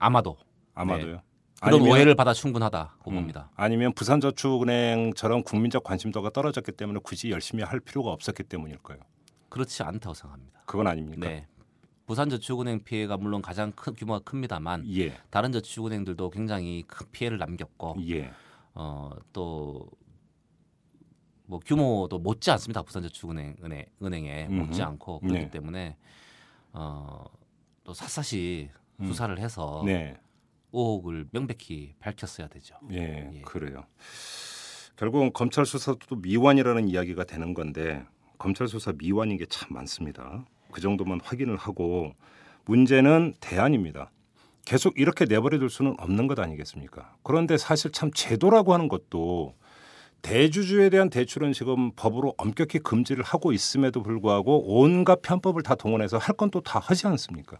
아마도 0.00 0.36
아마도요. 0.74 1.06
네. 1.14 1.22
그런 1.62 1.74
아니면- 1.74 1.92
오해를 1.92 2.16
받아 2.16 2.32
충분하다고 2.34 3.10
음, 3.12 3.14
봅니다. 3.14 3.52
아니면 3.54 3.92
부산저축은행처럼 3.92 5.44
국민적 5.44 5.84
관심도가 5.84 6.30
떨어졌기 6.30 6.72
때문에 6.72 6.98
굳이 7.04 7.30
열심히 7.30 7.62
할 7.62 7.78
필요가 7.78 8.10
없었기 8.10 8.42
때문일까요? 8.42 8.98
그렇지 9.48 9.84
않다고 9.84 10.12
생각합니다. 10.12 10.60
그건 10.66 10.88
아닙니까? 10.88 11.28
네. 11.28 11.46
부산저축은행 12.06 12.82
피해가 12.82 13.16
물론 13.16 13.42
가장 13.42 13.70
큰 13.76 13.94
규모가 13.94 14.18
큽니다만 14.24 14.86
예. 14.96 15.14
다른 15.30 15.52
저축은행들도 15.52 16.30
굉장히 16.30 16.82
큰 16.88 17.06
피해를 17.12 17.38
남겼고 17.38 17.96
예. 18.08 18.32
어, 18.78 19.10
또 19.32 19.90
뭐 21.48 21.58
규모도 21.60 22.18
못지 22.18 22.50
않습니다. 22.50 22.82
부산저축은행 22.82 23.56
은행, 23.64 23.86
은행에 24.02 24.48
못지. 24.48 24.82
않고 24.82 25.20
그렇기 25.20 25.38
네. 25.44 25.50
때문에 25.50 25.96
어, 26.74 27.24
또 27.84 27.94
샅샅이 27.94 28.68
음. 29.00 29.06
수사를 29.06 29.36
해서 29.38 29.82
네. 29.86 30.20
의혹을 30.74 31.28
명백히 31.32 31.94
밝혔어야 32.00 32.48
되죠. 32.48 32.76
예, 32.92 33.30
예. 33.32 33.40
그래요. 33.40 33.86
결국은 34.96 35.32
검찰 35.32 35.64
수사도 35.64 36.16
미완이라는 36.16 36.86
이야기가 36.86 37.24
되는 37.24 37.54
건데 37.54 38.04
검찰 38.36 38.68
수사 38.68 38.92
미완인 38.92 39.38
게 39.38 39.46
참 39.46 39.72
많습니다. 39.72 40.44
그 40.70 40.82
정도만 40.82 41.20
확인을 41.24 41.56
하고 41.56 42.12
문제는 42.66 43.36
대안입니다. 43.40 44.10
계속 44.68 44.98
이렇게 45.00 45.24
내버려 45.24 45.58
둘 45.58 45.70
수는 45.70 45.94
없는 45.98 46.26
것 46.26 46.38
아니겠습니까? 46.38 47.16
그런데 47.22 47.56
사실 47.56 47.90
참 47.90 48.10
제도라고 48.12 48.74
하는 48.74 48.88
것도 48.88 49.54
대주주에 50.20 50.90
대한 50.90 51.08
대출은 51.08 51.54
지금 51.54 51.90
법으로 51.96 52.34
엄격히 52.36 52.78
금지를 52.80 53.24
하고 53.24 53.52
있음에도 53.52 54.02
불구하고 54.02 54.78
온갖 54.78 55.22
편법을 55.22 55.62
다 55.62 55.74
동원해서 55.74 56.18
할 56.18 56.36
건 56.36 56.50
또 56.50 56.60
다 56.60 56.80
하지 56.80 57.06
않습니까? 57.06 57.56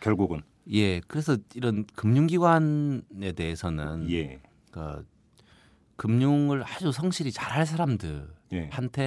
결국은 0.00 0.42
예, 0.72 0.98
그래서 1.06 1.36
이런 1.54 1.84
금융기관에 1.94 3.30
대해서는 3.36 4.10
예, 4.10 4.40
그 4.72 5.06
금융을 5.94 6.64
아주 6.64 6.90
성실히 6.90 7.30
잘 7.30 7.52
할 7.52 7.64
사람들한테 7.64 8.32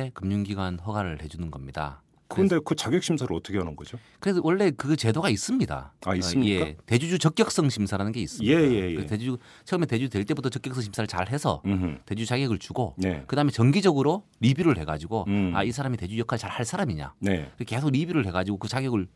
예. 0.05 0.11
금융기관 0.13 0.79
허가를 0.79 1.21
해주는 1.21 1.51
겁니다. 1.51 2.01
그런데 2.29 2.59
그 2.63 2.75
자격 2.75 3.03
심사를 3.03 3.33
어떻게 3.33 3.57
하는 3.57 3.75
거죠? 3.75 3.97
그래서 4.19 4.41
원래 4.43 4.69
그 4.71 4.95
제도가 4.95 5.29
있습니다. 5.29 5.93
아, 6.05 6.15
있습니까? 6.15 6.67
예, 6.67 6.75
대주주 6.85 7.19
적격성 7.19 7.69
심사라는 7.69 8.11
게 8.11 8.19
있습니다. 8.21 8.53
예, 8.53 8.63
예, 8.63 8.89
예. 8.91 8.95
그 8.95 9.05
대주주 9.05 9.37
처음에 9.63 9.85
대주 9.85 10.09
될 10.09 10.25
때부터 10.25 10.49
적격성 10.49 10.83
심사를 10.83 11.07
잘 11.07 11.29
해서 11.29 11.61
음흠. 11.65 11.99
대주 12.05 12.25
자격을 12.25 12.59
주고 12.59 12.95
네. 12.97 13.23
그다음에 13.27 13.51
정기적으로 13.51 14.25
리뷰를 14.41 14.77
해가지고 14.77 15.25
음. 15.27 15.51
아이 15.55 15.71
사람이 15.71 15.95
대주 15.97 16.17
역할 16.19 16.37
잘 16.37 16.51
할 16.51 16.65
사람이냐 16.65 17.13
네. 17.19 17.51
계속 17.65 17.91
리뷰를 17.91 18.25
해가지고 18.27 18.57
그 18.57 18.67
자격을 18.67 19.07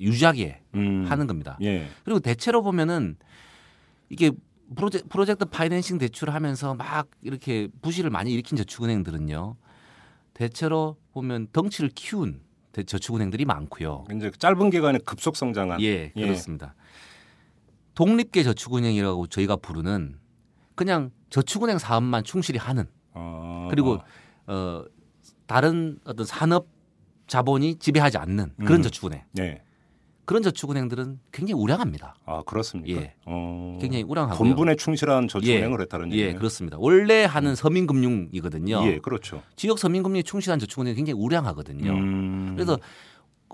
유지하게 0.00 0.62
음. 0.74 1.04
하는 1.08 1.26
겁니다. 1.26 1.58
예. 1.62 1.88
그리고 2.04 2.20
대체로 2.20 2.62
보면은 2.62 3.16
이게 4.10 4.30
프로젝, 4.76 5.08
프로젝트 5.08 5.44
파이낸싱 5.44 5.98
대출을 5.98 6.32
하면서 6.34 6.74
막 6.74 7.08
이렇게 7.22 7.68
부실을 7.82 8.10
많이 8.10 8.32
일으킨 8.32 8.56
저축은행들은요. 8.56 9.56
대체로 10.34 10.96
보면 11.12 11.48
덩치를 11.52 11.90
키운 11.94 12.34
대- 12.34 12.40
저축은행들이 12.72 13.44
많고요. 13.44 14.04
이제 14.14 14.30
짧은 14.30 14.70
기간에 14.70 14.98
급속 14.98 15.36
성장한 15.36 15.80
예, 15.82 16.10
그렇습니다. 16.10 16.74
독립계 17.94 18.42
저축은행이라고 18.42 19.26
저희가 19.26 19.56
부르는 19.56 20.18
그냥 20.74 21.10
저축은행 21.30 21.78
사업만 21.78 22.24
충실히 22.24 22.58
하는 22.58 22.86
어, 23.12 23.68
그리고 23.70 23.98
어 24.46 24.84
다른 25.46 25.98
어떤 26.04 26.24
산업 26.24 26.68
자본이 27.26 27.76
지배하지 27.76 28.18
않는 28.18 28.54
그런 28.58 28.80
음. 28.80 28.82
저축은행 28.82 29.22
예. 29.38 29.62
그런 30.30 30.44
저축은행들은 30.44 31.18
굉장히 31.32 31.60
우량합니다. 31.60 32.14
아 32.24 32.44
그렇습니까? 32.46 33.02
예. 33.02 33.14
어, 33.26 33.78
굉장히 33.80 34.04
우량하고요. 34.04 34.38
본분에 34.38 34.76
충실한 34.76 35.26
저축은행을 35.26 35.80
했다는 35.80 36.12
예, 36.12 36.18
얘기예요. 36.18 36.38
그렇습니다. 36.38 36.76
원래 36.78 37.24
하는 37.24 37.56
서민금융이거든요. 37.56 38.80
예, 38.86 38.98
그렇죠. 39.00 39.42
지역 39.56 39.80
서민금융에 39.80 40.22
충실한 40.22 40.60
저축은행이 40.60 40.94
굉장히 40.94 41.20
우량하거든요. 41.20 41.90
음, 41.90 42.52
그래서 42.54 42.78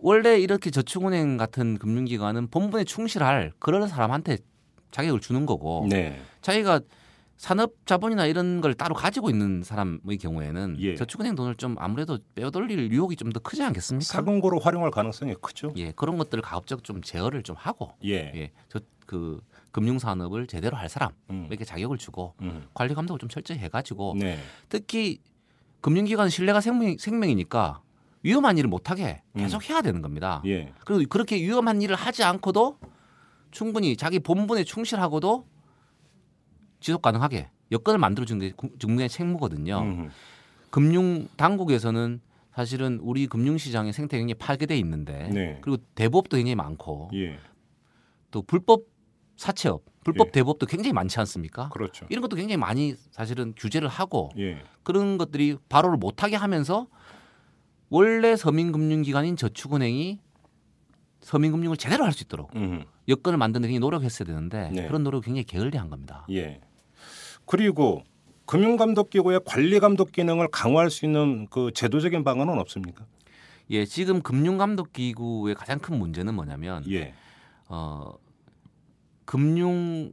원래 0.03 0.39
이렇게 0.39 0.69
저축은행 0.71 1.39
같은 1.39 1.79
금융기관은 1.79 2.49
본분에 2.49 2.85
충실할 2.85 3.53
그런 3.59 3.89
사람한테 3.89 4.37
자격을 4.91 5.21
주는 5.21 5.47
거고 5.47 5.87
네. 5.89 6.21
자기가 6.43 6.81
산업 7.37 7.75
자본이나 7.85 8.27
이런 8.27 8.61
걸 8.61 8.75
따로 8.75 8.95
가지고 8.95 9.29
있는 9.31 9.63
사람의 9.63 10.17
경우에는 10.19 10.77
예. 10.81 10.95
저축은행 10.97 11.35
돈을 11.35 11.57
좀 11.57 11.77
아무래도 11.79 12.19
빼돌릴 12.35 12.91
유혹이 12.93 13.17
좀 13.17 13.27
더 13.33 13.41
크지 13.41 13.63
않겠습니까? 13.63 14.05
사금고로 14.07 14.61
활용할 14.61 14.91
가능성이 14.91 15.35
크죠. 15.41 15.73
예, 15.77 15.93
그런 15.93 16.17
것들을 16.17 16.41
가급적 16.43 16.85
좀 16.85 17.03
제어를 17.03 17.43
좀 17.43 17.57
하고 17.59 17.93
예. 18.05 18.33
예, 18.35 18.53
저그 18.69 19.41
금융 19.73 19.99
산업을 19.99 20.47
제대로 20.47 20.77
할 20.77 20.89
사람 20.89 21.11
음. 21.31 21.47
이렇게 21.51 21.65
자격을 21.65 21.99
주고 21.99 22.35
음. 22.41 22.67
관리 22.73 22.95
감독을 22.95 23.19
좀 23.19 23.29
철저히 23.29 23.59
해가지고 23.59 24.15
네. 24.19 24.39
특히 24.69 25.19
금융기관 25.83 26.31
신뢰가 26.31 26.61
생명, 26.63 26.97
생명이니까 26.97 27.83
위험한 28.23 28.57
일을 28.59 28.71
못하게 28.71 29.23
음. 29.35 29.41
계속 29.41 29.69
해야 29.69 29.83
되는 29.83 30.01
겁니다. 30.01 30.41
예. 30.47 30.73
그리고 30.87 31.07
그렇게 31.11 31.37
위험한 31.37 31.83
일을 31.83 31.95
하지 31.97 32.25
않고도 32.25 32.79
충분히 33.51 33.97
자기 33.97 34.19
본분에 34.19 34.65
충실하고도 34.65 35.47
지속 36.87 37.03
가능하게 37.03 37.49
여건을 37.73 37.99
만들어주는 37.99 38.39
게 38.39 38.53
국- 38.55 38.79
국민의 38.79 39.09
책무거든요. 39.09 39.79
음. 39.81 40.11
금융 40.71 41.27
당국에서는 41.37 42.21
사실은 42.55 43.01
우리 43.03 43.27
금융시장의 43.27 43.93
생태 43.93 44.17
굉장히 44.19 44.35
파괴돼 44.35 44.79
있는데 44.79 45.29
네. 45.33 45.59
그리고 45.63 45.83
대법도 45.97 46.37
굉장히 46.37 46.55
많고 46.55 47.11
예. 47.15 47.39
또 48.31 48.41
불법 48.43 48.83
사채업, 49.37 49.83
불법 50.05 50.29
예. 50.29 50.31
대법도 50.31 50.67
굉장히 50.67 50.93
많지 50.93 51.19
않습니까? 51.19 51.71
그렇죠. 51.71 52.07
이런 52.09 52.23
것도 52.23 52.37
굉장히 52.37 52.57
많이 52.57 52.95
사실은 53.11 53.53
규제를 53.57 53.89
하고 53.89 54.31
예. 54.39 54.63
그런 54.85 55.19
것들이 55.19 55.57
바로를 55.69 55.97
못하게 55.99 56.37
하면서 56.37 56.87
원래 57.91 58.37
서민금융기관인 58.37 59.37
저축은행이 59.37 60.21
서민금융을 61.21 61.77
제대로 61.77 62.05
할 62.05 62.13
수 62.13 62.23
있도록 62.23 62.55
음. 62.55 62.85
여건을 63.09 63.39
만드는 63.39 63.63
데 63.63 63.69
굉장히 63.69 63.81
노력했어야 63.81 64.25
되는데 64.27 64.71
네. 64.71 64.87
그런 64.87 65.03
노력이 65.03 65.25
굉장히 65.27 65.43
게을리한 65.45 65.91
겁니다. 65.91 66.25
예. 66.31 66.61
그리고 67.47 68.03
금융감독기구의 68.47 69.41
관리감독 69.45 70.13
기능을 70.13 70.49
강화할 70.49 70.91
수 70.91 71.05
있는 71.05 71.47
그 71.49 71.71
제도적인 71.75 72.23
방안은 72.23 72.59
없습니까? 72.59 73.07
예, 73.71 73.85
지금 73.85 74.23
금융감독기구의 74.23 75.55
가장 75.55 75.79
큰 75.79 75.99
문제는 75.99 76.35
뭐냐면 76.35 76.85
예. 76.91 77.15
어, 77.69 78.13
금융 79.25 80.13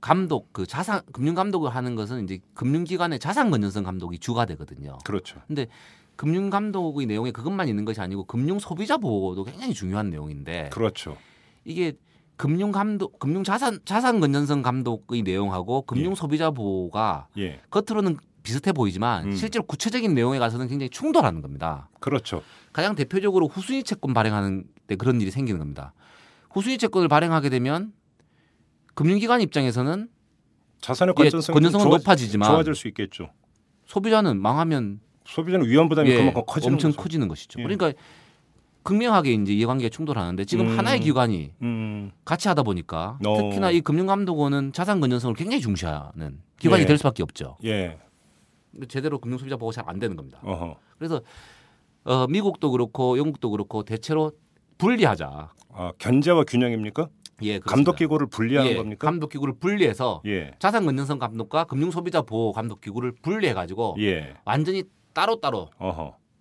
감독 0.00 0.52
그 0.52 0.66
자산 0.66 1.02
금융 1.12 1.34
감독을 1.34 1.70
하는 1.70 1.94
것은 1.94 2.24
이제 2.24 2.38
금융기관의 2.54 3.18
자산 3.18 3.50
건전성 3.50 3.84
감독이 3.84 4.18
주가 4.18 4.44
되거든요. 4.46 4.98
그렇죠. 5.04 5.40
금융 6.16 6.50
감독의 6.50 7.06
내용에 7.06 7.30
그것만 7.30 7.68
있는 7.68 7.84
것이 7.84 8.00
아니고 8.00 8.24
금융 8.24 8.58
소비자 8.58 8.96
보호도 8.96 9.44
굉장히 9.44 9.72
중요한 9.72 10.10
내용인데 10.10 10.70
그렇죠. 10.72 11.16
이게 11.64 11.92
금융 12.38 12.70
감독 12.70 13.18
금융 13.18 13.44
자산 13.44 13.80
자산 13.84 14.20
건전성 14.20 14.62
감독의 14.62 15.22
내용하고 15.22 15.82
금융 15.82 16.12
예. 16.12 16.14
소비자 16.14 16.50
보호가 16.50 17.26
예. 17.36 17.60
겉으로는 17.70 18.16
비슷해 18.44 18.72
보이지만 18.72 19.26
음. 19.26 19.32
실제로 19.32 19.64
구체적인 19.66 20.14
내용에 20.14 20.38
가서는 20.38 20.68
굉장히 20.68 20.88
충돌하는 20.88 21.42
겁니다. 21.42 21.90
그렇죠. 22.00 22.42
가장 22.72 22.94
대표적으로 22.94 23.48
후순위 23.48 23.82
채권 23.82 24.14
발행하는 24.14 24.64
때 24.86 24.94
그런 24.94 25.20
일이 25.20 25.32
생기는 25.32 25.58
겁니다. 25.58 25.92
후순위 26.52 26.78
채권을 26.78 27.08
발행하게 27.08 27.50
되면 27.50 27.92
금융기관 28.94 29.40
입장에서는 29.40 30.08
자산의 30.80 31.14
예, 31.18 31.22
건전성이 31.24 31.54
건전성은 31.54 31.84
좋아, 31.86 31.98
높아지지만 31.98 32.50
좋아질 32.50 32.74
수 32.76 32.86
있겠죠. 32.88 33.30
소비자는 33.86 34.40
망하면 34.40 35.00
소비자는 35.26 35.66
위험 35.66 35.88
부담이 35.88 36.08
예, 36.08 36.18
그만큼 36.18 36.42
커지는 36.46 36.74
엄청 36.74 36.92
거죠. 36.92 37.02
커지는 37.02 37.26
것이죠. 37.26 37.58
예. 37.58 37.64
그러니까 37.64 37.92
극명하게 38.82 39.32
이제 39.34 39.52
이해관계가 39.52 39.90
충돌하는데 39.90 40.44
지금 40.44 40.68
음. 40.68 40.78
하나의 40.78 41.00
기관이 41.00 41.52
음. 41.62 42.10
같이 42.24 42.48
하다 42.48 42.62
보니까 42.62 43.18
어. 43.26 43.36
특히나 43.36 43.70
이 43.70 43.80
금융감독원은 43.80 44.72
자산 44.72 45.00
건전성을 45.00 45.34
굉장히 45.34 45.60
중시하는 45.60 46.40
기관이 46.58 46.82
예. 46.82 46.86
될 46.86 46.96
수밖에 46.98 47.22
없죠. 47.22 47.56
예. 47.64 47.98
제대로 48.88 49.18
금융 49.18 49.38
소비자 49.38 49.56
보호가 49.56 49.72
잘안 49.74 49.98
되는 49.98 50.16
겁니다. 50.16 50.40
어허. 50.42 50.76
그래서 50.98 51.20
어, 52.04 52.26
미국도 52.28 52.70
그렇고 52.70 53.18
영국도 53.18 53.50
그렇고 53.50 53.82
대체로 53.82 54.32
분리하자. 54.78 55.52
아, 55.72 55.92
견제와 55.98 56.44
균형입니까? 56.44 57.08
예, 57.42 57.58
그렇습니다. 57.58 57.70
감독 57.70 57.96
기구를 57.96 58.26
분리하는 58.28 58.70
예, 58.70 58.76
겁니까? 58.76 59.06
감독 59.06 59.28
기구를 59.28 59.54
분리해서 59.60 60.22
예. 60.26 60.52
자산 60.58 60.86
건전성 60.86 61.18
감독과 61.18 61.64
금융 61.64 61.90
소비자 61.90 62.22
보호 62.22 62.52
감독 62.52 62.80
기구를 62.80 63.12
분리해 63.22 63.52
가지고 63.54 63.96
예. 64.00 64.34
완전히 64.44 64.84
따로 65.12 65.40
따로. 65.40 65.70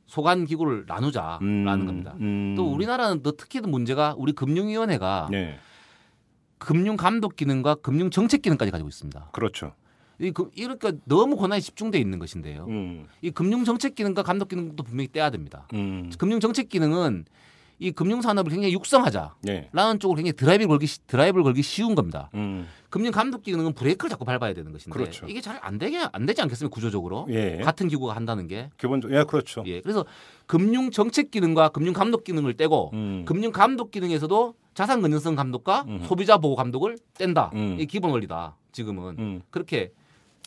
소관 0.07 0.45
기구를 0.45 0.85
나누자라는 0.87 1.41
음, 1.81 1.85
겁니다. 1.85 2.15
음. 2.19 2.55
또 2.57 2.71
우리나라는 2.73 3.21
더 3.21 3.33
특히 3.37 3.59
문제가 3.61 4.15
우리 4.17 4.31
금융위원회가 4.31 5.27
네. 5.29 5.59
금융 6.57 6.97
감독 6.97 7.35
기능과 7.35 7.75
금융 7.75 8.09
정책 8.09 8.41
기능까지 8.41 8.71
가지고 8.71 8.89
있습니다. 8.89 9.29
그렇죠. 9.33 9.73
이 10.19 10.31
그- 10.31 10.49
이러니까 10.55 10.93
너무 11.05 11.35
권한이 11.35 11.61
집중돼 11.61 11.99
있는 11.99 12.17
것인데요. 12.17 12.65
음. 12.69 13.05
이 13.21 13.29
금융 13.29 13.63
정책 13.63 13.93
기능과 13.93 14.23
감독 14.23 14.47
기능도 14.47 14.81
분명히 14.81 15.09
떼야 15.11 15.29
됩니다. 15.29 15.67
음. 15.73 16.11
금융 16.17 16.39
정책 16.39 16.69
기능은 16.69 17.25
이 17.79 17.91
금융 17.91 18.21
산업을 18.23 18.49
굉장히 18.51 18.73
육성하자라는 18.73 19.35
네. 19.43 19.69
쪽으로 19.99 20.15
굉장히 20.15 20.33
드라이브를 20.33 20.67
걸기 20.67 20.87
시- 20.87 21.05
드라이브를 21.05 21.43
걸기 21.43 21.61
쉬운 21.61 21.93
겁니다. 21.93 22.31
음. 22.33 22.65
금융 22.89 23.11
감독 23.11 23.43
기능은 23.43 23.73
브레이크를 23.73 24.09
자꾸 24.09 24.23
밟아야 24.25 24.53
되는 24.53 24.71
것인데 24.71 24.97
그렇죠. 24.97 25.25
이게 25.27 25.41
잘 25.41 25.57
안 25.61 25.77
되게 25.77 25.99
안 26.13 26.25
되지 26.25 26.41
않겠습니까 26.41 26.73
구조적으로 26.73 27.27
예. 27.29 27.57
같은 27.57 27.87
기구가 27.87 28.15
한다는 28.15 28.47
게 28.47 28.69
기본적으로 28.77 29.19
예, 29.19 29.23
그렇죠. 29.23 29.63
예. 29.67 29.81
그래서 29.81 30.05
금융 30.45 30.91
정책 30.91 31.31
기능과 31.31 31.69
금융 31.69 31.93
감독 31.93 32.23
기능을 32.23 32.53
떼고 32.55 32.91
음. 32.93 33.25
금융 33.25 33.51
감독 33.51 33.91
기능에서도 33.91 34.53
자산 34.73 35.01
건전성 35.01 35.35
감독과 35.35 35.85
음. 35.87 36.05
소비자 36.07 36.37
보호 36.37 36.55
감독을 36.55 36.97
뗀다. 37.17 37.51
음. 37.55 37.73
이게 37.75 37.85
기본 37.85 38.11
원리다. 38.11 38.55
지금은 38.71 39.15
음. 39.19 39.41
그렇게 39.49 39.91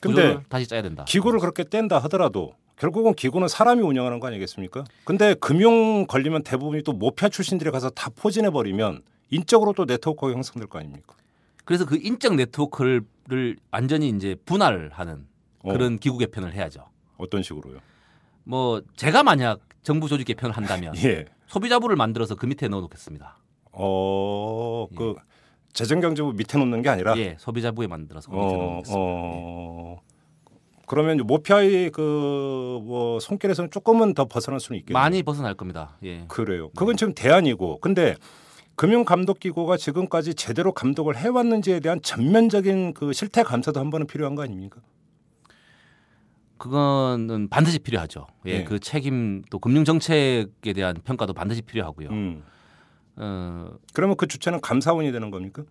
근데 0.01 0.39
다시 0.49 0.67
짜야 0.67 0.81
된다. 0.83 1.05
기구를 1.07 1.41
그렇게 1.41 1.65
뗀다 1.65 1.99
하더라도 1.99 2.55
결국은 2.79 3.13
기구는 3.15 3.49
사람이 3.49 3.83
운영하는 3.83 4.21
거 4.21 4.29
아니겠습니까? 4.29 4.85
근데 5.05 5.35
금융 5.35 6.07
걸리면 6.07 6.45
대부분이 6.45 6.83
또 6.85 6.93
모피아 6.95 7.29
출신들이 7.29 7.71
가서 7.71 7.91
다 7.91 8.09
포진해 8.17 8.49
버리면 8.51 9.03
인적으로 9.29 9.75
또 9.75 9.85
네트워크가 9.85 10.33
형성될 10.33 10.69
거 10.69 10.79
아닙니까? 10.79 11.15
그래서 11.71 11.87
그 11.87 11.97
인적 12.03 12.35
네트워크를 12.35 13.05
완전히 13.71 14.09
이제 14.09 14.35
분할하는 14.45 15.29
어. 15.61 15.73
그런 15.73 16.01
기구 16.01 16.19
개편을 16.19 16.53
해야죠. 16.53 16.85
어떤 17.17 17.45
식으로요? 17.45 17.79
뭐 18.43 18.83
제가 18.97 19.23
만약 19.23 19.61
정부 19.85 20.09
조직 20.09 20.25
개편을 20.25 20.57
한다면 20.57 20.95
예. 21.05 21.27
소비자부를 21.47 21.95
만들어서 21.95 22.35
그 22.35 22.47
밑에 22.47 22.67
넣어 22.67 22.81
놓겠습니다. 22.81 23.39
어, 23.71 24.89
그 24.97 25.15
재정경제부 25.73 26.33
밑에 26.33 26.59
놓는 26.59 26.83
게 26.83 26.89
아니라 26.89 27.17
예, 27.19 27.37
소비자부에 27.39 27.87
만들어서 27.87 28.33
그 28.33 28.37
밑에 28.37 28.49
어, 28.49 28.59
넣어놓겠습니다. 28.59 29.01
어. 29.01 30.01
그러면 30.89 31.19
모피아의 31.19 31.91
그뭐 31.91 33.21
손길에서는 33.21 33.71
조금은 33.71 34.15
더 34.15 34.25
벗어날 34.25 34.59
수는 34.59 34.81
있겠네요. 34.81 35.01
많이 35.01 35.23
벗어날 35.23 35.55
겁니다. 35.55 35.97
예. 36.03 36.25
그래요. 36.27 36.71
그건 36.75 36.97
지금 36.97 37.15
대안이고. 37.15 37.79
근데 37.79 38.17
금융감독기구가 38.81 39.77
지금까지 39.77 40.33
제대로 40.33 40.73
감독을 40.73 41.15
해왔는지에 41.15 41.81
대한 41.81 42.01
전면적인 42.01 42.95
그 42.95 43.13
실태 43.13 43.43
감사도 43.43 43.79
한 43.79 43.91
번은 43.91 44.07
필요한 44.07 44.35
거 44.35 44.43
아닙니까? 44.43 44.81
그거는 46.57 47.51
반드시 47.51 47.79
필요하죠. 47.79 48.27
예, 48.47 48.51
예. 48.53 48.65
그 48.65 48.79
책임 48.79 49.43
또 49.51 49.59
금융 49.59 49.85
정책에 49.85 50.73
대한 50.75 50.97
평가도 51.05 51.35
반드시 51.35 51.61
필요하고요. 51.61 52.09
음. 52.09 52.43
어, 53.17 53.71
그러면 53.93 54.17
그 54.17 54.27
주체는 54.27 54.63
감사원이 54.63 55.13
되는 55.13 55.31
겁니까? 55.31 55.63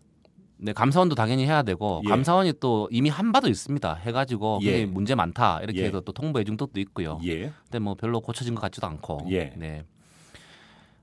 네, 0.57 0.72
감사원도 0.72 1.16
당연히 1.16 1.47
해야 1.47 1.64
되고 1.64 2.03
예. 2.05 2.10
감사원이 2.10 2.53
또 2.60 2.88
이미 2.91 3.10
한 3.10 3.32
바도 3.32 3.47
있습니다. 3.47 3.91
해가지고 3.91 4.60
예. 4.62 4.86
문제 4.86 5.16
많다 5.16 5.62
이렇게 5.64 5.80
예. 5.80 5.86
해서 5.86 5.99
또 6.01 6.12
통보해 6.12 6.43
준 6.43 6.57
것도 6.57 6.80
있고요. 6.80 7.20
예. 7.24 7.51
근데 7.64 7.80
뭐 7.80 7.95
별로 7.95 8.22
고쳐진 8.22 8.53
것 8.53 8.62
같지도 8.62 8.86
않고. 8.86 9.26
예. 9.32 9.55
네. 9.57 9.84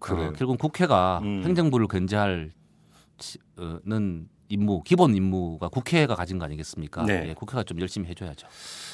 어, 0.01 0.33
결국 0.37 0.59
국회가 0.59 1.21
음. 1.23 1.43
행정부를 1.45 1.89
견제할 1.89 2.53
치- 3.19 3.39
어, 3.57 3.79
는 3.85 4.29
임무, 4.49 4.83
기본 4.85 5.15
임무가 5.17 5.69
국회가 5.69 6.15
가진 6.15 6.39
거 6.39 6.45
아니겠습니까? 6.45 7.03
네. 7.05 7.31
예, 7.31 7.35
국회가 7.35 7.63
좀 7.65 7.81
열심히 7.81 8.09
해줘야죠. 8.11 8.47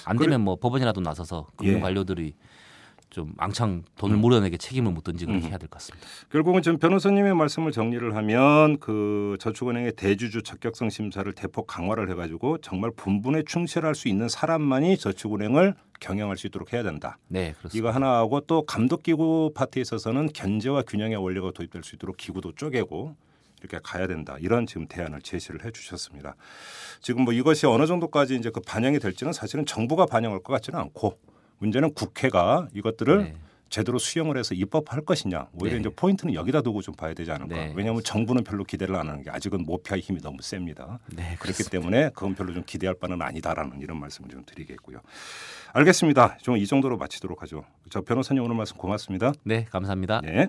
안 0.06 0.16
그래- 0.16 0.26
되면 0.30 0.40
뭐 0.42 0.56
법원이라도 0.56 1.00
나서서 1.02 1.48
금융 1.56 1.76
예. 1.76 1.80
관료들이 1.80 2.34
좀 3.12 3.34
왕창 3.36 3.82
돈을 3.98 4.16
물어내게 4.16 4.56
책임을 4.56 4.90
묻든지 4.92 5.26
그렇게 5.26 5.46
음. 5.46 5.50
해야 5.50 5.58
될 5.58 5.68
것 5.68 5.78
같습니다. 5.78 6.06
결국은 6.30 6.62
지금 6.62 6.78
변호사님의 6.78 7.34
말씀을 7.34 7.70
정리를 7.70 8.16
하면 8.16 8.78
그 8.78 9.36
저축은행의 9.38 9.92
대주주 9.96 10.42
적격성 10.42 10.88
심사를 10.88 11.30
대폭 11.34 11.66
강화를 11.66 12.10
해가지고 12.10 12.58
정말 12.58 12.90
본분에 12.96 13.42
충실할 13.46 13.94
수 13.94 14.08
있는 14.08 14.28
사람만이 14.30 14.96
저축은행을 14.96 15.74
경영할 16.00 16.38
수 16.38 16.46
있도록 16.46 16.72
해야 16.72 16.82
된다. 16.82 17.18
네, 17.28 17.52
그렇습니다. 17.58 17.76
이거 17.78 17.90
하나 17.94 18.16
하고 18.16 18.40
또 18.40 18.64
감독기구 18.64 19.52
파트에 19.54 19.82
있어서는 19.82 20.30
견제와 20.32 20.82
균형의 20.82 21.16
원리가 21.18 21.50
도입될 21.52 21.82
수 21.84 21.94
있도록 21.96 22.16
기구도 22.16 22.52
쪼개고 22.52 23.14
이렇게 23.60 23.78
가야 23.82 24.06
된다. 24.06 24.36
이런 24.40 24.66
지금 24.66 24.86
대안을 24.88 25.20
제시를 25.20 25.66
해 25.66 25.70
주셨습니다. 25.70 26.34
지금 27.02 27.24
뭐 27.24 27.34
이것이 27.34 27.66
어느 27.66 27.86
정도까지 27.86 28.36
이제 28.36 28.50
그 28.50 28.60
반영이 28.60 28.98
될지는 29.00 29.34
사실은 29.34 29.66
정부가 29.66 30.06
반영할 30.06 30.40
것 30.40 30.52
같지는 30.54 30.80
않고 30.80 31.18
문제는 31.62 31.94
국회가 31.94 32.68
이것들을 32.74 33.18
네. 33.18 33.34
제대로 33.70 33.98
수용을 33.98 34.36
해서 34.36 34.54
입법할 34.54 35.00
것이냐 35.02 35.46
오히려 35.54 35.76
네. 35.76 35.80
이제 35.80 35.88
포인트는 35.88 36.34
여기다 36.34 36.60
두고 36.60 36.82
좀 36.82 36.94
봐야 36.94 37.14
되지 37.14 37.30
않을까 37.30 37.54
네. 37.54 37.72
왜냐하면 37.74 38.02
정부는 38.02 38.44
별로 38.44 38.64
기대를 38.64 38.94
안 38.96 39.08
하는 39.08 39.22
게 39.22 39.30
아직은 39.30 39.64
모피아의 39.64 40.02
힘이 40.02 40.20
너무 40.20 40.42
셉니다 40.42 40.98
네, 41.06 41.36
그렇기 41.38 41.64
때문에 41.70 42.10
그건 42.10 42.34
별로 42.34 42.52
좀 42.52 42.64
기대할 42.66 42.96
바는 42.96 43.22
아니다라는 43.22 43.80
이런 43.80 43.98
말씀을 43.98 44.28
좀 44.28 44.42
드리겠고요 44.44 45.00
알겠습니다 45.72 46.36
좀 46.42 46.58
이 46.58 46.66
정도로 46.66 46.98
마치도록 46.98 47.40
하죠 47.42 47.64
저 47.88 48.02
변호사님 48.02 48.42
오늘 48.42 48.56
말씀 48.56 48.76
고맙습니다 48.76 49.32
네, 49.44 49.64
감사합니다. 49.70 50.20
네. 50.20 50.48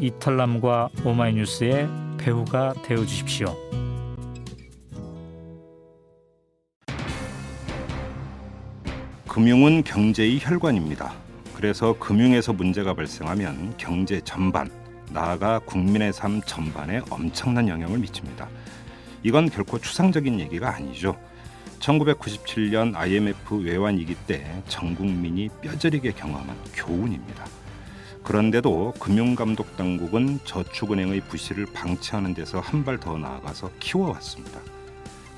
이털남과 0.00 0.90
오마이뉴스의 1.04 1.88
배우가 2.18 2.74
되어 2.84 2.98
주십시오. 3.04 3.54
금융은 9.28 9.84
경제의 9.84 10.40
혈관입니다. 10.40 11.12
그래서 11.54 11.96
금융에서 11.98 12.52
문제가 12.52 12.94
발생하면 12.94 13.74
경제 13.76 14.20
전반, 14.22 14.70
나아가 15.12 15.58
국민의 15.60 16.12
삶 16.12 16.40
전반에 16.42 17.02
엄청난 17.10 17.68
영향을 17.68 17.98
미칩니다. 17.98 18.48
이건 19.22 19.50
결코 19.50 19.78
추상적인 19.78 20.40
얘기가 20.40 20.74
아니죠. 20.74 21.16
1997년 21.80 22.94
IMF 22.96 23.56
외환 23.62 23.98
위기 23.98 24.14
때 24.14 24.44
전 24.68 24.94
국민이 24.94 25.48
뼈저리게 25.60 26.12
경험한 26.12 26.56
교훈입니다. 26.74 27.44
그런데도 28.30 28.94
금융감독 29.00 29.76
당국은 29.76 30.38
저축은행의 30.44 31.22
부실을 31.22 31.66
방치하는 31.66 32.32
데서 32.32 32.60
한 32.60 32.84
발 32.84 32.96
더 32.96 33.18
나아가서 33.18 33.72
키워왔습니다. 33.80 34.60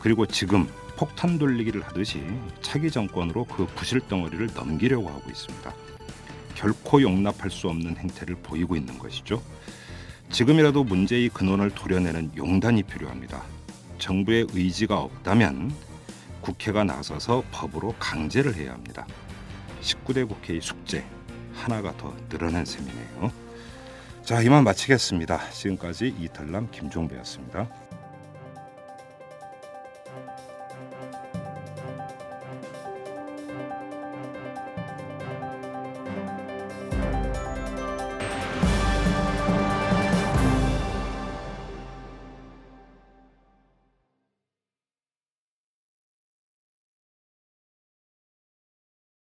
그리고 0.00 0.26
지금 0.26 0.68
폭탄 0.98 1.38
돌리기를 1.38 1.80
하듯이 1.80 2.22
차기 2.60 2.90
정권으로 2.90 3.46
그 3.46 3.64
부실 3.64 4.00
덩어리를 4.00 4.46
넘기려고 4.54 5.08
하고 5.08 5.22
있습니다. 5.30 5.74
결코 6.54 7.00
용납할 7.00 7.50
수 7.50 7.68
없는 7.68 7.96
행태를 7.96 8.36
보이고 8.42 8.76
있는 8.76 8.98
것이죠. 8.98 9.42
지금이라도 10.28 10.84
문제의 10.84 11.30
근원을 11.30 11.70
도려내는 11.70 12.32
용단이 12.36 12.82
필요합니다. 12.82 13.42
정부의 13.96 14.48
의지가 14.52 14.98
없다면 15.00 15.72
국회가 16.42 16.84
나서서 16.84 17.42
법으로 17.52 17.94
강제를 17.98 18.54
해야 18.54 18.74
합니다. 18.74 19.06
19대 19.80 20.28
국회의 20.28 20.60
숙제 20.60 21.06
하나가 21.54 21.96
더 21.96 22.14
늘어난 22.28 22.64
셈이네요. 22.64 23.32
자 24.24 24.40
이만 24.40 24.64
마치겠습니다. 24.64 25.50
지금까지 25.50 26.14
이탈남 26.18 26.70
김종배였습니다. 26.70 27.68